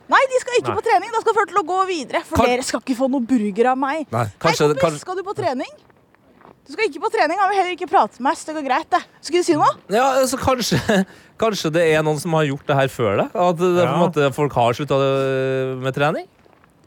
Nei, 0.10 0.22
de 0.32 0.40
skal 0.42 0.56
ikke 0.62 0.72
Nei. 0.72 0.78
på 0.80 0.86
trening. 0.88 1.12
Da 1.14 1.20
skal 1.22 1.36
dere 1.38 1.52
til 1.52 1.60
å 1.60 1.68
gå 1.68 1.82
videre. 1.92 2.24
For 2.26 2.40
Kan- 2.40 2.46
dere 2.50 2.64
skal 2.66 2.80
ikke 2.82 2.96
få 2.98 3.10
noe 3.12 3.22
burger 3.22 3.68
av 3.74 3.78
meg. 3.78 4.08
Nei, 4.10 4.24
Hei, 4.24 4.32
kompis, 4.40 4.64
kanskje 4.80 5.00
skal 5.04 5.16
du 5.20 5.24
på 5.28 5.36
trening? 5.38 5.70
Du 6.70 6.76
skal 6.76 6.86
ikke 6.86 7.02
på 7.02 7.10
trening. 7.10 7.40
Han 7.42 7.50
vil 7.50 7.58
heller 7.58 7.74
ikke 7.74 7.88
prate 7.90 8.20
med 8.20 8.28
meg. 8.28 8.38
Så 8.38 8.46
det 8.52 8.60
går 8.60 8.66
greit, 8.68 8.90
det. 8.94 9.00
Skulle 9.26 9.42
du 9.42 9.48
si 9.48 9.56
noe? 9.58 9.70
Ja, 9.90 10.04
altså 10.20 10.38
kanskje, 10.38 10.78
kanskje 11.42 11.72
det 11.74 11.86
er 11.96 12.04
noen 12.06 12.20
som 12.22 12.36
har 12.38 12.46
gjort 12.46 12.68
det 12.70 12.76
her 12.78 12.92
før 12.94 13.16
deg? 13.24 13.32
At 13.34 13.58
det, 13.58 13.70
på 13.74 13.88
en 13.88 13.90
Ja. 13.90 13.96
måte, 13.98 14.28
folk 14.36 14.54
har 14.54 14.78
slutta 14.78 15.00
med 15.82 15.98
trening? 15.98 16.28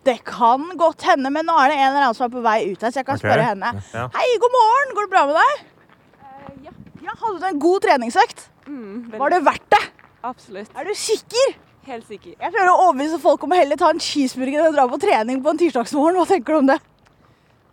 Det 0.07 0.15
kan 0.27 0.69
godt 0.79 1.03
hende, 1.07 1.31
men 1.35 1.47
nå 1.47 1.57
er 1.59 1.73
det 1.73 1.81
en 1.81 1.89
eller 1.89 2.05
annen 2.05 2.15
som 2.19 2.29
er 2.29 2.31
på 2.35 2.45
vei 2.47 2.57
ut 2.71 2.79
her, 2.79 2.95
så 2.95 3.03
jeg 3.03 3.09
kan 3.09 3.19
okay. 3.19 3.27
spørre 3.27 3.49
henne. 3.49 3.73
Ja. 3.95 4.07
Hei, 4.15 4.29
god 4.45 4.55
morgen. 4.55 4.95
Går 4.99 5.09
det 5.09 5.13
bra 5.17 5.25
med 5.33 5.37
deg? 5.41 5.67
ja. 6.69 6.77
ja. 7.09 7.19
Hadde 7.25 7.43
du 7.43 7.51
en 7.51 7.61
god 7.67 7.85
treningsøkt? 7.89 8.47
Var 9.19 9.35
det 9.35 9.43
verdt 9.51 9.69
det? 9.75 9.83
Absolutt. 10.23 10.71
Er 10.79 10.87
du 10.87 10.95
sikker? 10.95 11.59
Helt 11.91 12.07
sikker. 12.07 12.39
Jeg 12.39 12.55
prøver 12.55 12.71
å 12.71 12.87
overbevise 12.87 13.19
folk 13.19 13.43
om 13.43 13.51
å 13.55 13.59
heller 13.59 13.79
ta 13.79 13.91
en 13.91 14.03
cheeseburger 14.03 14.63
enn 14.63 14.71
å 14.71 14.75
dra 14.79 14.87
på 14.91 15.03
trening 15.03 15.43
på 15.43 15.51
en 15.51 15.59
tirsdagsmorgen. 15.59 16.21
Hva 16.23 16.29
tenker 16.31 16.55
du 16.55 16.61
om 16.63 16.71
det? 16.71 16.79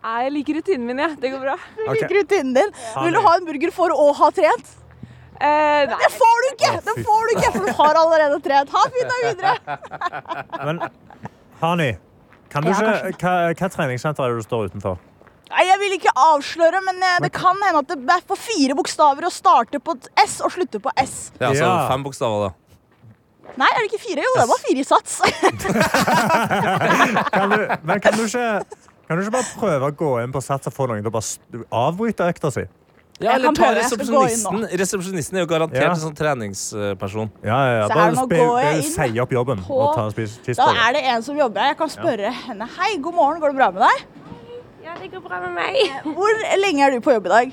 Jeg 0.00 0.30
liker 0.32 0.54
rutinen 0.60 0.86
min, 0.88 0.98
jeg. 1.02 1.16
Det 1.20 1.28
går 1.34 1.40
bra. 1.44 1.56
Du 1.76 1.82
liker 1.90 2.14
rutinen 2.20 2.54
din. 2.56 2.70
Vil 3.04 3.16
du 3.16 3.20
ha 3.24 3.32
en 3.36 3.46
burger 3.48 3.70
for 3.76 3.88
å 3.92 4.06
ha 4.16 4.28
trent? 4.32 4.66
Eh, 5.40 5.82
nei. 5.88 5.96
Det 6.00 6.10
får 6.12 6.36
du 6.44 6.48
ikke! 6.54 6.70
Det 6.84 6.94
får 7.04 7.20
du 7.28 7.30
ikke, 7.34 7.50
For 7.54 7.62
du 7.64 7.70
har 7.78 7.94
allerede 8.00 8.38
trent. 8.44 8.68
Ha 8.76 8.80
en 8.86 8.92
fin 8.96 9.08
dag 9.12 9.20
videre. 9.28 9.52
Men 10.68 10.76
Hani, 11.60 11.90
kan 12.52 12.60
du 12.64 12.68
Ja, 12.72 12.76
ikke, 13.10 13.20
hva, 13.20 13.32
hva 13.56 13.68
treningssenter 13.72 14.22
er 14.24 14.28
det 14.34 14.40
du 14.40 14.44
står 14.48 14.60
utenfor? 14.72 14.94
Nei, 15.50 15.64
Jeg 15.68 15.78
vil 15.82 15.92
ikke 15.96 16.12
avsløre, 16.16 16.78
men 16.86 16.96
eh, 17.02 17.16
det 17.24 17.30
kan 17.34 17.56
hende 17.58 17.80
at 17.82 17.88
det 17.90 18.14
er 18.14 18.22
på 18.28 18.36
fire 18.38 18.74
bokstaver 18.78 19.24
og 19.26 19.32
starte 19.34 19.78
på 19.82 19.92
S 20.22 20.38
og 20.46 20.50
slutte 20.54 20.78
på 20.80 20.90
S. 21.02 21.32
Ja, 21.40 21.46
altså 21.50 21.64
Ja. 21.66 21.88
Fem 21.90 22.02
bokstaver, 22.06 22.38
da. 22.46 22.50
Nei, 23.58 23.66
er 23.66 23.78
det 23.82 23.88
ikke 23.90 23.98
fire? 24.04 24.22
Jo, 24.24 24.32
det 24.38 24.46
var 24.46 24.58
fire 24.62 24.78
i 24.78 24.86
sats. 24.86 25.18
Kan 27.34 27.50
du, 27.50 27.58
men 27.82 27.98
kan 28.00 28.14
du, 28.14 28.22
ikke, 28.28 28.62
kan 29.10 29.18
du 29.18 29.24
ikke 29.24 29.32
bare 29.34 29.54
prøve 29.58 29.88
å 29.90 29.94
gå 29.98 30.10
inn 30.22 30.30
på 30.34 30.38
Sats 30.44 30.70
og 30.70 30.74
få 30.76 30.86
noen 30.86 31.02
til 31.02 31.10
å 31.10 31.14
bare 31.16 31.64
avbryte 31.74 32.28
økta 32.30 32.52
si? 32.54 32.62
Ja, 33.20 33.34
eller 33.34 33.52
ta 33.52 33.72
resepsjonisten. 33.76 34.62
Resepsjonisten 34.80 35.36
er 35.36 35.42
jo 35.42 35.48
garantert 35.50 35.82
Ja. 35.82 35.90
en 35.90 35.98
sånn 36.00 36.14
treningsperson. 36.16 37.28
Ja, 37.44 37.58
ja, 37.58 37.74
ja. 37.80 37.88
Så 37.88 37.98
her, 37.98 38.14
Bare 38.30 38.62
jeg 38.70 38.84
si 38.86 39.18
opp 39.20 39.34
jobben 39.34 39.58
på- 39.66 39.76
og 39.76 39.94
ta 39.96 40.04
en 40.06 40.14
spis 40.14 40.38
Da 40.56 40.70
er 40.86 40.92
det 40.94 41.02
en 41.04 41.22
som 41.26 41.36
jobber 41.36 41.60
her. 41.60 41.74
Jeg 41.74 41.78
kan 41.82 41.88
spørre 41.88 42.30
henne. 42.32 42.68
Hei, 42.78 42.96
god 42.96 43.14
morgen. 43.14 43.40
Går 43.42 43.48
det 43.52 43.56
bra 43.56 43.70
med 43.72 43.82
deg? 43.82 44.06
Ja, 44.84 44.94
det 45.02 45.10
går 45.12 45.20
bra 45.28 45.40
med 45.40 45.52
meg. 45.58 45.74
Hvor 46.04 46.32
lenge 46.62 46.80
er 46.86 46.90
du 46.92 47.00
på 47.00 47.12
jobb 47.12 47.26
i 47.26 47.28
dag? 47.28 47.52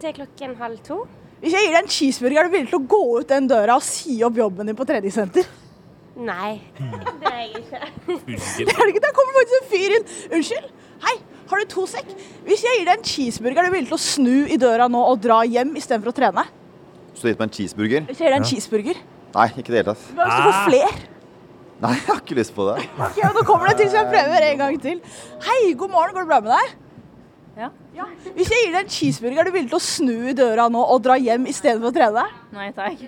Til 0.00 0.12
klokken 0.12 0.56
halv 0.56 0.78
to. 0.84 1.06
Hvis 1.42 1.52
jeg 1.52 1.66
gir 1.66 1.74
deg 1.74 1.82
en 1.82 1.88
cheeseburger, 1.88 2.38
er 2.38 2.44
du 2.44 2.50
villig 2.54 2.70
til 2.70 2.78
å 2.78 2.86
gå 2.86 3.18
ut 3.20 3.26
den 3.28 3.48
døra 3.48 3.74
og 3.74 3.82
si 3.82 4.22
opp 4.22 4.34
jobben 4.36 4.66
din 4.66 4.76
på 4.76 4.86
treningssenter? 4.86 5.44
Nei, 6.16 6.60
det 6.78 7.26
er 7.26 7.40
jeg 7.42 7.64
ikke. 7.64 7.80
Det 8.06 8.70
er 8.70 8.86
det 8.86 8.94
ikke. 8.94 9.02
Der 9.02 9.12
kommer 9.18 9.34
faktisk 9.40 9.56
en 9.58 9.68
fyr 9.72 9.96
inn. 9.98 10.04
Unnskyld. 10.38 10.70
Har 11.50 11.60
du 11.60 11.66
to 11.68 11.84
sekk? 11.90 12.08
Hvis 12.46 12.62
jeg 12.64 12.78
gir 12.80 12.86
deg 12.88 12.98
en 12.98 13.04
cheeseburger, 13.04 13.58
er 13.64 13.68
du 13.68 13.74
villig 13.76 13.88
til 13.90 13.98
å 13.98 14.00
snu 14.00 14.36
i 14.48 14.56
døra 14.60 14.86
nå 14.88 15.00
og 15.10 15.18
dra 15.24 15.42
hjem 15.44 15.74
istedenfor 15.76 16.12
å 16.12 16.16
trene? 16.16 16.44
Så 17.14 17.26
du 17.26 17.28
gitt 17.32 17.38
meg 17.42 17.48
en 17.50 17.56
cheeseburger? 17.58 18.06
Hvis 18.08 18.20
jeg 18.22 18.26
gir 18.28 18.32
deg 18.34 18.40
en 18.42 18.48
cheeseburger, 18.48 19.02
Nei, 19.34 19.48
ikke 19.50 19.68
i 19.68 19.74
det 19.74 19.80
hele 19.82 19.92
tatt. 19.92 20.06
hva 20.14 20.24
hvis 20.28 20.38
du 20.38 20.46
får 20.46 20.60
flere? 20.70 20.92
Nei, 21.84 21.90
jeg 21.98 22.06
har 22.06 22.20
ikke 22.22 22.36
lyst 22.38 22.54
på 22.54 22.64
det. 22.70 22.76
Ok, 23.08 23.18
Nå 23.34 23.42
kommer 23.48 23.68
det 23.72 23.76
til, 23.82 23.90
så 23.92 24.00
jeg 24.00 24.10
prøver 24.14 24.46
en 24.48 24.58
gang 24.62 24.80
til. 24.80 25.00
Hei, 25.44 25.60
god 25.74 25.90
morgen. 25.92 26.14
Går 26.14 26.24
det 26.24 26.30
bra 26.32 26.40
med 26.40 26.52
deg? 26.54 26.74
Ja. 27.54 27.68
Hvis 28.34 28.48
jeg 28.50 28.64
gir 28.64 28.72
deg 28.74 28.80
en 28.80 28.90
cheeseburger, 28.94 29.42
er 29.44 29.50
du 29.50 29.54
villig 29.54 29.70
til 29.74 29.78
å 29.78 29.84
snu 29.84 30.14
i 30.30 30.34
døra 30.38 30.68
nå 30.72 30.80
og 30.94 31.02
dra 31.04 31.18
hjem 31.20 31.44
istedenfor 31.50 31.92
å 31.92 31.94
trene? 31.98 32.24
Nei 32.54 32.70
takk. 32.74 33.04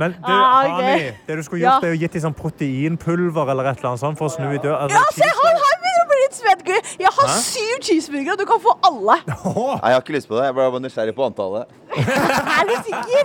Men 0.00 0.14
du, 0.16 0.30
Ah, 0.32 0.64
okay. 0.64 0.92
Hani, 0.92 1.16
det 1.26 1.36
du 1.36 1.42
skulle 1.44 1.60
Ja. 1.60 1.74
gjort, 1.76 1.84
er 1.84 1.92
å 1.92 1.98
gitt 2.00 2.12
dem 2.16 2.22
sånn 2.24 2.36
proteinpulver 2.38 3.50
eller 3.52 3.66
et 3.68 3.78
eller 3.82 3.90
annet 3.90 4.00
sånt 4.00 4.16
for 4.16 4.28
å 4.30 4.32
snu 4.32 4.46
i 4.54 4.56
døra. 4.62 4.86
Altså, 4.86 4.96
Ja, 4.96 5.04
se, 5.12 5.28
han 5.28 5.58
her 5.64 5.76
Jeg 6.30 7.10
har 7.16 7.28
Hæ? 7.28 7.36
syv 7.42 7.76
cheeseburgere, 7.82 8.32
og 8.32 8.38
du 8.38 8.46
kan 8.46 8.60
få 8.62 8.74
alle. 8.86 9.16
Nei, 9.80 9.88
jeg 9.90 9.96
har 9.96 10.02
ikke 10.02 10.14
lyst 10.14 10.28
på 10.30 10.36
det. 10.38 10.44
Jeg 10.48 10.54
ble 10.56 10.66
bare 10.74 10.82
nysgjerrig 10.84 11.14
på 11.16 11.26
antallet. 11.26 11.72
Er 12.58 12.68
du 12.68 12.76
sikker? 12.86 13.24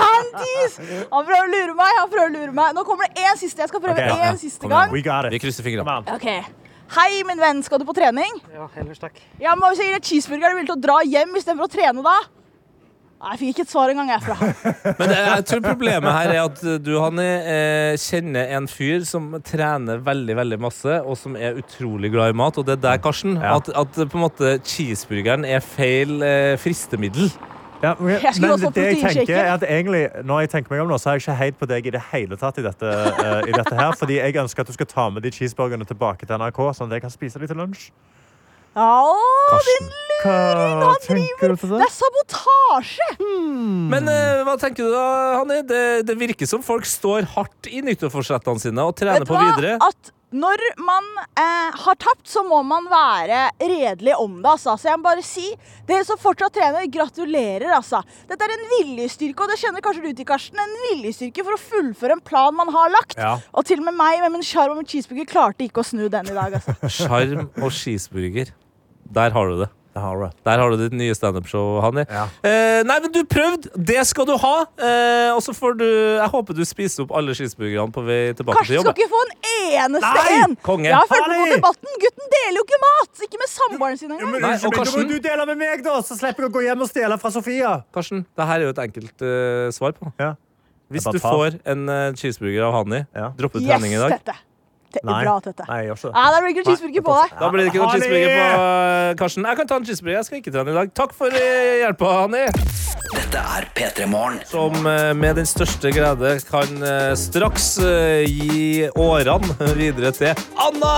Hantis! 0.00 0.78
Han 1.12 1.26
prøver 1.28 1.44
å 1.44 1.50
lure 1.52 1.74
meg. 1.76 1.98
han 1.98 2.08
prøver 2.14 2.30
å 2.30 2.34
lure 2.38 2.54
meg. 2.56 2.72
Nå 2.78 2.86
kommer 2.88 3.10
det 3.10 3.26
én 3.26 3.36
siste. 3.40 3.60
Jeg 3.64 3.72
skal 3.72 3.84
prøve 3.84 3.98
okay, 3.98 4.08
ja. 4.08 4.32
én 4.32 4.40
siste 4.40 4.70
gang. 4.70 4.94
We 4.94 5.04
got 5.04 5.28
it. 5.28 5.36
Vi 5.36 5.42
krysser 5.44 5.66
fingrene. 5.66 6.00
Okay. 6.14 6.40
Hei, 6.96 7.20
min 7.28 7.40
venn. 7.40 7.60
Skal 7.66 7.82
du 7.82 7.84
på 7.88 7.96
trening? 7.96 8.40
Ja, 8.54 8.70
ellers 8.80 9.02
takk. 9.02 9.20
Ja, 9.42 9.52
men 9.52 9.68
Hvis 9.68 9.84
jeg 9.84 9.92
gir 9.92 9.98
deg 9.98 10.08
cheeseburger, 10.08 10.48
er 10.48 10.56
du 10.56 10.60
villig 10.62 10.72
til 10.72 10.78
å 10.78 10.84
dra 10.88 10.98
hjem 11.04 11.36
istedenfor 11.36 11.68
å 11.68 11.72
trene 11.76 12.04
da? 12.06 12.16
Jeg 13.18 13.38
fikk 13.40 13.48
ikke 13.50 13.64
et 13.66 13.70
svar 13.72 13.90
engang. 13.90 14.10
jeg 14.12 14.22
fra. 14.22 14.36
Men 15.00 15.10
jeg 15.10 15.44
tror 15.50 15.62
problemet 15.64 16.12
her 16.14 16.32
er 16.36 16.40
at 16.44 16.60
du, 16.84 16.92
Hanni, 17.02 17.26
eh, 17.26 17.96
kjenner 17.98 18.52
en 18.54 18.68
fyr 18.70 19.02
som 19.08 19.32
trener 19.42 19.98
veldig 20.06 20.36
veldig 20.38 20.58
masse, 20.62 21.00
og 21.02 21.18
som 21.18 21.34
er 21.34 21.58
utrolig 21.58 22.12
glad 22.14 22.30
i 22.30 22.38
mat. 22.38 22.60
Og 22.60 22.66
det 22.68 22.78
er 22.78 22.84
der, 22.86 23.00
Karsten, 23.02 23.34
Ja. 23.42 23.56
at, 23.58 23.70
at 23.74 23.98
på 23.98 24.20
en 24.20 24.24
måte 24.28 24.58
cheeseburgeren 24.62 25.44
er 25.48 25.64
feil 25.64 26.22
eh, 26.22 26.54
fristemiddel. 26.62 27.32
Ja, 27.82 27.94
men, 27.98 28.16
Jeg 28.22 28.34
skulle 28.34 28.56
men 28.58 28.72
det 28.74 28.84
jeg 28.86 29.02
tenker 29.02 29.36
er 29.38 29.52
at 29.54 29.62
egentlig, 29.62 30.08
når 30.26 30.40
jeg 30.40 30.50
tenker 30.50 30.72
meg 30.74 30.80
om 30.82 30.88
nå, 30.90 30.98
så 30.98 31.10
er 31.10 31.18
jeg 31.18 31.22
ikke 31.26 31.36
heid 31.38 31.58
på 31.60 31.66
deg 31.70 31.86
i 31.86 31.92
det 31.94 32.00
hele 32.10 32.38
tatt 32.38 32.58
i 32.58 32.64
dette, 32.64 32.86
uh, 32.90 33.42
i 33.46 33.54
dette 33.54 33.74
her. 33.78 33.92
Fordi 33.98 34.16
jeg 34.18 34.34
ønsker 34.42 34.66
at 34.66 34.70
du 34.70 34.74
skal 34.74 34.88
ta 34.90 35.04
med 35.14 35.22
de 35.22 35.30
cheeseburgerne 35.30 35.86
tilbake 35.86 36.26
til 36.26 36.40
NRK, 36.42 36.58
sånn 36.74 36.90
at 36.90 36.98
jeg 36.98 37.04
kan 37.06 37.14
spise 37.14 37.38
dem 37.38 37.50
til 37.50 37.60
lunsj. 37.62 37.84
Ja, 38.76 39.60
din 39.66 39.88
Hva 40.18 40.92
tenker 41.04 41.52
du 41.52 41.56
til 41.56 41.70
Det 41.70 41.78
det? 41.78 41.86
er 41.86 41.94
sabotasje! 41.94 43.08
Men 43.92 44.08
eh, 44.10 44.42
hva 44.46 44.56
tenker 44.60 44.88
du 44.88 44.92
da, 44.92 45.04
Hanni? 45.40 45.60
Det, 45.68 45.82
det 46.08 46.16
virker 46.18 46.46
som 46.50 46.62
folk 46.66 46.86
står 46.88 47.28
hardt 47.36 47.70
i 47.70 47.80
nyttårsforsettene 47.86 48.60
sine 48.62 48.84
og 48.84 48.96
trener 48.98 49.22
Vet 49.24 49.30
på 49.30 49.36
hva? 49.38 49.46
videre. 49.54 49.76
At 49.82 50.12
når 50.28 50.60
man 50.84 51.06
eh, 51.40 51.76
har 51.80 51.96
tapt, 51.96 52.26
så 52.28 52.42
må 52.44 52.58
man 52.66 52.84
være 52.90 53.46
redelig 53.62 54.12
om 54.20 54.34
det. 54.42 54.50
Altså. 54.50 54.74
Så 54.76 54.90
jeg 54.90 55.00
må 55.00 55.06
bare 55.06 55.24
si, 55.24 55.46
dere 55.88 56.04
som 56.04 56.20
fortsatt 56.20 56.52
trener, 56.58 56.84
gratulerer. 56.92 57.70
Altså. 57.78 58.02
Dette 58.28 58.44
er 58.44 58.52
en 58.52 58.66
viljestyrke, 58.74 59.46
og 59.46 59.52
det 59.52 59.56
kjenner 59.62 59.84
kanskje 59.84 60.04
du 60.04 60.10
til, 60.12 60.28
Karsten. 60.28 60.60
En 60.60 60.76
viljestyrke 60.90 61.46
for 61.46 61.56
å 61.56 61.62
fullføre 61.62 62.18
en 62.18 62.24
plan 62.24 62.56
man 62.56 62.72
har 62.74 62.92
lagt. 62.92 63.16
Ja. 63.16 63.38
Og 63.56 63.64
til 63.68 63.80
og 63.80 63.88
med 63.88 63.96
meg 63.96 64.20
med 64.24 64.36
min 64.36 64.44
sjarm 64.44 64.76
og 64.76 64.82
min 64.82 64.90
cheeseburger 64.90 65.32
klarte 65.32 65.64
ikke 65.64 65.80
å 65.80 65.88
snu 65.88 66.06
den 66.12 66.28
i 66.28 66.36
dag. 66.36 66.60
Altså. 66.60 66.76
Sjarm 66.98 67.48
og 67.56 67.72
cheeseburger. 67.72 68.52
Der 69.08 69.32
har 69.32 69.48
du 69.48 69.62
det. 69.64 69.72
Har. 70.02 70.30
Der 70.46 70.58
har 70.62 70.70
du 70.70 70.76
ditt 70.80 70.94
nye 70.96 71.14
standup-show, 71.16 71.80
Hanni. 71.84 72.04
Ja. 72.08 72.24
Eh, 72.46 72.82
nei, 72.86 72.96
men 73.04 73.12
du 73.14 73.20
prøvde! 73.28 73.70
Det 73.76 74.04
skal 74.06 74.26
du 74.28 74.34
ha! 74.38 74.54
Eh, 74.78 75.30
og 75.34 75.42
så 75.44 75.54
får 75.56 75.76
du 75.80 75.84
Jeg 75.86 76.28
håper 76.32 76.54
du 76.58 76.62
spiser 76.68 77.04
opp 77.04 77.12
alle 77.18 77.34
cheeseburgerne 77.38 77.92
på 77.94 78.04
vei 78.06 78.32
tilbake 78.38 78.62
til 78.64 78.74
Karsten 78.74 78.78
jobb. 78.78 78.88
skal 78.88 78.96
ikke 78.96 79.10
få 79.12 79.22
en 79.26 79.34
eneste 79.82 80.12
Nei! 80.18 80.34
en! 80.44 80.56
Konge. 80.66 80.88
Jeg 80.90 80.96
har 80.98 81.08
fulgt 81.10 81.28
med 81.32 81.42
på 81.44 81.54
debatten. 81.58 81.94
Gutten 82.06 82.32
deler 82.36 82.58
jo 82.60 82.66
ikke 82.68 82.80
mat! 82.86 83.24
Ikke 83.28 83.42
med 83.44 83.52
samboeren 83.54 83.98
sin 84.00 84.10
engang. 84.14 84.32
men, 84.32 84.42
Nei, 84.48 84.54
og 84.64 84.74
Karsten- 84.78 85.08
du 85.08 85.16
deler 85.28 85.46
med 85.52 85.58
meg, 85.62 85.84
da, 85.86 85.98
så 86.06 86.18
slipper 86.18 86.46
jeg 86.46 86.52
å 86.52 86.56
gå 86.58 86.64
hjem 86.68 86.84
og 86.86 86.90
stjele 86.92 87.18
fra 87.22 87.30
Sofia. 87.34 87.72
Karsten, 87.94 88.24
det 88.36 88.46
her 88.52 88.60
er 88.60 88.68
jo 88.70 88.74
et 88.76 88.82
enkelt 88.88 89.24
uh, 89.26 89.70
svar 89.74 89.92
på. 89.98 90.12
Ja. 90.20 90.34
Hvis 90.88 91.04
du 91.12 91.18
får 91.20 91.58
en 91.68 91.82
uh, 91.88 92.12
cheeseburger 92.16 92.64
av 92.64 92.72
Hanni, 92.78 93.02
Ja. 93.14 93.32
dropper 93.36 93.60
Yes, 93.60 93.68
trening 93.74 93.92
i 93.92 93.98
dag. 94.00 94.14
Tette. 94.22 94.36
Nei. 95.04 95.22
Bra, 95.24 95.34
Tette. 95.44 95.64
Nei, 95.68 95.78
jeg 95.82 95.90
gjør 95.90 95.98
ikke 95.98 96.08
det. 96.08 96.16
Ja, 96.18 96.30
da 96.32 96.38
blir 96.40 96.48
det 96.48 96.56
ikke 96.56 96.66
cheeseburger 96.70 97.04
på 97.08 97.16
deg. 97.18 97.34
Da 97.38 97.48
blir 97.52 97.60
det 97.64 97.70
ikke 97.72 97.82
noe 97.82 97.92
cheeseburger 97.92 98.30
på 98.34 98.62
eh, 98.64 99.14
Karsten. 99.20 99.48
Jeg 99.50 99.56
kan 99.60 99.68
ta 99.68 99.76
en 99.80 99.86
cheeseburger. 99.88 100.16
Jeg 100.18 100.28
skal 100.28 100.38
ikke 100.40 100.54
trene 100.54 100.72
i 100.72 100.78
dag. 100.78 100.92
Takk 100.96 101.12
for 101.18 101.36
eh, 101.38 101.74
hjelpa, 101.82 102.12
Hanni. 102.22 102.44
Dette 103.08 103.40
er 103.58 103.66
P3 103.76 104.06
Morgen. 104.10 104.38
Som 104.48 104.74
eh, 104.88 105.12
med 105.16 105.38
den 105.40 105.46
største 105.48 105.92
glede 105.94 106.32
kan 106.48 106.82
eh, 106.84 107.12
straks 107.20 107.68
eh, 107.84 108.24
gi 108.28 108.88
årene 108.96 109.70
videre 109.78 110.12
til 110.16 110.32
Anna. 110.60 110.94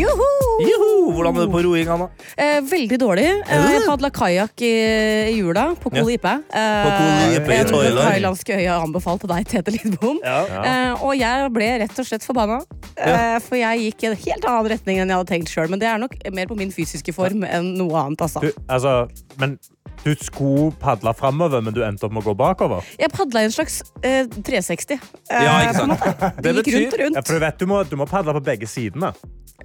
Juhu! 0.00 0.28
Juhu! 0.64 0.88
Hvordan 1.18 1.36
er 1.38 1.46
det 1.46 1.52
på 1.54 1.62
roing, 1.68 1.88
Anna? 1.94 2.08
Eh, 2.36 2.58
veldig 2.68 2.98
dårlig. 3.00 3.28
Eh, 3.44 3.68
jeg 3.76 3.84
padla 3.86 4.10
kajakk 4.14 4.64
i, 4.66 4.72
i 5.32 5.36
jula 5.38 5.68
på 5.80 5.92
Koh 5.92 6.00
Ja. 6.00 6.06
Lipe. 6.08 6.34
Eh, 6.48 6.82
På 6.84 6.90
Koh 6.96 7.32
Lipe 7.34 7.52
i 7.54 7.60
en 7.62 7.70
Thailand. 7.72 8.02
thailandsk 8.08 8.52
øye 8.56 8.76
anbefalt 8.78 9.22
til 9.24 9.32
deg, 9.32 9.48
Tete 9.52 9.74
Lidbom. 9.76 10.20
Ja. 10.24 10.40
Eh, 10.64 11.04
og 11.04 11.14
jeg 11.18 11.52
ble 11.54 11.70
rett 11.84 11.98
og 12.02 12.08
slett 12.08 12.26
forbanna. 12.26 12.60
Eh, 12.98 13.17
for 13.44 13.58
jeg 13.60 13.86
gikk 13.86 14.04
i 14.04 14.10
en 14.10 14.18
helt 14.26 14.46
annen 14.48 14.70
retning 14.74 15.00
enn 15.02 15.10
jeg 15.12 15.20
hadde 15.20 15.32
tenkt 15.32 15.52
sjøl. 15.52 15.70
Men 15.72 15.82
det 15.82 15.88
er 15.90 15.98
nok 16.02 16.14
mer 16.34 16.50
på 16.50 16.58
min 16.58 16.72
fysiske 16.74 17.14
form 17.16 17.44
enn 17.48 17.74
noe 17.78 17.98
annet. 18.04 18.24
Altså. 18.28 18.44
Du, 18.44 18.52
altså, 18.68 18.94
men 19.40 19.56
du 20.04 20.12
skulle 20.22 20.70
padle 20.78 21.12
framover, 21.18 21.60
men 21.64 21.74
du 21.74 21.82
endte 21.84 22.06
opp 22.06 22.14
med 22.14 22.22
å 22.22 22.30
gå 22.30 22.34
bakover? 22.38 22.86
Jeg 23.00 23.10
padla 23.14 23.42
i 23.42 23.48
en 23.48 23.54
slags 23.54 23.80
eh, 24.06 24.28
360. 24.30 24.94
eh, 24.94 25.42
Ja, 25.42 25.56
ikke 25.66 25.74
sant? 25.80 26.06
Det, 26.38 26.52
Det 26.54 26.54
gikk 26.62 26.70
rundt 26.76 26.94
og 26.94 27.02
rundt. 27.02 27.18
Ja, 27.18 27.24
for 27.26 27.34
du 27.34 27.44
vet, 27.44 27.58
du 27.58 27.66
må, 27.70 27.82
du 27.90 27.96
må 27.98 28.06
padle 28.08 28.34
på 28.38 28.44
begge 28.46 28.70
sidene. 28.70 29.10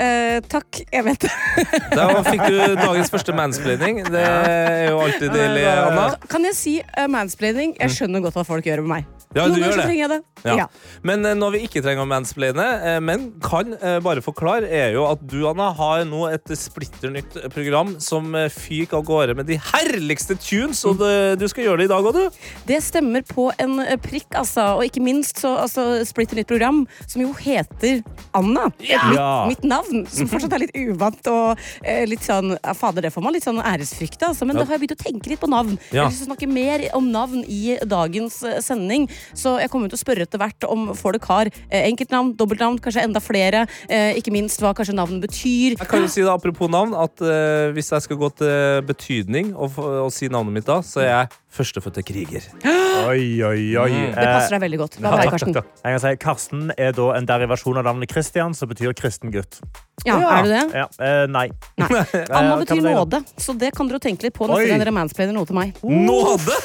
Eh, 0.01 0.39
takk, 0.49 0.79
jeg 0.89 1.05
vet 1.05 1.27
det. 1.27 1.31
Da 1.99 2.07
fikk 2.25 2.47
du 2.49 2.57
dagens 2.79 3.13
første 3.13 3.35
mansplaining. 3.37 4.01
Det 4.09 4.23
er 4.25 4.87
jo 4.89 5.03
alltid 5.05 5.29
deilig, 5.37 5.67
Anna. 5.69 6.07
Kan 6.31 6.49
jeg 6.49 6.57
si 6.57 6.73
uh, 6.81 7.05
mansplaining? 7.13 7.75
Jeg 7.77 7.93
skjønner 7.99 8.23
godt 8.25 8.39
hva 8.41 8.47
folk 8.47 8.65
gjør 8.65 8.81
med 8.87 8.89
meg. 8.95 9.22
Ja, 9.33 9.47
Noen 9.47 9.59
ganger 9.63 9.73
så 9.79 9.85
trenger 9.87 10.03
jeg 10.03 10.11
det. 10.13 10.19
Ja. 10.43 10.55
Ja. 10.59 10.65
Men 11.07 11.25
eh, 11.25 11.33
når 11.39 11.53
vi 11.55 11.59
ikke 11.65 11.81
trenger 11.81 12.03
å 12.03 12.09
mansplaine, 12.09 12.65
eh, 12.85 12.97
men 13.01 13.29
kan 13.43 13.71
eh, 13.79 13.97
bare 14.03 14.21
forklare, 14.21 14.67
er 14.69 14.91
jo 14.97 15.05
at 15.09 15.21
du, 15.31 15.39
Anna, 15.49 15.69
har 15.77 16.03
nå 16.05 16.25
et 16.29 16.51
splitter 16.59 17.09
nytt 17.15 17.37
program 17.53 17.95
som 18.03 18.33
eh, 18.35 18.49
fyker 18.51 18.99
av 18.99 19.05
gårde 19.07 19.35
med 19.39 19.47
de 19.49 19.57
herligste 19.71 20.35
tunes, 20.43 20.83
og 20.89 20.99
det, 21.01 21.39
du 21.41 21.47
skal 21.49 21.65
gjøre 21.69 21.81
det 21.83 21.87
i 21.89 21.93
dag 21.93 22.09
òg, 22.09 22.19
du. 22.19 22.43
Det 22.69 22.79
stemmer 22.85 23.23
på 23.29 23.47
en 23.63 23.79
eh, 23.85 23.95
prikk, 24.03 24.29
altså. 24.41 24.67
Og 24.77 24.85
ikke 24.89 25.03
minst 25.05 25.39
så 25.41 25.53
altså, 25.63 25.87
splitter 26.05 26.37
nytt 26.41 26.51
program, 26.51 26.83
som 27.07 27.23
jo 27.23 27.31
heter 27.39 28.03
Anna. 28.37 28.67
Ja! 28.83 29.07
Mitt, 29.47 29.63
mitt 29.63 29.69
navn, 29.71 30.03
som 30.11 30.29
fortsatt 30.31 30.53
er 30.59 30.65
litt 30.67 30.75
uvant 30.77 31.31
og 31.31 31.63
eh, 31.81 32.03
litt 32.09 32.23
sånn 32.25 32.53
ja, 32.59 32.75
Fader, 32.77 33.07
det 33.07 33.13
får 33.15 33.23
man 33.25 33.33
litt 33.37 33.47
sånn 33.47 33.61
æresfrykt 33.63 34.27
altså. 34.27 34.45
Men 34.49 34.59
da 34.59 34.65
har 34.67 34.75
jeg 34.77 34.83
begynt 34.85 34.97
å 34.99 35.03
tenke 35.07 35.31
litt 35.33 35.41
på 35.41 35.49
navn. 35.51 35.77
Jeg 35.89 35.97
Ja. 35.97 36.05
har 36.05 36.11
lyst 36.13 36.23
til 36.23 36.27
å 36.27 36.31
snakke 36.33 36.49
mer 36.51 36.83
om 36.97 37.09
navn 37.13 37.43
i 37.47 37.77
dagens 37.87 38.41
eh, 38.47 38.59
sending, 38.63 39.07
så 39.37 39.55
jeg 39.61 39.71
kommer 39.73 39.91
til 39.91 39.99
å 39.99 40.03
spørre 40.03 40.27
etter 40.27 40.41
hvert 40.41 40.67
om 40.69 40.91
folk 40.97 41.27
har 41.31 41.51
eh, 41.51 41.83
enkeltnavn, 41.87 42.33
dobbeltnavn, 42.39 42.79
kanskje 42.83 43.05
enda 43.07 43.21
flere. 43.23 43.65
Eh, 43.87 44.19
ikke 44.19 44.33
minst 44.35 44.61
hva 44.63 44.73
kanskje 44.77 44.97
navn 44.97 45.21
betyr. 45.23 45.77
Jeg 45.77 45.89
kan 45.89 46.03
jo 46.03 46.11
si 46.11 46.23
det 46.25 46.33
apropos 46.33 46.71
navn, 46.71 46.95
at 46.97 47.23
eh, 47.23 47.71
hvis 47.75 47.93
jeg 47.93 48.07
skal 48.07 48.19
gå 48.19 48.31
til 48.41 48.83
betydning 48.87 49.53
og, 49.53 49.79
og 49.79 50.11
si 50.13 50.31
navnet 50.31 50.59
mitt 50.59 50.69
da, 50.69 50.81
så 50.85 51.03
er 51.03 51.11
jeg 51.11 51.42
Førstefødte 51.53 52.01
kriger. 52.05 52.45
Oi, 53.03 53.43
oi, 53.43 53.75
oi. 53.77 53.89
Mm. 53.91 54.03
Eh, 54.05 54.15
det 54.15 54.25
passer 54.25 54.55
deg 54.55 54.61
veldig 54.63 54.77
godt. 54.79 54.95
Hva 55.01 55.11
er 55.11 55.23
deg, 55.23 55.33
Karsten? 55.33 55.57
Jeg 55.57 55.95
kan 55.95 56.01
si, 56.01 56.11
Karsten 56.21 56.61
er 56.77 56.93
da 56.95 57.07
en 57.17 57.27
derivasjon 57.29 57.79
av 57.81 57.87
navnet 57.89 58.09
Kristian, 58.09 58.55
som 58.57 58.69
betyr 58.71 58.93
kristen 58.97 59.33
gutt. 59.33 59.59
Ja, 60.05 60.15
ja. 60.21 60.31
er 60.37 60.47
du 60.47 60.53
det? 60.53 60.63
Ja. 60.77 60.87
Eh, 61.03 61.25
nei. 61.29 61.45
nei. 61.81 61.89
Anna 62.37 62.55
eh, 62.55 62.63
betyr 62.63 62.81
nåde, 62.85 63.21
så 63.37 63.57
det 63.59 63.73
kan 63.77 63.91
dere 63.91 64.01
tenke 64.03 64.29
litt 64.29 64.37
på 64.37 64.47
neste 64.49 64.71
gang 64.71 64.85
dere 64.85 64.95
mansplainer 64.95 65.35
noe 65.35 65.49
til 65.49 65.59
meg. 65.59 65.77
Nåde? 65.83 66.57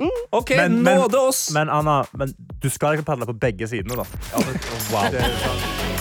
Mm. 0.00 0.20
Ok, 0.34 0.56
men, 0.58 0.80
nåde 0.82 1.24
oss! 1.30 1.46
Men, 1.54 1.68
men 1.70 1.76
Anna, 1.78 2.00
men 2.18 2.34
du 2.34 2.68
skal 2.72 2.98
ikke 2.98 3.12
padle 3.14 3.30
på 3.30 3.38
begge 3.46 3.70
sidene, 3.70 4.02
da. 4.02 4.08
Ja, 4.34 4.44
men, 4.48 4.64
wow. 4.90 5.92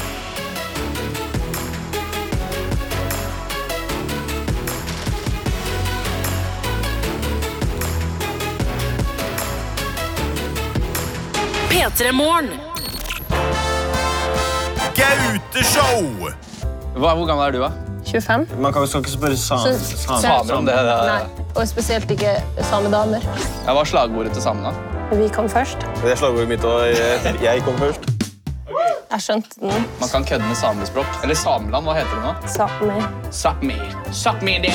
P3morgen. 11.84 12.49
Gauteshow! 14.95 16.29
Hvor 16.95 17.25
gammel 17.25 17.43
er 17.47 17.51
du, 17.51 17.59
da? 17.59 17.69
25. 18.11 18.47
Man 18.59 18.73
kan, 18.73 18.88
skal 18.88 19.01
ikke 19.03 19.11
spørre 19.11 19.38
samer 19.38 19.73
sam 19.73 20.21
sam 20.21 20.51
om 20.57 20.65
det. 20.65 20.75
Nei, 20.75 21.43
og 21.55 21.67
spesielt 21.67 22.11
ikke 22.15 22.38
samedamer. 22.69 23.25
Ja, 23.65 23.73
hva 23.75 23.84
er 23.84 23.91
slagordet 23.91 24.31
til 24.31 24.45
samene? 24.45 24.71
Vi 25.11 25.27
kom 25.36 25.51
først. 25.51 25.84
Det 25.99 26.13
er 26.13 26.21
slagordet 26.23 26.47
mitt 26.53 26.63
òg. 26.63 26.86
Jeg, 26.93 27.36
jeg 27.43 27.65
kom 27.67 27.75
først. 27.84 28.07
Jeg 29.11 29.27
skjønte 29.27 29.59
den. 29.59 29.91
Man 29.99 30.15
kan 30.15 30.23
kødde 30.31 30.47
med 30.47 30.55
samespråk. 30.55 31.19
Eller 31.23 31.36
Sameland, 31.36 31.84
hva 31.84 31.99
heter 31.99 32.15
det 32.15 32.23
nå? 32.23 32.34
Sápmi. 32.55 33.03
Sápmi. 33.43 33.79
Sápmi 34.23 34.55
det. 34.69 34.73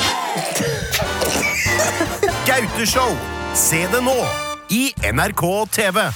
Gauteshow. 2.45 3.17
Se 3.57 3.87
det 3.89 4.05
nå 4.05 4.19
i 4.69 4.91
NRK 5.09 5.47
TV. 5.73 6.11